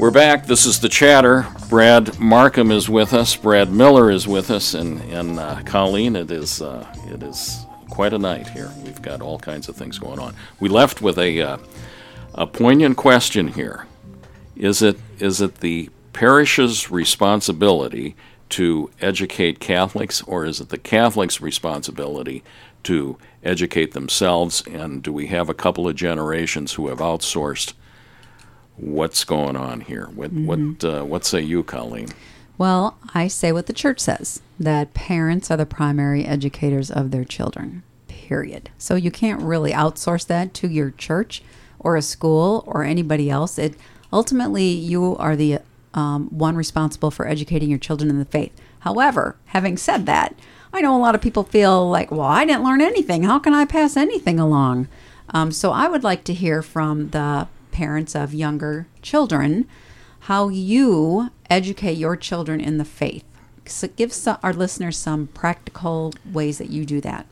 We're 0.00 0.10
back. 0.10 0.46
This 0.46 0.64
is 0.64 0.80
the 0.80 0.88
chatter. 0.88 1.46
Brad 1.68 2.18
Markham 2.18 2.70
is 2.70 2.88
with 2.88 3.12
us. 3.12 3.36
Brad 3.36 3.70
Miller 3.70 4.10
is 4.10 4.26
with 4.26 4.50
us, 4.50 4.72
and 4.72 4.98
and 5.12 5.38
uh, 5.38 5.60
Colleen. 5.66 6.16
It 6.16 6.30
is 6.30 6.62
uh, 6.62 6.86
it 7.08 7.22
is 7.22 7.66
quite 7.90 8.14
a 8.14 8.18
night 8.18 8.48
here. 8.48 8.72
We've 8.82 9.02
got 9.02 9.20
all 9.20 9.38
kinds 9.38 9.68
of 9.68 9.76
things 9.76 9.98
going 9.98 10.18
on. 10.18 10.34
We 10.58 10.70
left 10.70 11.02
with 11.02 11.18
a 11.18 11.42
uh, 11.42 11.58
a 12.34 12.46
poignant 12.46 12.96
question 12.96 13.48
here. 13.48 13.86
Is 14.56 14.80
it 14.80 14.96
is 15.18 15.42
it 15.42 15.56
the 15.56 15.90
parish's 16.14 16.90
responsibility 16.90 18.16
to 18.48 18.90
educate 19.02 19.60
Catholics, 19.60 20.22
or 20.22 20.46
is 20.46 20.62
it 20.62 20.70
the 20.70 20.78
Catholics' 20.78 21.42
responsibility 21.42 22.42
to 22.84 23.18
educate 23.44 23.92
themselves? 23.92 24.62
And 24.66 25.02
do 25.02 25.12
we 25.12 25.26
have 25.26 25.50
a 25.50 25.54
couple 25.54 25.86
of 25.86 25.94
generations 25.94 26.72
who 26.72 26.88
have 26.88 27.00
outsourced 27.00 27.74
what's 28.80 29.24
going 29.24 29.56
on 29.56 29.82
here? 29.82 30.06
What 30.14 30.32
what 30.32 30.84
uh, 30.84 31.04
what 31.04 31.24
say 31.24 31.40
you, 31.40 31.62
Colleen? 31.62 32.08
Well, 32.58 32.98
I 33.14 33.28
say 33.28 33.52
what 33.52 33.66
the 33.66 33.72
church 33.72 34.00
says 34.00 34.42
that 34.58 34.92
parents 34.92 35.50
are 35.50 35.56
the 35.56 35.66
primary 35.66 36.26
educators 36.26 36.90
of 36.90 37.10
their 37.10 37.24
children, 37.24 37.82
period. 38.06 38.68
So 38.76 38.94
you 38.96 39.10
can't 39.10 39.40
really 39.40 39.72
outsource 39.72 40.26
that 40.26 40.52
to 40.54 40.68
your 40.68 40.90
church 40.90 41.42
or 41.78 41.96
a 41.96 42.02
school 42.02 42.64
or 42.66 42.84
anybody 42.84 43.30
else. 43.30 43.58
It 43.58 43.74
ultimately 44.12 44.66
you 44.66 45.16
are 45.16 45.36
the 45.36 45.60
um, 45.94 46.28
one 46.28 46.56
responsible 46.56 47.10
for 47.10 47.26
educating 47.26 47.70
your 47.70 47.78
children 47.78 48.10
in 48.10 48.18
the 48.18 48.24
faith. 48.24 48.52
However, 48.80 49.36
having 49.46 49.76
said 49.76 50.06
that, 50.06 50.34
I 50.72 50.80
know 50.80 50.96
a 50.96 51.00
lot 51.00 51.14
of 51.14 51.20
people 51.20 51.42
feel 51.42 51.88
like, 51.88 52.10
well, 52.10 52.20
I 52.20 52.44
didn't 52.44 52.64
learn 52.64 52.80
anything. 52.80 53.24
How 53.24 53.38
can 53.38 53.54
I 53.54 53.64
pass 53.64 53.96
anything 53.96 54.38
along? 54.38 54.88
Um, 55.30 55.50
so 55.50 55.72
I 55.72 55.88
would 55.88 56.04
like 56.04 56.24
to 56.24 56.34
hear 56.34 56.62
from 56.62 57.10
the 57.10 57.48
parents 57.70 58.14
of 58.14 58.34
younger 58.34 58.86
children 59.02 59.66
how 60.24 60.48
you 60.48 61.30
educate 61.48 61.96
your 61.96 62.16
children 62.16 62.60
in 62.60 62.78
the 62.78 62.84
faith. 62.84 63.24
So 63.66 63.88
give 63.88 64.12
some, 64.12 64.38
our 64.42 64.52
listeners 64.52 64.96
some 64.96 65.28
practical 65.28 66.12
ways 66.30 66.58
that 66.58 66.70
you 66.70 66.84
do 66.84 67.00
that. 67.00 67.26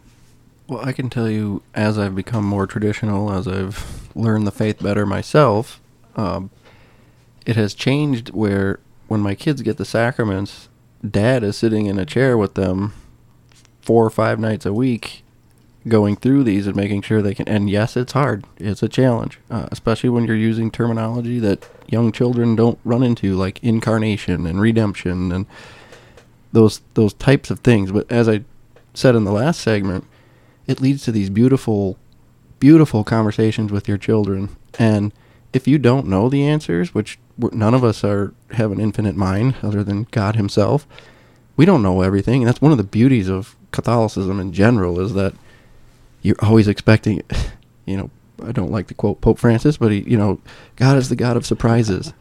Well, 0.69 0.85
I 0.85 0.93
can 0.93 1.11
tell 1.11 1.29
you, 1.29 1.63
as 1.75 1.99
I've 1.99 2.15
become 2.15 2.45
more 2.45 2.67
traditional, 2.67 3.33
as 3.33 3.47
I've 3.49 4.11
learned 4.15 4.47
the 4.47 4.53
faith 4.53 4.83
better 4.83 5.07
myself, 5.07 5.81
um, 6.17 6.51
it 7.47 7.57
has 7.57 7.75
changed 7.75 8.31
where 8.31 8.81
when 9.07 9.21
my 9.21 9.35
kids 9.35 9.63
get 9.63 9.79
the 9.79 9.85
sacraments, 9.85 10.69
dad 11.09 11.43
is 11.43 11.57
sitting 11.57 11.87
in 11.87 11.99
a 11.99 12.05
chair 12.05 12.37
with 12.37 12.55
them 12.55 12.93
four 13.81 14.05
or 14.05 14.11
five 14.11 14.39
nights 14.39 14.67
a 14.67 14.73
week 14.73 15.23
going 15.87 16.17
through 16.17 16.45
these 16.45 16.67
and 16.67 16.75
making 16.75 17.03
sure 17.03 17.23
they 17.23 17.35
can. 17.35 17.49
And 17.49 17.71
yes, 17.71 17.97
it's 17.97 18.13
hard. 18.13 18.45
It's 18.59 18.83
a 18.83 18.89
challenge, 18.89 19.39
uh, 19.51 19.69
especially 19.71 20.11
when 20.11 20.25
you're 20.25 20.37
using 20.37 20.71
terminology 20.71 21.39
that 21.41 21.69
young 21.87 22.13
children 22.13 22.57
don't 22.57 22.79
run 22.85 23.03
into, 23.03 23.37
like 23.37 23.63
incarnation 23.63 24.47
and 24.47 24.61
redemption 24.61 25.33
and 25.33 25.47
those 26.53 26.81
those 26.95 27.15
types 27.15 27.51
of 27.51 27.61
things. 27.61 27.93
But 27.93 28.11
as 28.11 28.29
I 28.29 28.45
said 28.95 29.15
in 29.15 29.25
the 29.25 29.33
last 29.33 29.61
segment, 29.61 30.05
it 30.67 30.81
leads 30.81 31.05
to 31.05 31.13
these 31.13 31.31
beautiful, 31.31 31.97
beautiful 32.59 33.05
conversations 33.05 33.71
with 33.71 33.89
your 33.89 33.99
children. 33.99 34.57
And 34.79 35.13
if 35.53 35.69
you 35.69 35.79
don't 35.79 36.07
know 36.07 36.29
the 36.29 36.47
answers, 36.47 36.95
which 36.95 37.19
none 37.39 37.75
of 37.75 37.85
us 37.85 38.05
are 38.05 38.35
have 38.53 38.73
an 38.73 38.81
infinite 38.81 39.17
mind 39.17 39.57
other 39.63 39.85
than 39.85 40.09
God 40.11 40.37
Himself, 40.37 40.87
we 41.57 41.65
don't 41.65 41.83
know 41.83 42.03
everything. 42.03 42.43
And 42.43 42.49
that's 42.49 42.61
one 42.61 42.73
of 42.73 42.79
the 42.79 42.85
beauties 42.85 43.29
of 43.29 43.57
Catholicism 43.71 44.41
in 44.41 44.53
general 44.53 45.01
is 45.01 45.15
that 45.15 45.35
you're 46.23 46.37
always 46.43 46.69
expecting, 46.69 47.23
you 47.87 47.97
know, 47.97 48.11
I 48.45 48.53
don't 48.53 48.71
like 48.71 48.87
to 48.89 48.95
quote 48.95 49.21
Pope 49.21 49.39
Francis, 49.39 49.77
but 49.77 49.91
he, 49.93 50.01
you 50.01 50.17
know, 50.17 50.41
God 50.77 50.97
is 50.97 51.09
the 51.09 51.17
God 51.17 51.37
of 51.37 51.47
surprises. 51.47 52.13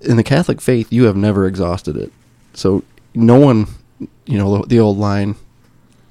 In 0.00 0.16
the 0.16 0.22
Catholic 0.22 0.60
faith, 0.60 0.92
you 0.92 1.04
have 1.04 1.16
never 1.16 1.46
exhausted 1.46 1.96
it. 1.96 2.12
So 2.54 2.84
no 3.14 3.38
one, 3.38 3.66
you 4.26 4.38
know, 4.38 4.58
the, 4.58 4.66
the 4.66 4.80
old 4.80 4.98
line, 4.98 5.36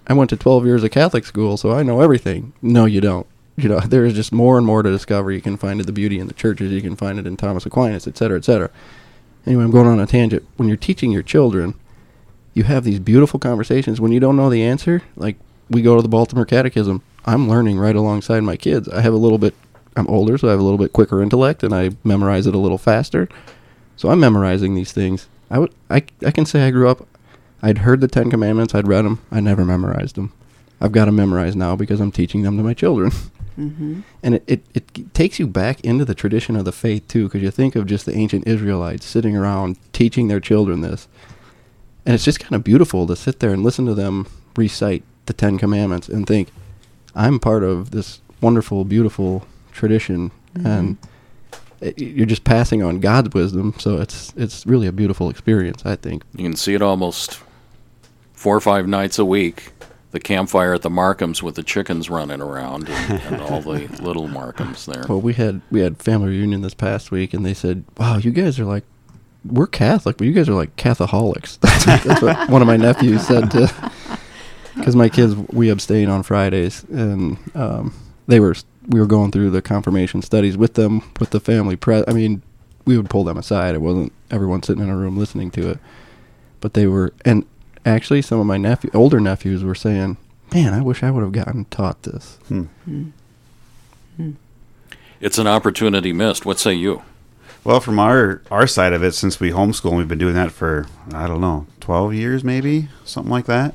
I 0.07 0.13
went 0.13 0.29
to 0.31 0.37
12 0.37 0.65
years 0.65 0.83
of 0.83 0.91
Catholic 0.91 1.25
school, 1.25 1.57
so 1.57 1.71
I 1.71 1.83
know 1.83 2.01
everything. 2.01 2.53
No, 2.61 2.85
you 2.85 3.01
don't. 3.01 3.27
You 3.55 3.69
know, 3.69 3.79
there 3.87 4.05
is 4.05 4.13
just 4.13 4.31
more 4.31 4.57
and 4.57 4.65
more 4.65 4.83
to 4.83 4.91
discover. 4.91 5.31
You 5.31 5.41
can 5.41 5.57
find 5.57 5.79
it 5.79 5.85
the 5.85 5.91
beauty 5.91 6.19
in 6.19 6.27
the 6.27 6.33
churches, 6.33 6.71
you 6.71 6.81
can 6.81 6.95
find 6.95 7.19
it 7.19 7.27
in 7.27 7.37
Thomas 7.37 7.65
Aquinas, 7.65 8.07
et 8.07 8.17
cetera, 8.17 8.37
et 8.37 8.45
cetera. 8.45 8.69
Anyway, 9.45 9.63
I'm 9.63 9.71
going 9.71 9.87
on 9.87 9.99
a 9.99 10.07
tangent. 10.07 10.45
When 10.57 10.67
you're 10.67 10.77
teaching 10.77 11.11
your 11.11 11.21
children, 11.21 11.75
you 12.55 12.63
have 12.63 12.83
these 12.83 12.99
beautiful 12.99 13.39
conversations. 13.39 14.01
When 14.01 14.11
you 14.11 14.19
don't 14.19 14.35
know 14.35 14.49
the 14.49 14.63
answer, 14.63 15.03
like 15.15 15.35
we 15.69 15.81
go 15.81 15.95
to 15.95 16.01
the 16.01 16.07
Baltimore 16.07 16.45
Catechism, 16.45 17.01
I'm 17.25 17.49
learning 17.49 17.79
right 17.79 17.95
alongside 17.95 18.41
my 18.41 18.55
kids. 18.55 18.87
I 18.89 19.01
have 19.01 19.13
a 19.13 19.17
little 19.17 19.37
bit, 19.37 19.55
I'm 19.95 20.07
older, 20.07 20.37
so 20.37 20.47
I 20.47 20.51
have 20.51 20.59
a 20.59 20.63
little 20.63 20.77
bit 20.77 20.93
quicker 20.93 21.21
intellect, 21.21 21.63
and 21.63 21.73
I 21.73 21.91
memorize 22.03 22.47
it 22.47 22.55
a 22.55 22.59
little 22.59 22.77
faster. 22.77 23.27
So 23.95 24.09
I'm 24.09 24.19
memorizing 24.19 24.75
these 24.75 24.91
things. 24.91 25.27
I 25.49 25.59
would, 25.59 25.73
I, 25.89 26.03
I 26.25 26.31
can 26.31 26.45
say 26.45 26.67
I 26.67 26.71
grew 26.71 26.89
up. 26.89 27.07
I'd 27.61 27.79
heard 27.79 28.01
the 28.01 28.07
Ten 28.07 28.29
Commandments. 28.29 28.75
I'd 28.75 28.87
read 28.87 29.05
them. 29.05 29.21
I 29.31 29.39
never 29.39 29.65
memorized 29.65 30.15
them. 30.15 30.33
I've 30.81 30.91
got 30.91 31.05
to 31.05 31.11
memorize 31.11 31.55
now 31.55 31.75
because 31.75 31.99
I'm 31.99 32.11
teaching 32.11 32.43
them 32.43 32.57
to 32.57 32.63
my 32.63 32.73
children. 32.73 33.11
Mm-hmm. 33.57 34.01
And 34.21 34.35
it, 34.35 34.43
it, 34.47 34.63
it 34.73 35.13
takes 35.13 35.39
you 35.39 35.47
back 35.47 35.79
into 35.81 36.03
the 36.03 36.13
tradition 36.13 36.55
of 36.57 36.65
the 36.65 36.71
faith 36.71 37.07
too, 37.07 37.25
because 37.25 37.41
you 37.41 37.51
think 37.51 37.75
of 37.77 37.85
just 37.85 38.05
the 38.05 38.13
ancient 38.13 38.47
Israelites 38.47 39.05
sitting 39.05 39.37
around 39.37 39.77
teaching 39.93 40.27
their 40.27 40.41
children 40.41 40.81
this, 40.81 41.07
and 42.05 42.13
it's 42.13 42.25
just 42.25 42.39
kind 42.39 42.55
of 42.55 42.63
beautiful 42.63 43.07
to 43.07 43.15
sit 43.15 43.39
there 43.39 43.51
and 43.51 43.63
listen 43.63 43.85
to 43.85 43.93
them 43.93 44.27
recite 44.57 45.03
the 45.25 45.33
Ten 45.33 45.57
Commandments 45.57 46.07
and 46.07 46.25
think, 46.27 46.49
I'm 47.15 47.39
part 47.39 47.63
of 47.63 47.91
this 47.91 48.21
wonderful, 48.41 48.85
beautiful 48.85 49.47
tradition, 49.71 50.31
mm-hmm. 50.53 50.67
and 50.67 50.97
it, 51.81 51.99
you're 51.99 52.25
just 52.25 52.43
passing 52.43 52.83
on 52.83 52.99
God's 52.99 53.33
wisdom. 53.33 53.73
So 53.79 53.99
it's 54.01 54.33
it's 54.35 54.65
really 54.65 54.87
a 54.87 54.91
beautiful 54.91 55.29
experience, 55.29 55.85
I 55.85 55.95
think. 55.95 56.23
You 56.35 56.43
can 56.43 56.55
see 56.55 56.73
it 56.73 56.81
almost 56.81 57.41
four 58.33 58.55
or 58.55 58.61
five 58.61 58.87
nights 58.87 59.19
a 59.19 59.25
week. 59.25 59.71
The 60.11 60.19
campfire 60.21 60.73
at 60.73 60.81
the 60.81 60.89
Markhams 60.89 61.41
with 61.41 61.55
the 61.55 61.63
chickens 61.63 62.09
running 62.09 62.41
around 62.41 62.87
and, 62.87 63.21
and 63.23 63.41
all 63.41 63.59
the 63.59 63.87
little 64.01 64.29
Markhams 64.29 64.85
there. 64.85 65.03
Well, 65.09 65.19
we 65.19 65.33
had 65.33 65.61
we 65.71 65.81
had 65.81 65.97
family 65.97 66.29
reunion 66.29 66.61
this 66.61 66.73
past 66.73 67.11
week, 67.11 67.33
and 67.33 67.45
they 67.45 67.53
said, 67.53 67.83
"Wow, 67.97 68.17
you 68.17 68.31
guys 68.31 68.57
are 68.57 68.65
like, 68.65 68.85
we're 69.43 69.67
Catholic, 69.67 70.15
but 70.17 70.25
you 70.25 70.33
guys 70.33 70.47
are 70.47 70.53
like 70.53 70.75
Catholics." 70.77 71.57
That's 71.61 72.21
what 72.21 72.49
one 72.49 72.61
of 72.61 72.67
my 72.67 72.77
nephews 72.77 73.27
said 73.27 73.51
to, 73.51 73.91
because 74.75 74.95
my 74.95 75.09
kids 75.09 75.35
we 75.35 75.69
abstain 75.69 76.09
on 76.09 76.23
Fridays, 76.23 76.83
and 76.85 77.37
um, 77.55 77.93
they 78.27 78.39
were 78.39 78.55
we 78.87 78.99
were 78.99 79.05
going 79.05 79.31
through 79.31 79.49
the 79.49 79.61
confirmation 79.61 80.21
studies 80.21 80.57
with 80.57 80.75
them 80.75 81.01
with 81.19 81.31
the 81.31 81.39
family. 81.39 81.75
Pre- 81.75 82.03
I 82.07 82.13
mean, 82.13 82.41
we 82.85 82.97
would 82.97 83.09
pull 83.09 83.23
them 83.23 83.37
aside. 83.37 83.75
It 83.75 83.81
wasn't 83.81 84.13
everyone 84.31 84.63
sitting 84.63 84.83
in 84.83 84.89
a 84.89 84.95
room 84.95 85.17
listening 85.17 85.51
to 85.51 85.71
it, 85.71 85.79
but 86.61 86.73
they 86.73 86.87
were. 86.87 87.13
And 87.23 87.45
actually, 87.85 88.21
some 88.21 88.39
of 88.39 88.45
my 88.45 88.57
nephew, 88.57 88.89
older 88.93 89.19
nephews, 89.19 89.63
were 89.63 89.75
saying, 89.75 90.17
"Man, 90.53 90.73
I 90.73 90.81
wish 90.81 91.03
I 91.03 91.11
would 91.11 91.23
have 91.23 91.31
gotten 91.31 91.65
taught 91.65 92.03
this." 92.03 92.37
Hmm. 92.47 92.63
Hmm. 92.85 93.03
Hmm. 94.17 94.31
It's 95.19 95.37
an 95.37 95.47
opportunity 95.47 96.13
missed. 96.13 96.45
What 96.45 96.59
say 96.59 96.73
you? 96.73 97.01
Well, 97.63 97.79
from 97.79 97.97
our 97.97 98.41
our 98.51 98.67
side 98.67 98.93
of 98.93 99.03
it, 99.03 99.13
since 99.13 99.39
we 99.39 99.49
homeschool, 99.51 99.97
we've 99.97 100.07
been 100.07 100.19
doing 100.19 100.35
that 100.35 100.51
for 100.51 100.85
I 101.13 101.27
don't 101.27 101.41
know, 101.41 101.65
twelve 101.79 102.13
years, 102.13 102.43
maybe 102.43 102.89
something 103.03 103.31
like 103.31 103.45
that. 103.45 103.73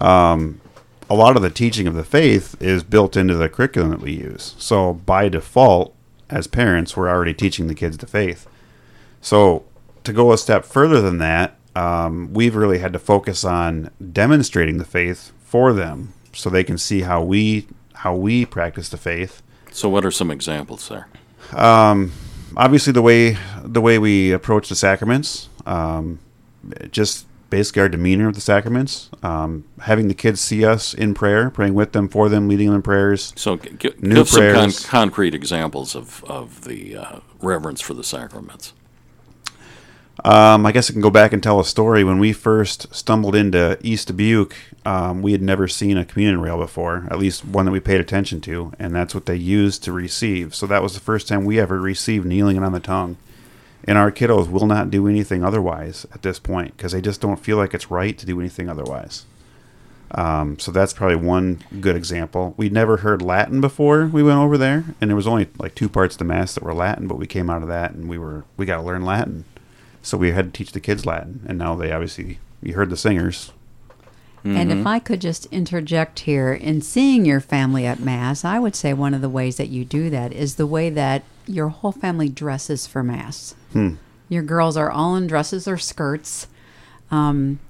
Um, 0.00 0.60
a 1.08 1.14
lot 1.14 1.36
of 1.36 1.42
the 1.42 1.50
teaching 1.50 1.86
of 1.86 1.94
the 1.94 2.04
faith 2.04 2.60
is 2.60 2.82
built 2.82 3.16
into 3.16 3.34
the 3.34 3.48
curriculum 3.48 3.90
that 3.90 4.00
we 4.00 4.12
use. 4.12 4.54
So 4.58 4.94
by 4.94 5.28
default, 5.28 5.94
as 6.28 6.46
parents, 6.46 6.96
we're 6.96 7.08
already 7.08 7.34
teaching 7.34 7.68
the 7.68 7.74
kids 7.74 7.96
the 7.98 8.06
faith. 8.06 8.48
So 9.20 9.64
to 10.04 10.12
go 10.12 10.32
a 10.32 10.38
step 10.38 10.64
further 10.64 11.00
than 11.00 11.18
that, 11.18 11.56
um, 11.76 12.32
we've 12.32 12.56
really 12.56 12.78
had 12.78 12.92
to 12.94 12.98
focus 12.98 13.44
on 13.44 13.90
demonstrating 14.12 14.78
the 14.78 14.84
faith 14.84 15.32
for 15.44 15.72
them, 15.72 16.14
so 16.32 16.48
they 16.50 16.64
can 16.64 16.78
see 16.78 17.02
how 17.02 17.22
we 17.22 17.66
how 17.94 18.14
we 18.14 18.44
practice 18.44 18.88
the 18.90 18.96
faith 18.98 19.42
So, 19.72 19.88
what 19.88 20.04
are 20.04 20.10
some 20.10 20.30
examples 20.30 20.88
there? 20.88 21.08
obviously 22.56 22.92
the 22.92 23.02
way 23.02 23.36
the 23.62 23.80
way 23.80 23.98
we 23.98 24.32
approach 24.32 24.68
the 24.68 24.74
sacraments 24.74 25.48
um, 25.66 26.18
just 26.90 27.26
basically 27.50 27.82
our 27.82 27.88
demeanor 27.88 28.28
of 28.28 28.34
the 28.34 28.40
sacraments. 28.40 29.10
Um, 29.22 29.64
having 29.80 30.08
the 30.08 30.14
kids 30.14 30.40
see 30.40 30.64
us 30.64 30.94
in 30.94 31.14
prayer 31.14 31.50
praying 31.50 31.74
with 31.74 31.92
them 31.92 32.08
for 32.08 32.28
them 32.28 32.48
leading 32.48 32.66
them 32.66 32.76
in 32.76 32.82
prayers. 32.82 33.32
So, 33.36 33.56
g- 33.56 33.92
give 34.00 34.28
some 34.28 34.52
con- 34.52 34.72
concrete 34.84 35.34
examples 35.34 35.94
of, 35.94 36.24
of 36.24 36.64
the 36.64 36.96
uh, 36.96 37.20
reverence 37.40 37.80
for 37.80 37.94
the 37.94 38.04
sacraments. 38.04 38.72
um, 40.24 40.64
i 40.66 40.72
guess 40.72 40.90
i 40.90 40.92
can 40.92 41.02
go 41.02 41.10
back 41.10 41.32
and 41.32 41.42
tell 41.42 41.60
a 41.60 41.64
story. 41.64 42.02
When 42.02 42.18
we 42.18 42.32
first 42.32 42.94
stumbled 42.94 43.34
into 43.34 43.78
east 43.82 44.08
dubuque 44.08 44.56
um, 44.84 45.20
we 45.22 45.32
had 45.32 45.42
never 45.42 45.68
seen 45.68 45.96
a 45.98 46.04
communion 46.04 46.40
rail 46.40 46.56
before 46.58 47.06
at 47.10 47.18
least 47.18 47.44
one 47.44 47.66
that 47.66 47.72
we 47.72 47.80
paid 47.80 48.00
attention 48.00 48.40
to 48.42 48.72
and 48.78 48.94
that's 48.94 49.14
what 49.14 49.26
they 49.26 49.36
used 49.36 49.84
to 49.84 49.92
receive. 49.92 50.54
So 50.54 50.66
that 50.66 50.82
was 50.82 50.94
the 50.94 51.00
first 51.00 51.28
time 51.28 51.44
we 51.44 51.60
ever 51.60 51.80
received 51.80 52.24
kneeling 52.26 52.56
and 52.56 52.64
on 52.64 52.72
the 52.72 52.80
tongue 52.80 53.16
and 53.86 53.96
our 53.96 54.10
kiddos 54.10 54.50
will 54.50 54.66
not 54.66 54.90
do 54.90 55.06
anything 55.06 55.44
otherwise 55.44 56.06
at 56.12 56.22
this 56.22 56.38
point 56.38 56.76
because 56.76 56.92
they 56.92 57.00
just 57.00 57.20
don't 57.20 57.38
feel 57.38 57.56
like 57.56 57.74
it's 57.74 57.90
right 57.90 58.16
to 58.18 58.26
do 58.26 58.40
anything 58.40 58.68
otherwise. 58.68 59.26
Um, 60.12 60.58
so 60.58 60.70
that's 60.70 60.92
probably 60.92 61.16
one 61.16 61.62
good 61.80 61.96
example. 61.96 62.54
We'd 62.56 62.72
never 62.72 62.98
heard 62.98 63.22
Latin 63.22 63.60
before 63.60 64.06
we 64.06 64.22
went 64.22 64.38
over 64.38 64.56
there, 64.56 64.84
and 65.00 65.10
there 65.10 65.16
was 65.16 65.26
only 65.26 65.48
like 65.58 65.74
two 65.74 65.88
parts 65.88 66.14
of 66.14 66.18
the 66.18 66.24
mass 66.24 66.54
that 66.54 66.62
were 66.62 66.74
Latin, 66.74 67.08
but 67.08 67.18
we 67.18 67.26
came 67.26 67.50
out 67.50 67.62
of 67.62 67.68
that 67.68 67.92
and 67.92 68.08
we 68.08 68.18
were 68.18 68.44
we 68.56 68.66
got 68.66 68.76
to 68.76 68.82
learn 68.82 69.04
Latin, 69.04 69.44
so 70.02 70.16
we 70.16 70.30
had 70.30 70.52
to 70.52 70.58
teach 70.58 70.72
the 70.72 70.80
kids 70.80 71.04
Latin, 71.06 71.44
and 71.48 71.58
now 71.58 71.74
they 71.74 71.92
obviously 71.92 72.38
you 72.62 72.74
heard 72.74 72.90
the 72.90 72.96
singers. 72.96 73.52
And 74.44 74.70
if 74.70 74.86
I 74.86 75.00
could 75.00 75.20
just 75.20 75.46
interject 75.46 76.20
here, 76.20 76.52
in 76.52 76.80
seeing 76.80 77.24
your 77.24 77.40
family 77.40 77.84
at 77.84 77.98
Mass, 77.98 78.44
I 78.44 78.60
would 78.60 78.76
say 78.76 78.92
one 78.92 79.12
of 79.12 79.20
the 79.20 79.28
ways 79.28 79.56
that 79.56 79.70
you 79.70 79.84
do 79.84 80.08
that 80.10 80.32
is 80.32 80.54
the 80.54 80.68
way 80.68 80.88
that 80.88 81.24
your 81.48 81.68
whole 81.68 81.90
family 81.90 82.28
dresses 82.28 82.86
for 82.86 83.02
Mass. 83.02 83.56
Your 84.28 84.42
girls 84.42 84.76
are 84.76 84.90
all 84.90 85.14
in 85.16 85.26
dresses 85.26 85.68
or 85.68 85.76
skirts. 85.78 86.48
Um, 87.10 87.60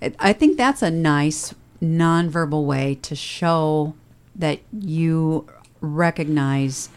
it- 0.00 0.16
I 0.18 0.32
think 0.32 0.56
that's 0.56 0.82
a 0.82 0.90
nice 0.90 1.54
nonverbal 1.82 2.64
way 2.64 2.98
to 3.02 3.14
show 3.14 3.94
that 4.34 4.60
you 4.72 5.46
recognize 5.80 6.88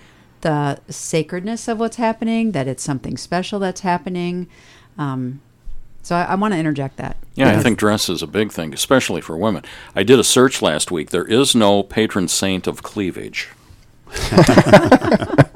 the 0.41 0.79
sacredness 0.87 1.67
of 1.67 1.79
what's 1.79 1.97
happening, 1.97 2.51
that 2.53 2.67
it's 2.67 2.81
something 2.83 3.17
special 3.17 3.59
that's 3.59 3.81
happening. 3.81 4.47
Um, 4.97 5.41
so 6.01 6.15
I, 6.15 6.23
I 6.23 6.35
want 6.35 6.53
to 6.53 6.57
interject 6.59 6.95
that. 6.97 7.17
Yeah, 7.35 7.57
I 7.57 7.61
think 7.61 7.77
dress 7.77 8.07
is 8.09 8.21
a 8.23 8.27
big 8.27 8.51
thing, 8.53 8.73
especially 8.73 9.19
for 9.19 9.35
women. 9.35 9.63
I 9.95 10.03
did 10.03 10.17
a 10.17 10.23
search 10.23 10.61
last 10.61 10.91
week. 10.91 11.09
There 11.09 11.25
is 11.25 11.53
no 11.55 11.83
patron 11.83 12.29
saint 12.29 12.67
of 12.67 12.83
cleavage. 12.83 13.49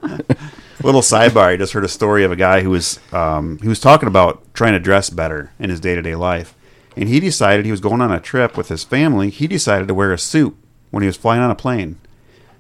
Little 0.84 1.02
sidebar: 1.02 1.48
I 1.48 1.58
just 1.58 1.74
heard 1.74 1.86
a 1.86 1.90
story 1.90 2.24
of 2.24 2.32
a 2.32 2.36
guy 2.36 2.62
who 2.62 2.70
was 2.70 3.00
um, 3.14 3.58
he 3.60 3.68
was 3.68 3.80
talking 3.80 4.08
about 4.08 4.44
trying 4.54 4.74
to 4.74 4.80
dress 4.80 5.10
better 5.10 5.52
in 5.58 5.70
his 5.70 5.80
day 5.80 5.96
to 5.96 6.02
day 6.02 6.16
life, 6.16 6.54
and 6.98 7.08
he 7.08 7.20
decided 7.20 7.66
he 7.66 7.72
was 7.72 7.80
going 7.80 8.02
on 8.02 8.12
a 8.12 8.20
trip 8.20 8.58
with 8.58 8.70
his 8.70 8.84
family. 8.84 9.30
He 9.30 9.48
decided 9.48 9.88
to 9.88 9.94
wear 9.94 10.12
a 10.12 10.18
suit 10.18 10.56
when 10.92 11.02
he 11.02 11.08
was 11.08 11.18
flying 11.18 11.42
on 11.42 11.50
a 11.50 11.56
plane, 11.56 11.98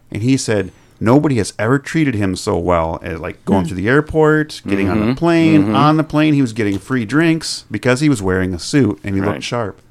and 0.09 0.23
he 0.23 0.37
said 0.37 0.71
nobody 0.99 1.35
has 1.35 1.53
ever 1.59 1.77
treated 1.77 2.15
him 2.15 2.35
so 2.35 2.57
well 2.57 2.97
as 3.01 3.19
like 3.19 3.43
going 3.45 3.63
hmm. 3.63 3.69
to 3.69 3.75
the 3.75 3.89
airport, 3.89 4.61
getting 4.65 4.89
on 4.89 4.99
the 4.99 5.05
mm-hmm. 5.07 5.15
plane. 5.15 5.63
Mm-hmm. 5.63 5.75
On 5.75 5.97
the 5.97 6.03
plane, 6.03 6.33
he 6.33 6.41
was 6.41 6.53
getting 6.53 6.79
free 6.79 7.05
drinks 7.05 7.65
because 7.69 7.99
he 7.99 8.09
was 8.09 8.21
wearing 8.21 8.53
a 8.53 8.59
suit 8.59 8.99
and 9.03 9.15
he 9.15 9.21
Right. 9.21 9.33
looked 9.33 9.43
sharp. 9.43 9.81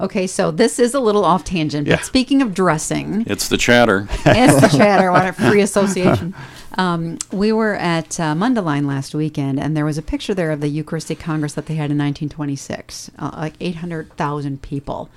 Okay, 0.00 0.26
so 0.26 0.50
this 0.50 0.78
is 0.78 0.94
a 0.94 1.00
little 1.00 1.24
off 1.24 1.44
tangent, 1.44 1.86
Yeah. 1.86 1.96
but 1.96 2.04
speaking 2.04 2.40
of 2.40 2.54
dressing, 2.54 3.22
It's 3.26 3.48
the 3.48 3.58
chatter. 3.58 4.08
it's 4.24 4.60
the 4.60 4.76
chatter, 4.78 5.12
what 5.12 5.26
a 5.26 5.32
free 5.32 5.60
association. 5.68 6.34
Um, 6.78 7.18
we 7.32 7.52
were 7.52 7.74
at 7.74 8.20
uh, 8.20 8.34
Mundelein 8.34 8.86
last 8.86 9.14
weekend, 9.14 9.58
and 9.58 9.76
there 9.76 9.84
was 9.84 9.98
a 9.98 10.02
picture 10.02 10.34
there 10.34 10.50
of 10.50 10.60
the 10.60 10.68
Eucharistic 10.68 11.18
Congress 11.18 11.54
that 11.54 11.66
they 11.66 11.74
had 11.74 11.90
in 11.90 11.98
1926, 11.98 13.10
uh, 13.18 13.30
like 13.36 13.54
800,000 13.60 14.62
people. 14.62 15.10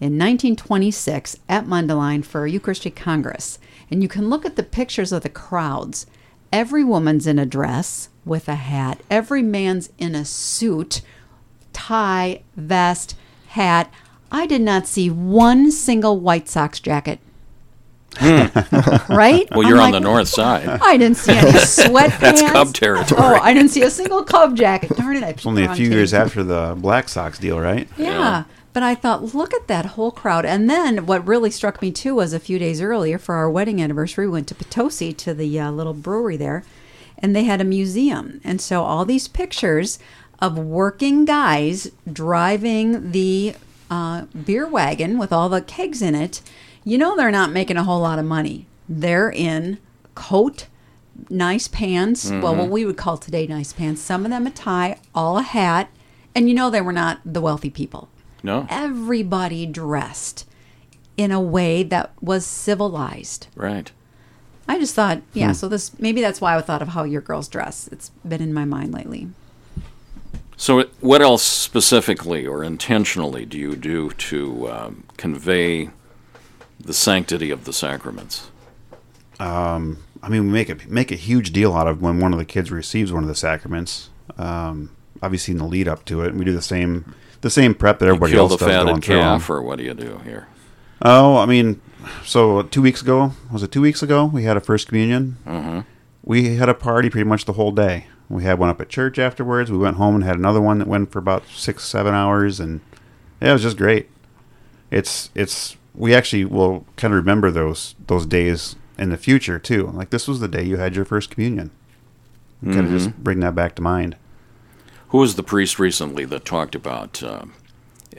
In 0.00 0.16
1926, 0.18 1.36
at 1.48 1.66
Mundelein 1.66 2.24
for 2.24 2.46
Eucharistic 2.46 2.96
Congress. 2.96 3.58
And 3.90 4.02
you 4.02 4.08
can 4.08 4.30
look 4.30 4.46
at 4.46 4.56
the 4.56 4.62
pictures 4.62 5.12
of 5.12 5.22
the 5.22 5.28
crowds. 5.28 6.06
Every 6.52 6.84
woman's 6.84 7.26
in 7.26 7.38
a 7.38 7.46
dress 7.46 8.08
with 8.24 8.48
a 8.48 8.54
hat, 8.54 9.00
every 9.10 9.42
man's 9.42 9.90
in 9.98 10.14
a 10.14 10.24
suit, 10.24 11.02
tie, 11.72 12.42
vest, 12.56 13.16
hat. 13.48 13.92
I 14.32 14.46
did 14.46 14.62
not 14.62 14.86
see 14.86 15.10
one 15.10 15.70
single 15.70 16.18
White 16.18 16.48
Sox 16.48 16.80
jacket. 16.80 17.18
right? 18.20 19.48
Well, 19.50 19.60
I'm 19.60 19.68
you're 19.68 19.78
on 19.78 19.92
like, 19.92 19.92
the 19.92 20.00
north 20.00 20.28
side. 20.28 20.68
I 20.68 20.96
didn't 20.96 21.16
see 21.16 21.32
any 21.32 21.50
sweatpants. 21.52 22.20
That's 22.20 22.42
Cub 22.42 22.74
territory. 22.74 23.20
Oh, 23.22 23.40
I 23.40 23.54
didn't 23.54 23.70
see 23.70 23.82
a 23.82 23.90
single 23.90 24.24
Cub 24.24 24.56
jacket. 24.56 24.96
Darn 24.96 25.16
it! 25.16 25.22
I 25.22 25.28
It's 25.28 25.46
only 25.46 25.64
a 25.64 25.74
few 25.74 25.90
years 25.90 26.12
after 26.12 26.42
the 26.42 26.76
Black 26.78 27.08
Sox 27.08 27.38
deal, 27.38 27.60
right? 27.60 27.88
Yeah. 27.96 28.06
Yeah. 28.06 28.44
But 28.72 28.82
I 28.84 28.94
thought, 28.94 29.34
look 29.34 29.52
at 29.52 29.66
that 29.66 29.86
whole 29.86 30.12
crowd. 30.12 30.46
And 30.46 30.70
then 30.70 31.06
what 31.06 31.26
really 31.26 31.50
struck 31.50 31.82
me 31.82 31.90
too 31.90 32.14
was 32.14 32.32
a 32.32 32.38
few 32.38 32.58
days 32.58 32.80
earlier 32.80 33.18
for 33.18 33.34
our 33.34 33.50
wedding 33.50 33.82
anniversary, 33.82 34.26
we 34.26 34.32
went 34.32 34.48
to 34.48 34.54
Potosi 34.54 35.12
to 35.14 35.34
the 35.34 35.58
uh, 35.58 35.70
little 35.72 35.94
brewery 35.94 36.36
there, 36.36 36.64
and 37.18 37.34
they 37.34 37.44
had 37.44 37.60
a 37.60 37.64
museum. 37.64 38.40
And 38.44 38.60
so 38.60 38.82
all 38.82 39.04
these 39.04 39.26
pictures 39.26 39.98
of 40.38 40.56
working 40.56 41.24
guys 41.24 41.90
driving 42.10 43.10
the 43.10 43.56
uh, 43.90 44.26
beer 44.44 44.68
wagon 44.68 45.18
with 45.18 45.32
all 45.32 45.48
the 45.48 45.62
kegs 45.62 46.00
in 46.00 46.14
it, 46.14 46.40
you 46.84 46.98
know 46.98 47.16
they're 47.16 47.30
not 47.30 47.52
making 47.52 47.76
a 47.76 47.84
whole 47.84 48.00
lot 48.00 48.18
of 48.18 48.24
money. 48.24 48.66
They're 48.88 49.30
in 49.30 49.78
coat, 50.14 50.66
nice 51.28 51.68
pants. 51.68 52.30
Well, 52.30 52.54
what 52.54 52.68
we 52.68 52.84
would 52.84 52.96
call 52.96 53.18
today 53.18 53.46
nice 53.46 53.72
pants. 53.72 54.00
Some 54.00 54.24
of 54.24 54.30
them 54.30 54.46
a 54.46 54.50
tie, 54.50 54.98
all 55.14 55.38
a 55.38 55.42
hat. 55.42 55.90
And 56.34 56.48
you 56.48 56.54
know 56.54 56.70
they 56.70 56.80
were 56.80 56.92
not 56.92 57.20
the 57.24 57.40
wealthy 57.40 57.70
people 57.70 58.08
No? 58.42 58.66
everybody 58.70 59.66
dressed 59.66 60.46
in 61.16 61.30
a 61.32 61.40
way 61.40 61.82
that 61.82 62.12
was 62.22 62.46
civilized. 62.46 63.48
Right. 63.56 63.90
I 64.68 64.78
just 64.78 64.94
thought, 64.94 65.22
yeah, 65.34 65.50
so 65.52 65.68
this 65.68 65.98
maybe 65.98 66.20
that's 66.20 66.40
why 66.40 66.56
I 66.56 66.60
thought 66.60 66.82
of 66.82 66.88
how 66.88 67.02
your 67.02 67.20
girls 67.20 67.48
dress. 67.48 67.88
It's 67.90 68.10
been 68.26 68.40
in 68.40 68.54
my 68.54 68.64
mind 68.64 68.94
lately. 68.94 69.28
So, 70.56 70.84
what 71.00 71.22
else 71.22 71.42
specifically 71.42 72.46
or 72.46 72.62
intentionally 72.62 73.44
do 73.44 73.58
you 73.58 73.74
do 73.74 74.10
to 74.10 74.70
um, 74.70 75.04
convey 75.16 75.90
the 76.82 76.94
sanctity 76.94 77.50
of 77.50 77.64
the 77.64 77.72
sacraments? 77.72 78.50
I 80.22 80.28
mean, 80.28 80.46
we 80.46 80.50
make 80.52 80.68
a 80.68 80.76
make 80.88 81.10
a 81.10 81.16
huge 81.16 81.52
deal 81.52 81.74
out 81.74 81.86
of 81.86 82.02
when 82.02 82.20
one 82.20 82.32
of 82.32 82.38
the 82.38 82.44
kids 82.44 82.70
receives 82.70 83.12
one 83.12 83.22
of 83.22 83.28
the 83.28 83.34
sacraments. 83.34 84.10
Um, 84.36 84.90
obviously, 85.22 85.52
in 85.52 85.58
the 85.58 85.64
lead 85.66 85.88
up 85.88 86.04
to 86.06 86.22
it, 86.22 86.28
and 86.28 86.38
we 86.38 86.44
do 86.44 86.52
the 86.52 86.60
same 86.62 87.14
the 87.40 87.50
same 87.50 87.74
prep 87.74 87.98
that 88.00 88.06
everybody 88.06 88.32
Kill 88.32 88.42
else 88.42 88.52
the 88.52 88.58
does 88.58 88.66
going 88.66 88.86
fatted 88.86 89.04
through 89.04 89.16
'em. 89.16 89.38
calf, 89.40 89.50
or 89.50 89.62
what 89.62 89.78
do 89.78 89.84
you 89.84 89.94
do 89.94 90.20
here? 90.24 90.46
Oh, 91.02 91.38
I 91.38 91.46
mean, 91.46 91.80
so 92.24 92.62
two 92.62 92.82
weeks 92.82 93.00
ago 93.00 93.32
was 93.50 93.62
it 93.62 93.72
two 93.72 93.80
weeks 93.80 94.02
ago? 94.02 94.26
We 94.26 94.42
had 94.44 94.56
a 94.58 94.60
first 94.60 94.88
communion. 94.88 95.36
Mhm. 95.46 95.84
We 96.22 96.56
had 96.56 96.68
a 96.68 96.74
party 96.74 97.08
pretty 97.08 97.28
much 97.28 97.46
the 97.46 97.54
whole 97.54 97.72
day. 97.72 98.06
We 98.28 98.44
had 98.44 98.58
one 98.58 98.68
up 98.68 98.80
at 98.80 98.90
church 98.90 99.18
afterwards. 99.18 99.72
We 99.72 99.78
went 99.78 99.96
home 99.96 100.14
and 100.16 100.22
had 100.24 100.36
another 100.36 100.60
one 100.60 100.78
that 100.78 100.86
went 100.86 101.10
for 101.10 101.18
about 101.18 101.44
six 101.56 101.84
seven 101.84 102.12
hours, 102.14 102.60
and 102.60 102.80
yeah, 103.40 103.50
it 103.50 103.52
was 103.54 103.62
just 103.62 103.78
great. 103.78 104.10
It's 104.90 105.30
it's 105.34 105.76
we 105.94 106.14
actually 106.14 106.44
will 106.44 106.86
kind 106.96 107.12
of 107.12 107.18
remember 107.18 107.50
those 107.50 107.94
those 108.06 108.26
days 108.26 108.76
in 108.98 109.10
the 109.10 109.16
future 109.16 109.58
too. 109.58 109.88
Like 109.88 110.10
this 110.10 110.28
was 110.28 110.40
the 110.40 110.48
day 110.48 110.62
you 110.62 110.76
had 110.76 110.94
your 110.94 111.04
first 111.04 111.30
communion. 111.30 111.70
Kind 112.62 112.80
of 112.80 112.90
just 112.90 113.16
bring 113.16 113.40
that 113.40 113.54
back 113.54 113.74
to 113.76 113.82
mind. 113.82 114.16
Who 115.08 115.18
was 115.18 115.36
the 115.36 115.42
priest 115.42 115.78
recently 115.78 116.26
that 116.26 116.44
talked 116.44 116.74
about, 116.74 117.22
uh, 117.22 117.46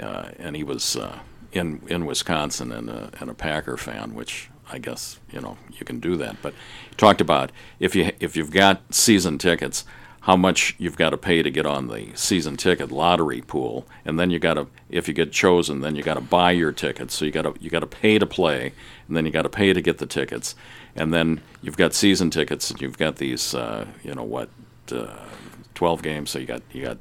uh, 0.01 0.30
and 0.39 0.55
he 0.55 0.63
was 0.63 0.95
uh, 0.95 1.19
in 1.51 1.82
in 1.88 2.07
Wisconsin 2.07 2.72
and 2.72 2.89
a, 2.89 3.11
and 3.19 3.30
a 3.30 3.36
Packer 3.36 3.78
fan, 3.78 4.15
which 4.15 4.49
I 4.72 4.80
guess 4.80 5.19
you 5.32 5.41
know 5.41 5.57
you 5.78 5.86
can 5.86 5.99
do 5.99 6.17
that. 6.17 6.38
But 6.41 6.55
he 6.89 6.95
talked 6.95 7.22
about 7.22 7.51
if 7.80 7.95
you 7.95 8.11
if 8.19 8.36
you've 8.36 8.51
got 8.51 8.82
season 8.93 9.38
tickets, 9.38 9.86
how 10.22 10.36
much 10.36 10.76
you've 10.78 10.97
got 10.97 11.09
to 11.09 11.17
pay 11.17 11.41
to 11.41 11.49
get 11.49 11.65
on 11.65 11.88
the 11.88 12.09
season 12.13 12.55
ticket 12.55 12.91
lottery 12.91 13.41
pool, 13.41 13.88
and 14.05 14.19
then 14.19 14.30
you 14.30 14.38
got 14.38 14.53
to, 14.53 14.67
if 14.89 15.07
you 15.07 15.15
get 15.15 15.32
chosen, 15.32 15.82
then 15.82 15.95
you 15.95 16.03
got 16.03 16.13
to 16.13 16.22
buy 16.22 16.51
your 16.51 16.72
tickets. 16.72 17.15
So 17.15 17.26
you 17.26 17.32
got 17.32 17.41
to 17.41 17.55
you 17.59 17.69
got 17.72 17.80
to 17.80 17.88
pay 17.88 18.19
to 18.19 18.28
play, 18.28 18.74
and 19.07 19.17
then 19.17 19.26
you 19.26 19.32
got 19.32 19.41
to 19.43 19.49
pay 19.49 19.74
to 19.74 19.82
get 19.82 19.97
the 19.97 20.05
tickets, 20.05 20.55
and 20.95 21.11
then 21.11 21.41
you've 21.63 21.78
got 21.78 21.93
season 21.93 22.30
tickets, 22.30 22.69
and 22.69 22.80
you've 22.80 22.99
got 22.99 23.15
these, 23.15 23.55
uh, 23.55 23.88
you 24.03 24.13
know 24.13 24.24
what, 24.24 24.49
uh, 24.91 25.26
twelve 25.74 26.03
games. 26.03 26.30
So 26.30 26.39
you 26.39 26.45
got 26.45 26.61
you 26.72 26.84
got 26.84 26.97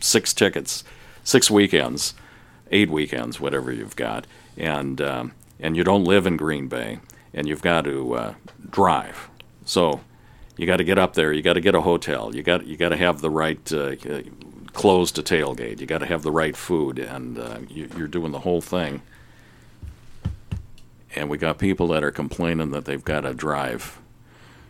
six 0.00 0.34
tickets, 0.34 0.82
six 1.22 1.48
weekends, 1.50 2.14
eight 2.72 2.90
weekends, 2.90 3.38
whatever 3.38 3.70
you've 3.70 3.96
got, 3.96 4.26
and 4.56 5.00
um, 5.00 5.32
and 5.60 5.76
you 5.76 5.84
don't 5.84 6.04
live 6.04 6.26
in 6.26 6.36
Green 6.36 6.66
Bay, 6.66 6.98
and 7.32 7.46
you've 7.46 7.62
got 7.62 7.84
to 7.84 8.14
uh, 8.14 8.34
drive. 8.68 9.30
So 9.64 10.00
you 10.56 10.66
got 10.66 10.76
to 10.76 10.84
get 10.84 10.98
up 10.98 11.14
there. 11.14 11.32
You 11.32 11.42
got 11.42 11.54
to 11.54 11.60
get 11.60 11.74
a 11.74 11.80
hotel. 11.80 12.34
You 12.34 12.42
got 12.42 12.66
you 12.66 12.76
got 12.76 12.90
to 12.90 12.96
have 12.96 13.20
the 13.20 13.30
right 13.30 13.72
uh, 13.72 13.96
clothes 14.72 15.12
to 15.12 15.22
tailgate. 15.22 15.80
You 15.80 15.86
got 15.86 15.98
to 15.98 16.06
have 16.06 16.22
the 16.22 16.30
right 16.32 16.56
food, 16.56 16.98
and 16.98 17.38
uh, 17.38 17.58
you, 17.68 17.88
you're 17.96 18.08
doing 18.08 18.32
the 18.32 18.40
whole 18.40 18.60
thing. 18.60 19.02
And 21.16 21.30
we 21.30 21.38
got 21.38 21.58
people 21.58 21.88
that 21.88 22.02
are 22.02 22.10
complaining 22.10 22.70
that 22.72 22.84
they've 22.86 23.04
got 23.04 23.20
to 23.20 23.34
drive 23.34 24.00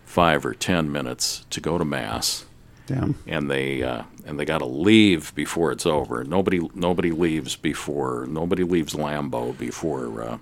five 0.05 0.45
or 0.45 0.55
ten 0.55 0.93
minutes 0.93 1.45
to 1.51 1.61
go 1.61 1.79
to 1.79 1.85
mass 1.85 2.45
Damn. 2.87 3.17
and 3.27 3.51
they 3.51 3.83
uh, 3.83 4.03
and 4.27 4.39
they 4.39 4.45
got 4.45 4.59
to 4.59 4.67
leave 4.67 5.35
before 5.35 5.73
it's 5.73 5.87
over. 5.87 6.23
Nobody 6.25 6.69
nobody 6.75 7.11
leaves 7.11 7.57
before 7.57 8.27
nobody 8.29 8.63
leaves 8.63 8.95
Lambeau 8.95 9.57
before 9.57 10.23
uh, 10.23 10.39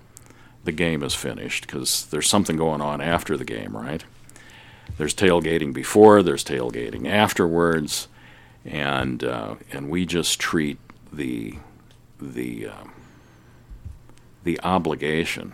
the 0.63 0.71
game 0.71 1.03
is 1.03 1.15
finished 1.15 1.65
because 1.65 2.05
there's 2.07 2.27
something 2.27 2.57
going 2.57 2.81
on 2.81 3.01
after 3.01 3.37
the 3.37 3.45
game, 3.45 3.75
right? 3.75 4.03
There's 4.97 5.15
tailgating 5.15 5.73
before, 5.73 6.21
there's 6.21 6.43
tailgating 6.43 7.07
afterwards, 7.09 8.07
and 8.63 9.23
uh, 9.23 9.55
and 9.71 9.89
we 9.89 10.05
just 10.05 10.39
treat 10.39 10.77
the 11.11 11.55
the 12.19 12.67
um, 12.67 12.91
the 14.43 14.59
obligation. 14.61 15.53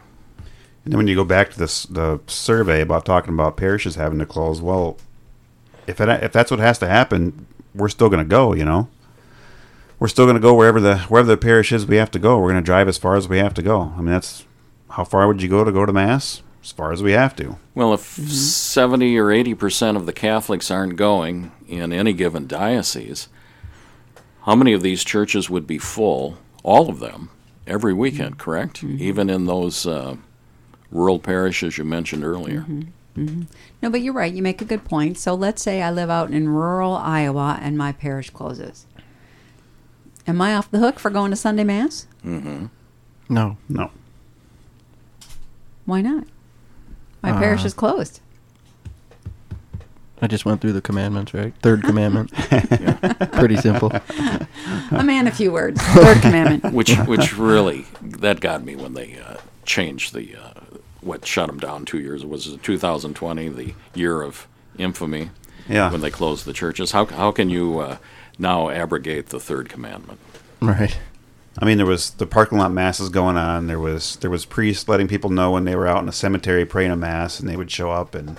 And 0.83 0.93
then 0.93 0.97
when 0.97 1.07
you 1.07 1.15
go 1.15 1.23
back 1.23 1.51
to 1.51 1.59
this 1.59 1.83
the 1.83 2.19
survey 2.27 2.81
about 2.81 3.05
talking 3.05 3.33
about 3.33 3.57
parishes 3.57 3.95
having 3.95 4.19
to 4.19 4.25
close, 4.25 4.61
well, 4.61 4.97
if 5.87 6.01
it, 6.01 6.09
if 6.23 6.31
that's 6.31 6.51
what 6.51 6.59
has 6.59 6.79
to 6.79 6.87
happen, 6.87 7.45
we're 7.73 7.89
still 7.89 8.09
going 8.09 8.23
to 8.23 8.29
go. 8.29 8.53
You 8.53 8.65
know, 8.65 8.89
we're 9.99 10.07
still 10.07 10.25
going 10.25 10.35
to 10.35 10.41
go 10.41 10.53
wherever 10.53 10.79
the 10.79 10.99
wherever 10.99 11.27
the 11.27 11.37
parish 11.37 11.71
is. 11.71 11.85
We 11.85 11.97
have 11.97 12.11
to 12.11 12.19
go. 12.19 12.39
We're 12.39 12.51
going 12.51 12.63
to 12.63 12.65
drive 12.65 12.87
as 12.87 12.97
far 12.97 13.15
as 13.15 13.27
we 13.27 13.37
have 13.37 13.53
to 13.55 13.61
go. 13.61 13.93
I 13.95 13.97
mean, 13.97 14.11
that's 14.11 14.45
how 14.91 15.03
far 15.03 15.27
would 15.27 15.41
you 15.41 15.49
go 15.49 15.63
to 15.63 15.71
go 15.71 15.85
to 15.85 15.93
mass? 15.93 16.41
As 16.69 16.73
far 16.73 16.91
as 16.91 17.01
we 17.01 17.13
have 17.13 17.35
to. 17.37 17.57
Well, 17.73 17.95
if 17.95 18.15
mm-hmm. 18.15 18.27
70 18.27 19.17
or 19.17 19.31
80 19.31 19.55
percent 19.55 19.97
of 19.97 20.05
the 20.05 20.13
Catholics 20.13 20.69
aren't 20.69 20.97
going 20.97 21.51
in 21.67 21.91
any 21.91 22.13
given 22.13 22.45
diocese, 22.45 23.27
how 24.43 24.55
many 24.55 24.73
of 24.73 24.83
these 24.83 25.03
churches 25.03 25.49
would 25.49 25.65
be 25.65 25.79
full? 25.79 26.37
All 26.61 26.87
of 26.87 26.99
them, 26.99 27.31
every 27.65 27.91
weekend, 27.91 28.33
mm-hmm. 28.33 28.43
correct? 28.43 28.83
Mm-hmm. 28.83 29.01
Even 29.01 29.31
in 29.31 29.47
those 29.47 29.87
uh, 29.87 30.17
rural 30.91 31.17
parishes 31.17 31.79
you 31.79 31.85
mentioned 31.85 32.23
earlier. 32.23 32.67
No, 33.15 33.89
but 33.89 34.01
you're 34.01 34.13
right. 34.13 34.31
You 34.31 34.43
make 34.43 34.61
a 34.61 34.65
good 34.65 34.85
point. 34.85 35.17
So 35.17 35.33
let's 35.33 35.63
say 35.63 35.81
I 35.81 35.89
live 35.89 36.11
out 36.11 36.29
in 36.29 36.49
rural 36.49 36.93
Iowa 36.93 37.57
and 37.59 37.79
my 37.79 37.93
parish 37.93 38.29
closes. 38.29 38.85
Am 40.27 40.39
I 40.39 40.53
off 40.53 40.69
the 40.69 40.77
hook 40.77 40.99
for 40.99 41.09
going 41.09 41.31
to 41.31 41.35
Sunday 41.35 41.63
Mass? 41.63 42.05
No. 43.27 43.57
No. 43.67 43.89
Why 45.85 46.01
not? 46.01 46.25
My 47.21 47.31
parish 47.33 47.63
Uh, 47.63 47.67
is 47.67 47.73
closed. 47.73 48.21
I 50.21 50.27
just 50.27 50.43
went 50.45 50.59
through 50.59 50.73
the 50.73 50.81
commandments, 50.81 51.33
right? 51.33 51.53
Third 51.61 51.81
commandment. 51.83 52.33
Pretty 53.33 53.55
simple. 53.55 53.89
A 54.91 55.03
man, 55.03 55.27
a 55.27 55.31
few 55.31 55.51
words. 55.51 55.81
Third 55.93 56.21
commandment. 56.21 56.73
Which, 56.73 56.93
which 56.99 57.37
really, 57.37 57.85
that 58.01 58.41
got 58.41 58.63
me 58.63 58.75
when 58.75 58.93
they 58.95 59.17
uh, 59.17 59.37
changed 59.65 60.13
the, 60.13 60.35
uh, 60.35 60.59
what 60.99 61.25
shut 61.25 61.47
them 61.47 61.57
down 61.57 61.85
two 61.85 61.99
years. 61.99 62.25
Was 62.25 62.47
it 62.47 62.61
2020, 62.63 63.47
the 63.49 63.73
year 63.95 64.21
of 64.21 64.45
infamy? 64.77 65.29
Yeah. 65.69 65.89
When 65.91 66.01
they 66.01 66.11
closed 66.11 66.43
the 66.45 66.53
churches. 66.53 66.91
How, 66.91 67.05
how 67.05 67.31
can 67.31 67.49
you 67.49 67.79
uh, 67.79 67.97
now 68.37 68.69
abrogate 68.69 69.27
the 69.27 69.39
third 69.39 69.69
commandment? 69.69 70.19
Right. 70.61 70.97
I 71.61 71.65
mean, 71.65 71.77
there 71.77 71.85
was 71.85 72.11
the 72.11 72.25
parking 72.25 72.57
lot 72.57 72.71
masses 72.71 73.09
going 73.09 73.35
on. 73.35 73.67
There 73.67 73.79
was 73.79 74.15
there 74.17 74.31
was 74.31 74.45
priests 74.45 74.87
letting 74.87 75.07
people 75.07 75.29
know 75.29 75.51
when 75.51 75.65
they 75.65 75.75
were 75.75 75.87
out 75.87 76.01
in 76.01 76.07
a 76.09 76.13
cemetery 76.13 76.65
praying 76.65 76.91
a 76.91 76.95
mass, 76.95 77.39
and 77.39 77.49
they 77.49 77.57
would 77.57 77.69
show 77.69 77.91
up 77.91 78.15
and 78.15 78.37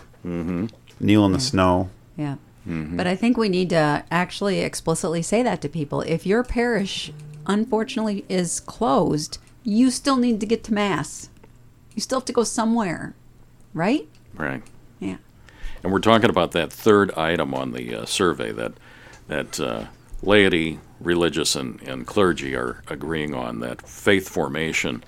kneel 0.98 1.26
in 1.26 1.32
the 1.32 1.40
snow. 1.40 1.90
Yeah. 2.16 2.36
But 2.66 3.06
I 3.06 3.16
think 3.16 3.36
we 3.36 3.48
need 3.48 3.70
to 3.70 4.04
actually 4.10 4.60
explicitly 4.60 5.22
say 5.22 5.42
that 5.42 5.60
to 5.62 5.68
people. 5.68 6.02
If 6.02 6.24
your 6.24 6.44
parish, 6.44 7.10
unfortunately, 7.46 8.24
is 8.28 8.60
closed, 8.60 9.38
you 9.64 9.90
still 9.90 10.16
need 10.16 10.38
to 10.40 10.46
get 10.46 10.62
to 10.64 10.74
Mass. 10.74 11.30
You 11.94 12.02
still 12.02 12.20
have 12.20 12.26
to 12.26 12.32
go 12.32 12.44
somewhere, 12.44 13.14
right? 13.74 14.08
Right. 14.34 14.62
Yeah. 15.00 15.16
And 15.82 15.92
we're 15.92 15.98
talking 15.98 16.30
about 16.30 16.52
that 16.52 16.72
third 16.72 17.10
item 17.14 17.54
on 17.54 17.72
the 17.72 17.94
uh, 17.94 18.04
survey 18.04 18.52
that 18.52 18.72
that 19.26 19.58
uh, 19.58 19.84
laity, 20.22 20.78
religious, 21.00 21.56
and, 21.56 21.80
and 21.82 22.06
clergy 22.06 22.54
are 22.54 22.82
agreeing 22.88 23.34
on 23.34 23.60
that 23.60 23.82
faith 23.88 24.28
formation 24.28 25.02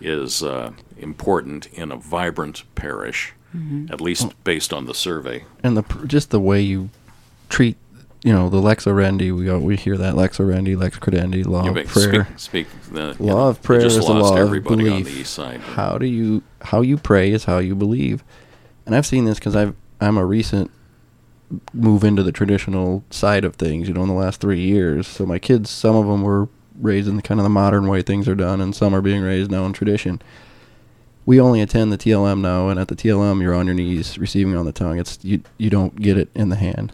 is 0.00 0.42
uh, 0.42 0.72
important 0.98 1.66
in 1.66 1.90
a 1.90 1.96
vibrant 1.96 2.62
parish, 2.74 3.32
at 3.88 4.00
least 4.00 4.32
based 4.44 4.72
on 4.72 4.86
the 4.86 4.94
survey. 4.94 5.44
And 5.62 5.76
the 5.76 5.82
just 6.06 6.30
the 6.30 6.40
way 6.40 6.60
you 6.60 6.90
treat, 7.48 7.76
you 8.22 8.32
know, 8.32 8.48
the 8.48 8.60
lex 8.60 8.84
orandi. 8.84 9.34
We 9.34 9.50
we 9.58 9.76
hear 9.76 9.96
that 9.96 10.16
lex 10.16 10.38
orandi, 10.38 10.76
lex 10.76 10.98
credendi, 10.98 11.46
law 11.46 11.64
You 11.64 11.70
of 11.76 11.86
prayer. 11.86 12.26
Speak, 12.36 12.66
speak 12.66 12.92
the, 12.92 13.16
law 13.22 13.34
know, 13.34 13.48
of 13.48 13.62
prayer 13.62 13.84
is 13.84 13.96
the 13.96 14.02
law 14.02 14.32
of 14.32 14.38
everybody 14.38 14.88
on 14.88 15.02
belief. 15.02 15.06
the 15.06 15.20
east 15.20 15.34
side. 15.34 15.60
How 15.60 15.98
do 15.98 16.06
you 16.06 16.42
how 16.62 16.80
you 16.80 16.96
pray 16.96 17.30
is 17.30 17.44
how 17.44 17.58
you 17.58 17.74
believe, 17.74 18.24
and 18.86 18.94
I've 18.94 19.06
seen 19.06 19.24
this 19.24 19.38
because 19.38 19.54
I've 19.54 19.74
I'm 20.00 20.16
a 20.16 20.24
recent 20.24 20.70
move 21.72 22.04
into 22.04 22.22
the 22.22 22.32
traditional 22.32 23.04
side 23.10 23.44
of 23.44 23.56
things. 23.56 23.88
You 23.88 23.94
know, 23.94 24.02
in 24.02 24.08
the 24.08 24.14
last 24.14 24.40
three 24.40 24.60
years, 24.60 25.06
so 25.06 25.26
my 25.26 25.38
kids, 25.38 25.70
some 25.70 25.96
of 25.96 26.06
them 26.06 26.22
were 26.22 26.48
raised 26.80 27.08
in 27.08 27.16
the 27.16 27.22
kind 27.22 27.40
of 27.40 27.44
the 27.44 27.50
modern 27.50 27.88
way 27.88 28.02
things 28.02 28.28
are 28.28 28.34
done, 28.34 28.60
and 28.60 28.74
some 28.74 28.94
are 28.94 29.00
being 29.00 29.22
raised 29.22 29.50
now 29.50 29.64
in 29.66 29.72
tradition. 29.72 30.20
We 31.26 31.40
only 31.40 31.60
attend 31.60 31.92
the 31.92 31.98
TLM 31.98 32.40
now, 32.40 32.68
and 32.68 32.78
at 32.78 32.88
the 32.88 32.96
TLM, 32.96 33.40
you're 33.40 33.54
on 33.54 33.66
your 33.66 33.74
knees 33.74 34.18
receiving 34.18 34.56
on 34.56 34.66
the 34.66 34.72
tongue. 34.72 34.98
It's 34.98 35.18
you 35.22 35.42
you 35.58 35.70
don't 35.70 35.96
get 35.96 36.18
it 36.18 36.28
in 36.34 36.48
the 36.48 36.56
hand. 36.56 36.92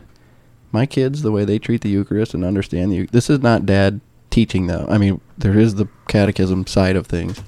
My 0.73 0.87
kids, 0.87 1.23
the 1.23 1.33
way 1.33 1.45
they 1.45 1.59
treat 1.59 1.81
the 1.81 1.89
Eucharist 1.89 2.33
and 2.35 2.45
understand 2.45 2.93
the 2.93 3.07
this 3.07 3.29
is 3.29 3.41
not 3.41 3.67
dad 3.67 4.01
teaching 4.31 4.69
them. 4.69 4.89
I 4.89 4.99
mean, 4.99 5.21
there 5.37 5.59
is 5.59 5.75
the 5.75 5.89
catechism 6.07 6.67
side 6.67 6.95
of 6.95 7.07
things 7.07 7.43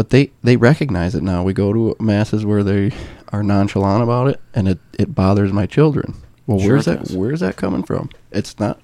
but 0.00 0.08
they 0.08 0.30
they 0.42 0.56
recognize 0.56 1.14
it 1.14 1.22
now. 1.22 1.42
We 1.42 1.52
go 1.52 1.74
to 1.74 1.94
masses 2.02 2.46
where 2.46 2.64
they 2.64 2.90
are 3.32 3.42
nonchalant 3.42 4.02
about 4.02 4.28
it, 4.28 4.40
and 4.54 4.68
it 4.68 4.78
it 4.98 5.14
bothers 5.14 5.52
my 5.52 5.66
children. 5.66 6.14
Well, 6.46 6.58
Sure 6.58 6.72
where's 6.72 6.84
that 6.86 6.98
does. 7.04 7.16
where's 7.16 7.40
that 7.40 7.56
coming 7.56 7.82
from? 7.82 8.10
It's 8.32 8.58
not 8.58 8.80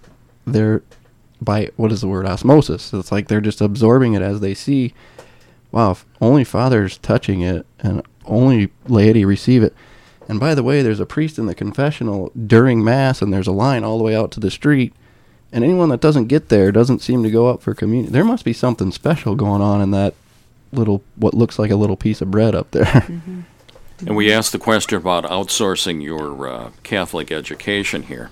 they're 0.47 0.83
by 1.41 1.71
what 1.77 1.93
is 1.93 2.01
the 2.01 2.09
word 2.09 2.27
osmosis. 2.27 2.93
It's 2.93 3.11
like 3.13 3.29
they're 3.29 3.41
just 3.41 3.61
absorbing 3.61 4.15
it 4.15 4.23
as 4.23 4.41
they 4.41 4.55
see. 4.55 4.95
Wow, 5.73 5.97
only 6.21 6.45
fathers 6.45 6.97
touching 6.99 7.43
it 7.43 7.67
and 7.81 8.03
only 8.25 8.71
laity 8.89 9.25
receive 9.25 9.63
it. 9.63 9.75
And 10.29 10.41
by 10.41 10.55
the 10.55 10.63
way, 10.63 10.81
there's 10.83 11.01
a 11.01 11.07
priest 11.07 11.39
in 11.39 11.47
the 11.47 11.55
confessional 11.55 12.33
during 12.47 12.83
mass, 12.83 13.21
and 13.21 13.33
there's 13.33 13.47
a 13.47 13.53
line 13.53 13.85
all 13.85 13.99
the 13.99 14.05
way 14.05 14.17
out 14.17 14.31
to 14.33 14.41
the 14.41 14.51
street. 14.51 14.93
And 15.53 15.63
anyone 15.63 15.89
that 15.91 16.01
doesn't 16.01 16.27
get 16.27 16.49
there 16.49 16.73
doesn't 16.73 17.01
seem 17.03 17.23
to 17.23 17.31
go 17.31 17.47
up 17.49 17.63
for 17.63 17.75
communion. 17.75 18.13
There 18.13 18.25
must 18.25 18.45
be 18.45 18.53
something 18.53 18.91
special 18.91 19.35
going 19.37 19.63
on 19.63 19.81
in 19.81 19.91
that 19.93 20.15
little, 20.73 21.03
what 21.17 21.35
looks 21.35 21.59
like 21.59 21.71
a 21.71 21.77
little 21.77 21.97
piece 21.97 22.21
of 22.21 22.31
bread 22.31 22.55
up 22.55 22.71
there. 22.71 22.85
Mm-hmm. 22.87 23.41
And 24.01 24.15
we 24.15 24.31
asked 24.31 24.53
the 24.53 24.59
question 24.59 24.99
about 24.99 25.25
outsourcing 25.25 26.03
your 26.03 26.49
uh, 26.49 26.71
Catholic 26.83 27.33
education 27.33 28.05
here. 28.05 28.31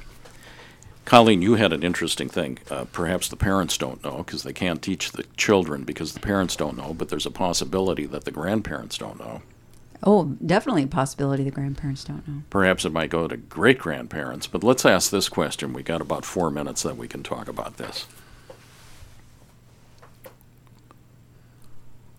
Colleen, 1.05 1.43
you 1.43 1.55
had 1.55 1.73
an 1.73 1.83
interesting 1.83 2.29
thing. 2.29 2.59
Uh, 2.71 2.85
perhaps 2.93 3.29
the 3.29 3.37
parents 3.37 3.77
don't 3.77 4.03
know 4.03 4.19
because 4.19 4.43
they 4.43 4.53
can't 4.53 4.83
teach 4.83 5.13
the 5.13 5.25
children 5.37 5.85
because 5.85 6.13
the 6.13 6.21
parents 6.21 6.57
don't 6.57 6.77
know, 6.77 6.95
but 6.95 7.09
there's 7.09 7.27
a 7.27 7.31
possibility 7.31 8.07
that 8.07 8.25
the 8.25 8.31
grandparents 8.31 8.99
don't 8.99 9.19
know. 9.19 9.43
Oh, 10.03 10.37
definitely 10.45 10.83
a 10.83 10.87
possibility 10.87 11.45
the 11.45 11.51
grandparents 11.51 12.05
don't 12.05 12.27
know. 12.29 12.43
Perhaps 12.51 12.85
it 12.85 12.93
might 12.93 13.11
go 13.11 13.27
to 13.27 13.37
great 13.37 13.79
grandparents, 13.79 14.47
but 14.47 14.63
let's 14.63 14.85
ask 14.85 15.11
this 15.11 15.29
question. 15.31 15.73
We 15.73 15.83
got 15.83 16.03
about 16.03 16.27
four 16.27 16.51
minutes 16.51 16.83
that 16.83 16.97
we 16.97 17.09
can 17.09 17.23
talk 17.23 17.49
about 17.49 17.79
this. 17.79 18.07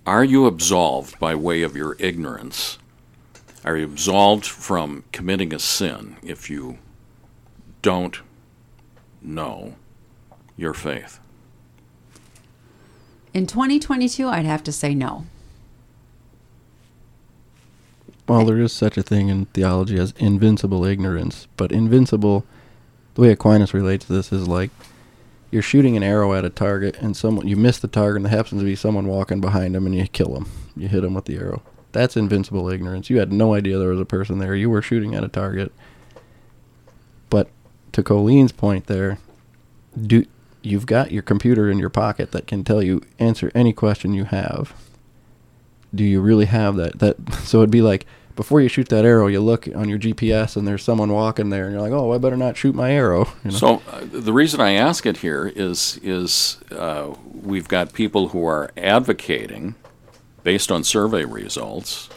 Are 0.05 0.23
you 0.23 0.45
absolved 0.45 1.19
by 1.19 1.33
way 1.35 1.63
of 1.63 1.75
your 1.75 1.95
ignorance? 1.99 2.77
Are 3.65 3.75
you 3.75 3.85
absolved 3.85 4.45
from 4.45 5.03
committing 5.11 5.51
a 5.51 5.57
sin 5.57 6.17
if 6.21 6.51
you 6.51 6.77
don't 7.81 8.19
know 9.23 9.73
your 10.55 10.75
faith? 10.75 11.19
In 13.33 13.47
2022, 13.47 14.27
I'd 14.27 14.45
have 14.45 14.63
to 14.63 14.71
say 14.71 14.93
no. 14.93 15.25
well, 18.27 18.45
there 18.45 18.59
is 18.59 18.71
such 18.71 18.97
a 18.97 19.03
thing 19.03 19.29
in 19.29 19.45
theology 19.47 19.97
as 19.97 20.13
invincible 20.17 20.85
ignorance, 20.85 21.47
but 21.57 21.71
invincible 21.71 22.45
the 23.15 23.21
way 23.21 23.31
Aquinas 23.31 23.73
relates 23.73 24.05
this 24.05 24.31
is 24.31 24.47
like 24.47 24.69
you're 25.49 25.61
shooting 25.61 25.97
an 25.97 26.03
arrow 26.03 26.33
at 26.33 26.45
a 26.45 26.49
target, 26.49 26.97
and 26.97 27.17
someone 27.17 27.47
you 27.47 27.55
miss 27.55 27.79
the 27.79 27.87
target, 27.87 28.17
and 28.17 28.25
there 28.25 28.37
happens 28.37 28.61
to 28.61 28.65
be 28.65 28.75
someone 28.75 29.07
walking 29.07 29.41
behind 29.41 29.73
them, 29.73 29.85
and 29.85 29.95
you 29.95 30.07
kill 30.07 30.33
them. 30.33 30.51
You 30.75 30.87
hit 30.87 31.01
them 31.01 31.13
with 31.13 31.25
the 31.25 31.37
arrow. 31.37 31.63
That's 31.95 32.17
invincible 32.17 32.69
ignorance. 32.69 33.09
You 33.09 33.19
had 33.19 33.31
no 33.31 33.53
idea 33.53 33.79
there 33.79 33.89
was 33.89 34.01
a 34.01 34.05
person 34.05 34.39
there. 34.39 34.53
You 34.53 34.69
were 34.69 34.81
shooting 34.81 35.15
at 35.15 35.23
a 35.23 35.29
target. 35.29 35.71
But 37.29 37.47
to 37.93 38.03
Colleen's 38.03 38.51
point, 38.51 38.87
there, 38.87 39.17
do 39.99 40.25
you've 40.61 40.85
got 40.85 41.11
your 41.11 41.23
computer 41.23 41.69
in 41.71 41.79
your 41.79 41.89
pocket 41.89 42.31
that 42.31 42.47
can 42.47 42.65
tell 42.65 42.83
you 42.83 43.01
answer 43.17 43.49
any 43.55 43.71
question 43.71 44.13
you 44.13 44.25
have. 44.25 44.73
Do 45.93 46.03
you 46.03 46.19
really 46.19 46.45
have 46.45 46.75
that? 46.75 46.99
That 46.99 47.33
so 47.43 47.59
it'd 47.59 47.71
be 47.71 47.81
like 47.81 48.05
before 48.35 48.59
you 48.59 48.67
shoot 48.67 48.89
that 48.89 49.05
arrow, 49.05 49.27
you 49.27 49.39
look 49.39 49.65
on 49.73 49.87
your 49.87 49.97
GPS 49.97 50.57
and 50.57 50.67
there's 50.67 50.83
someone 50.83 51.13
walking 51.13 51.51
there, 51.51 51.63
and 51.63 51.71
you're 51.71 51.81
like, 51.81 51.93
oh, 51.93 52.11
I 52.11 52.17
better 52.17 52.35
not 52.35 52.57
shoot 52.57 52.75
my 52.75 52.91
arrow. 52.91 53.29
You 53.45 53.51
know? 53.51 53.57
So 53.57 53.81
uh, 53.89 54.01
the 54.03 54.33
reason 54.33 54.59
I 54.59 54.71
ask 54.71 55.05
it 55.05 55.17
here 55.17 55.47
is 55.55 55.99
is 56.03 56.57
uh, 56.71 57.15
we've 57.33 57.67
got 57.67 57.93
people 57.93 58.29
who 58.29 58.45
are 58.45 58.71
advocating, 58.75 59.75
based 60.45 60.71
on 60.71 60.83
survey 60.83 61.25
results, 61.25 62.07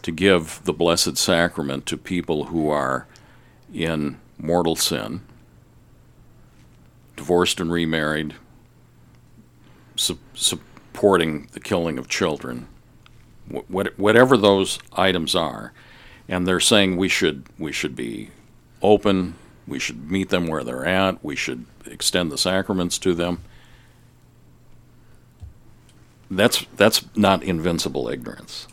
to 0.00 0.10
give 0.10 0.62
the 0.64 0.72
Blessed 0.72 1.18
Sacrament 1.18 1.84
to 1.84 1.96
people 1.98 2.46
who 2.46 2.70
are 2.70 3.06
in 3.72 4.18
mortal 4.38 4.74
sin, 4.74 5.20
divorced 7.16 7.60
and 7.60 7.70
remarried, 7.70 8.34
su- 9.94 10.18
supporting 10.32 11.48
the 11.52 11.60
killing 11.60 11.98
of 11.98 12.08
children, 12.08 12.66
wh- 13.52 13.70
whatever 13.70 14.38
those 14.38 14.78
items 14.94 15.36
are, 15.36 15.74
and 16.28 16.46
they're 16.46 16.60
saying 16.60 16.96
we 16.96 17.10
should 17.10 17.44
we 17.58 17.72
should 17.72 17.94
be 17.94 18.30
open, 18.80 19.34
we 19.66 19.78
should 19.78 20.10
meet 20.10 20.30
them 20.30 20.46
where 20.46 20.64
they're 20.64 20.86
at, 20.86 21.22
we 21.22 21.36
should 21.36 21.66
extend 21.84 22.32
the 22.32 22.38
sacraments 22.38 22.96
to 22.98 23.12
them. 23.12 23.42
That's 26.30 26.64
that's 26.76 27.04
not 27.16 27.42
invincible 27.42 28.08
ignorance. 28.08 28.68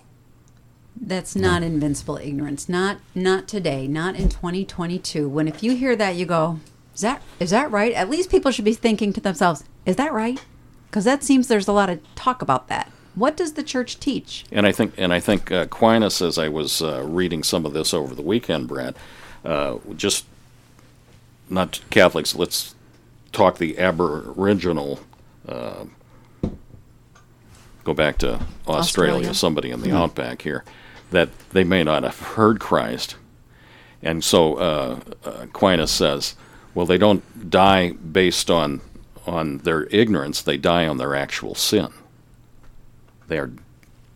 That's 0.99 1.35
not 1.35 1.63
invincible 1.63 2.17
ignorance. 2.17 2.69
Not 2.69 2.99
not 3.15 3.47
today. 3.47 3.87
Not 3.87 4.15
in 4.15 4.29
2022. 4.29 5.27
When 5.27 5.47
if 5.47 5.63
you 5.63 5.75
hear 5.75 5.95
that, 5.95 6.15
you 6.15 6.25
go, 6.25 6.59
"Is 6.93 7.01
that 7.01 7.21
is 7.39 7.49
that 7.49 7.71
right?" 7.71 7.93
At 7.93 8.09
least 8.09 8.29
people 8.29 8.51
should 8.51 8.65
be 8.65 8.73
thinking 8.73 9.13
to 9.13 9.21
themselves, 9.21 9.63
"Is 9.85 9.95
that 9.95 10.13
right?" 10.13 10.43
Because 10.89 11.05
that 11.05 11.23
seems 11.23 11.47
there's 11.47 11.67
a 11.67 11.73
lot 11.73 11.89
of 11.89 11.99
talk 12.15 12.41
about 12.41 12.67
that. 12.67 12.91
What 13.15 13.35
does 13.35 13.53
the 13.53 13.63
church 13.63 13.99
teach? 13.99 14.45
And 14.51 14.67
I 14.67 14.71
think, 14.71 14.93
and 14.95 15.11
I 15.11 15.19
think 15.19 15.51
uh, 15.51 15.65
Aquinas, 15.65 16.21
as 16.21 16.37
I 16.37 16.49
was 16.49 16.83
uh, 16.83 17.03
reading 17.03 17.41
some 17.41 17.65
of 17.65 17.73
this 17.73 17.91
over 17.93 18.13
the 18.13 18.21
weekend, 18.21 18.67
Brad, 18.67 18.95
uh, 19.43 19.77
just 19.95 20.25
not 21.49 21.81
Catholics. 21.89 22.35
Let's 22.35 22.75
talk 23.31 23.57
the 23.57 23.79
Aboriginal. 23.79 24.99
Uh, 25.47 25.85
go 27.87 27.93
back 27.93 28.17
to 28.17 28.33
Australia, 28.67 29.13
Australia. 29.13 29.33
somebody 29.33 29.71
in 29.71 29.81
the 29.81 29.95
outback 29.95 30.41
here, 30.41 30.65
that 31.09 31.29
they 31.51 31.63
may 31.63 31.85
not 31.85 32.03
have 32.03 32.19
heard 32.19 32.59
Christ, 32.59 33.15
and 34.03 34.21
so 34.21 34.55
uh, 34.55 34.99
Aquinas 35.23 35.89
says, 35.89 36.35
well, 36.75 36.85
they 36.85 36.97
don't 36.97 37.49
die 37.49 37.91
based 37.91 38.51
on 38.51 38.81
on 39.25 39.59
their 39.59 39.85
ignorance; 39.85 40.41
they 40.41 40.57
die 40.57 40.85
on 40.85 40.97
their 40.97 41.15
actual 41.15 41.55
sin. 41.55 41.87
They 43.29 43.39
are 43.39 43.51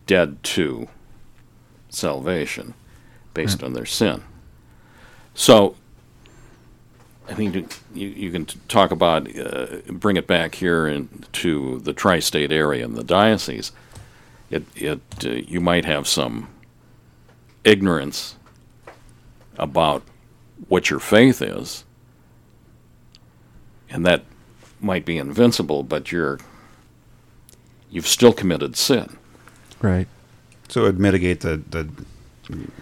dead 0.06 0.42
to 0.42 0.88
salvation 1.88 2.74
based 3.32 3.62
on 3.62 3.72
their 3.72 3.86
sin. 3.86 4.22
So, 5.34 5.76
I 7.28 7.34
mean, 7.34 7.68
you, 7.94 8.08
you 8.08 8.30
can 8.30 8.46
talk 8.68 8.90
about, 8.90 9.28
uh, 9.38 9.78
bring 9.88 10.16
it 10.16 10.26
back 10.26 10.56
here 10.56 10.86
into 10.86 11.78
the 11.80 11.92
tri 11.92 12.18
state 12.18 12.52
area 12.52 12.84
and 12.84 12.96
the 12.96 13.04
diocese. 13.04 13.72
It, 14.50 14.64
it, 14.74 15.00
uh, 15.24 15.30
you 15.30 15.60
might 15.60 15.84
have 15.84 16.06
some 16.06 16.48
ignorance 17.64 18.36
about 19.56 20.02
what 20.68 20.90
your 20.90 20.98
faith 20.98 21.40
is, 21.40 21.84
and 23.88 24.04
that 24.04 24.24
might 24.80 25.04
be 25.04 25.16
invincible, 25.16 25.82
but 25.82 26.10
you're 26.12 26.38
you've 27.90 28.06
still 28.06 28.32
committed 28.32 28.76
sin. 28.76 29.16
right. 29.80 30.08
So 30.68 30.82
it 30.82 30.84
would 30.84 31.00
mitigate 31.00 31.40
the, 31.40 31.58
the 31.68 31.86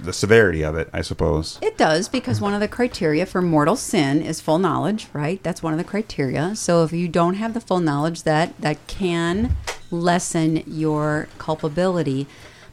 the 0.03 0.13
severity 0.13 0.63
of 0.63 0.77
it, 0.77 0.89
I 0.93 1.03
suppose. 1.03 1.59
It 1.63 1.77
does 1.79 2.09
because 2.09 2.41
one 2.41 2.55
of 2.55 2.61
the 2.61 2.69
criteria 2.69 3.27
for 3.27 3.41
mortal 3.43 3.77
sin 3.77 4.23
is 4.23 4.41
full 4.41 4.59
knowledge, 4.59 5.09
right? 5.13 5.43
That's 5.43 5.63
one 5.63 5.73
of 5.73 5.79
the 5.79 5.85
criteria. 5.85 6.55
So 6.57 6.85
if 6.85 6.93
you 6.93 7.09
don't 7.09 7.35
have 7.35 7.55
the 7.55 7.61
full 7.61 7.81
knowledge, 7.81 8.23
that 8.25 8.59
that 8.61 8.87
can 8.87 9.57
lessen 9.91 10.63
your 10.67 11.29
culpability. 11.39 12.27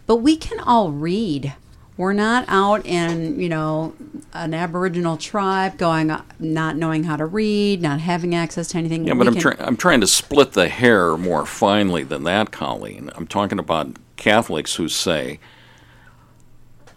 But 0.05 0.17
we 0.17 0.37
can 0.37 0.59
all 0.59 0.91
read. 0.91 1.53
We're 1.97 2.13
not 2.13 2.45
out 2.47 2.85
in 2.85 3.39
you 3.39 3.49
know 3.49 3.95
an 4.33 4.53
Aboriginal 4.53 5.17
tribe 5.17 5.77
going 5.79 6.11
uh, 6.11 6.21
not 6.39 6.75
knowing 6.75 7.05
how 7.05 7.15
to 7.15 7.25
read, 7.25 7.81
not 7.81 7.99
having 8.01 8.35
access 8.35 8.67
to 8.69 8.77
anything. 8.77 9.05
Yeah, 9.07 9.13
We 9.13 9.17
but 9.19 9.27
I'm, 9.27 9.33
can- 9.33 9.41
try- 9.41 9.55
I'm 9.65 9.77
trying 9.77 10.01
to 10.01 10.07
split 10.07 10.51
the 10.53 10.69
hair 10.69 11.17
more 11.17 11.45
finely 11.47 12.03
than 12.03 12.23
that, 12.25 12.51
Colleen. 12.51 13.09
I'm 13.15 13.25
talking 13.25 13.57
about 13.57 13.97
Catholics 14.15 14.75
who 14.75 14.87
say, 14.89 15.39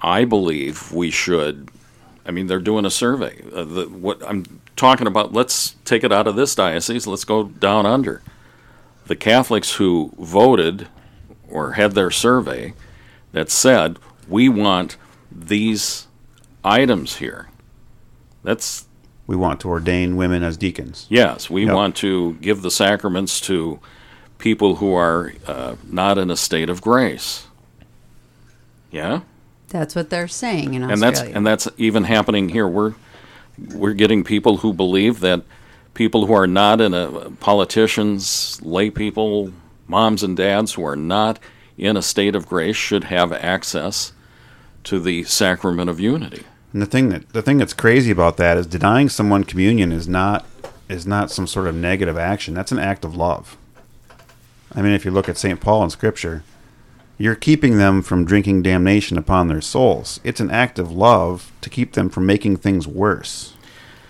I 0.02 0.24
believe 0.24 0.92
we 0.92 1.10
should. 1.10 1.70
I 2.26 2.30
mean, 2.30 2.46
they're 2.46 2.58
doing 2.60 2.84
a 2.84 2.90
survey. 2.90 3.42
Uh, 3.52 3.64
the, 3.64 3.86
what 3.86 4.22
I'm 4.26 4.60
talking 4.76 5.06
about, 5.06 5.32
let's 5.32 5.76
take 5.84 6.04
it 6.04 6.12
out 6.12 6.26
of 6.26 6.36
this 6.36 6.54
diocese, 6.54 7.06
let's 7.06 7.24
go 7.24 7.44
down 7.44 7.86
under. 7.86 8.22
The 9.06 9.16
Catholics 9.16 9.74
who 9.74 10.12
voted 10.18 10.88
or 11.48 11.72
had 11.72 11.92
their 11.92 12.10
survey 12.10 12.74
that 13.32 13.50
said, 13.50 13.98
we 14.28 14.48
want 14.48 14.96
these 15.32 16.06
items 16.64 17.16
here. 17.16 17.48
That's 18.42 18.86
We 19.26 19.36
want 19.36 19.60
to 19.60 19.68
ordain 19.68 20.16
women 20.16 20.42
as 20.42 20.56
deacons. 20.56 21.06
Yes, 21.08 21.50
we 21.50 21.64
Yep. 21.66 21.74
want 21.74 21.96
to 21.96 22.34
give 22.40 22.62
the 22.62 22.70
sacraments 22.70 23.40
to 23.42 23.80
people 24.38 24.76
who 24.76 24.94
are 24.94 25.32
uh, 25.46 25.74
not 25.88 26.16
in 26.18 26.30
a 26.30 26.36
state 26.36 26.68
of 26.70 26.80
grace. 26.80 27.46
Yeah, 28.90 29.20
That's 29.70 29.94
what 29.94 30.10
they're 30.10 30.28
saying 30.28 30.74
in 30.74 30.82
Australia. 30.82 30.92
and 30.92 31.02
that's 31.02 31.20
and 31.20 31.46
that's 31.46 31.68
even 31.78 32.04
happening 32.04 32.50
here. 32.50 32.68
We're 32.68 32.94
we're 33.74 33.94
getting 33.94 34.24
people 34.24 34.58
who 34.58 34.72
believe 34.72 35.20
that 35.20 35.42
people 35.94 36.26
who 36.26 36.34
are 36.34 36.46
not 36.46 36.80
in 36.80 36.94
a 36.94 37.30
politicians, 37.40 38.60
lay 38.62 38.90
people, 38.90 39.52
moms 39.86 40.22
and 40.22 40.36
dads 40.36 40.74
who 40.74 40.84
are 40.84 40.96
not 40.96 41.38
in 41.76 41.96
a 41.96 42.02
state 42.02 42.34
of 42.34 42.46
grace 42.46 42.76
should 42.76 43.04
have 43.04 43.32
access 43.32 44.12
to 44.84 45.00
the 45.00 45.24
sacrament 45.24 45.90
of 45.90 46.00
unity. 46.00 46.44
And 46.72 46.80
the 46.82 46.86
thing 46.86 47.08
that 47.08 47.30
the 47.30 47.42
thing 47.42 47.58
that's 47.58 47.72
crazy 47.72 48.10
about 48.10 48.36
that 48.36 48.56
is 48.56 48.66
denying 48.66 49.08
someone 49.08 49.44
communion 49.44 49.92
is 49.92 50.08
not 50.08 50.46
is 50.88 51.06
not 51.06 51.30
some 51.30 51.46
sort 51.46 51.66
of 51.66 51.74
negative 51.74 52.18
action. 52.18 52.54
That's 52.54 52.72
an 52.72 52.78
act 52.78 53.04
of 53.04 53.14
love. 53.14 53.56
I 54.74 54.82
mean, 54.82 54.92
if 54.92 55.04
you 55.04 55.10
look 55.10 55.28
at 55.28 55.36
St. 55.36 55.60
Paul 55.60 55.84
in 55.84 55.90
Scripture, 55.90 56.44
you're 57.20 57.34
keeping 57.34 57.76
them 57.76 58.00
from 58.00 58.24
drinking 58.24 58.62
damnation 58.62 59.18
upon 59.18 59.46
their 59.46 59.60
souls. 59.60 60.20
It's 60.24 60.40
an 60.40 60.50
act 60.50 60.78
of 60.78 60.90
love 60.90 61.52
to 61.60 61.68
keep 61.68 61.92
them 61.92 62.08
from 62.08 62.24
making 62.24 62.56
things 62.56 62.88
worse. 62.88 63.52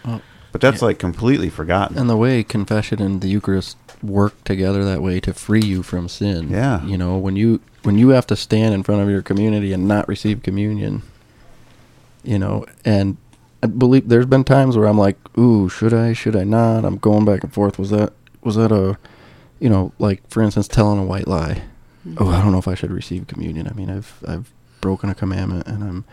Oh, 0.04 0.20
But 0.52 0.60
that's 0.60 0.80
like 0.80 1.00
completely 1.00 1.50
forgotten. 1.50 1.98
And 1.98 2.08
the 2.08 2.16
way 2.16 2.44
confession 2.44 3.02
and 3.02 3.20
the 3.20 3.26
Eucharist 3.26 3.76
work 4.00 4.42
together 4.44 4.84
that 4.84 5.02
way 5.02 5.18
to 5.20 5.34
free 5.34 5.60
you 5.60 5.82
from 5.82 6.08
sin. 6.08 6.50
Yeah. 6.50 6.84
You 6.84 6.96
know, 6.96 7.18
when 7.18 7.34
you 7.34 7.60
when 7.82 7.98
you 7.98 8.10
have 8.10 8.28
to 8.28 8.36
stand 8.36 8.74
in 8.74 8.84
front 8.84 9.02
of 9.02 9.10
your 9.10 9.22
community 9.22 9.72
and 9.72 9.88
not 9.88 10.06
receive 10.06 10.44
communion, 10.44 11.02
you 12.22 12.38
know, 12.38 12.64
and 12.84 13.16
I 13.60 13.66
believe 13.66 14.08
there's 14.08 14.26
been 14.26 14.44
times 14.44 14.76
where 14.76 14.86
I'm 14.86 14.98
like, 14.98 15.16
ooh, 15.36 15.68
should 15.68 15.92
I, 15.92 16.12
should 16.12 16.36
I 16.36 16.44
not? 16.44 16.84
I'm 16.84 16.96
going 16.98 17.24
back 17.24 17.42
and 17.42 17.52
forth. 17.52 17.76
Was 17.76 17.90
that 17.90 18.12
was 18.44 18.54
that 18.54 18.70
a 18.70 18.98
you 19.58 19.68
know, 19.68 19.92
like 19.98 20.22
for 20.30 20.44
instance 20.44 20.68
telling 20.68 21.00
a 21.00 21.04
white 21.04 21.26
lie. 21.26 21.62
Oh, 22.18 22.28
I 22.28 22.42
don't 22.42 22.52
know 22.52 22.58
if 22.58 22.68
I 22.68 22.74
should 22.74 22.90
receive 22.90 23.26
communion. 23.26 23.66
I 23.68 23.72
mean, 23.72 23.90
I've 23.90 24.22
I've 24.26 24.52
broken 24.80 25.10
a 25.10 25.14
commandment 25.14 25.66
and 25.66 25.84
I'm 25.84 26.04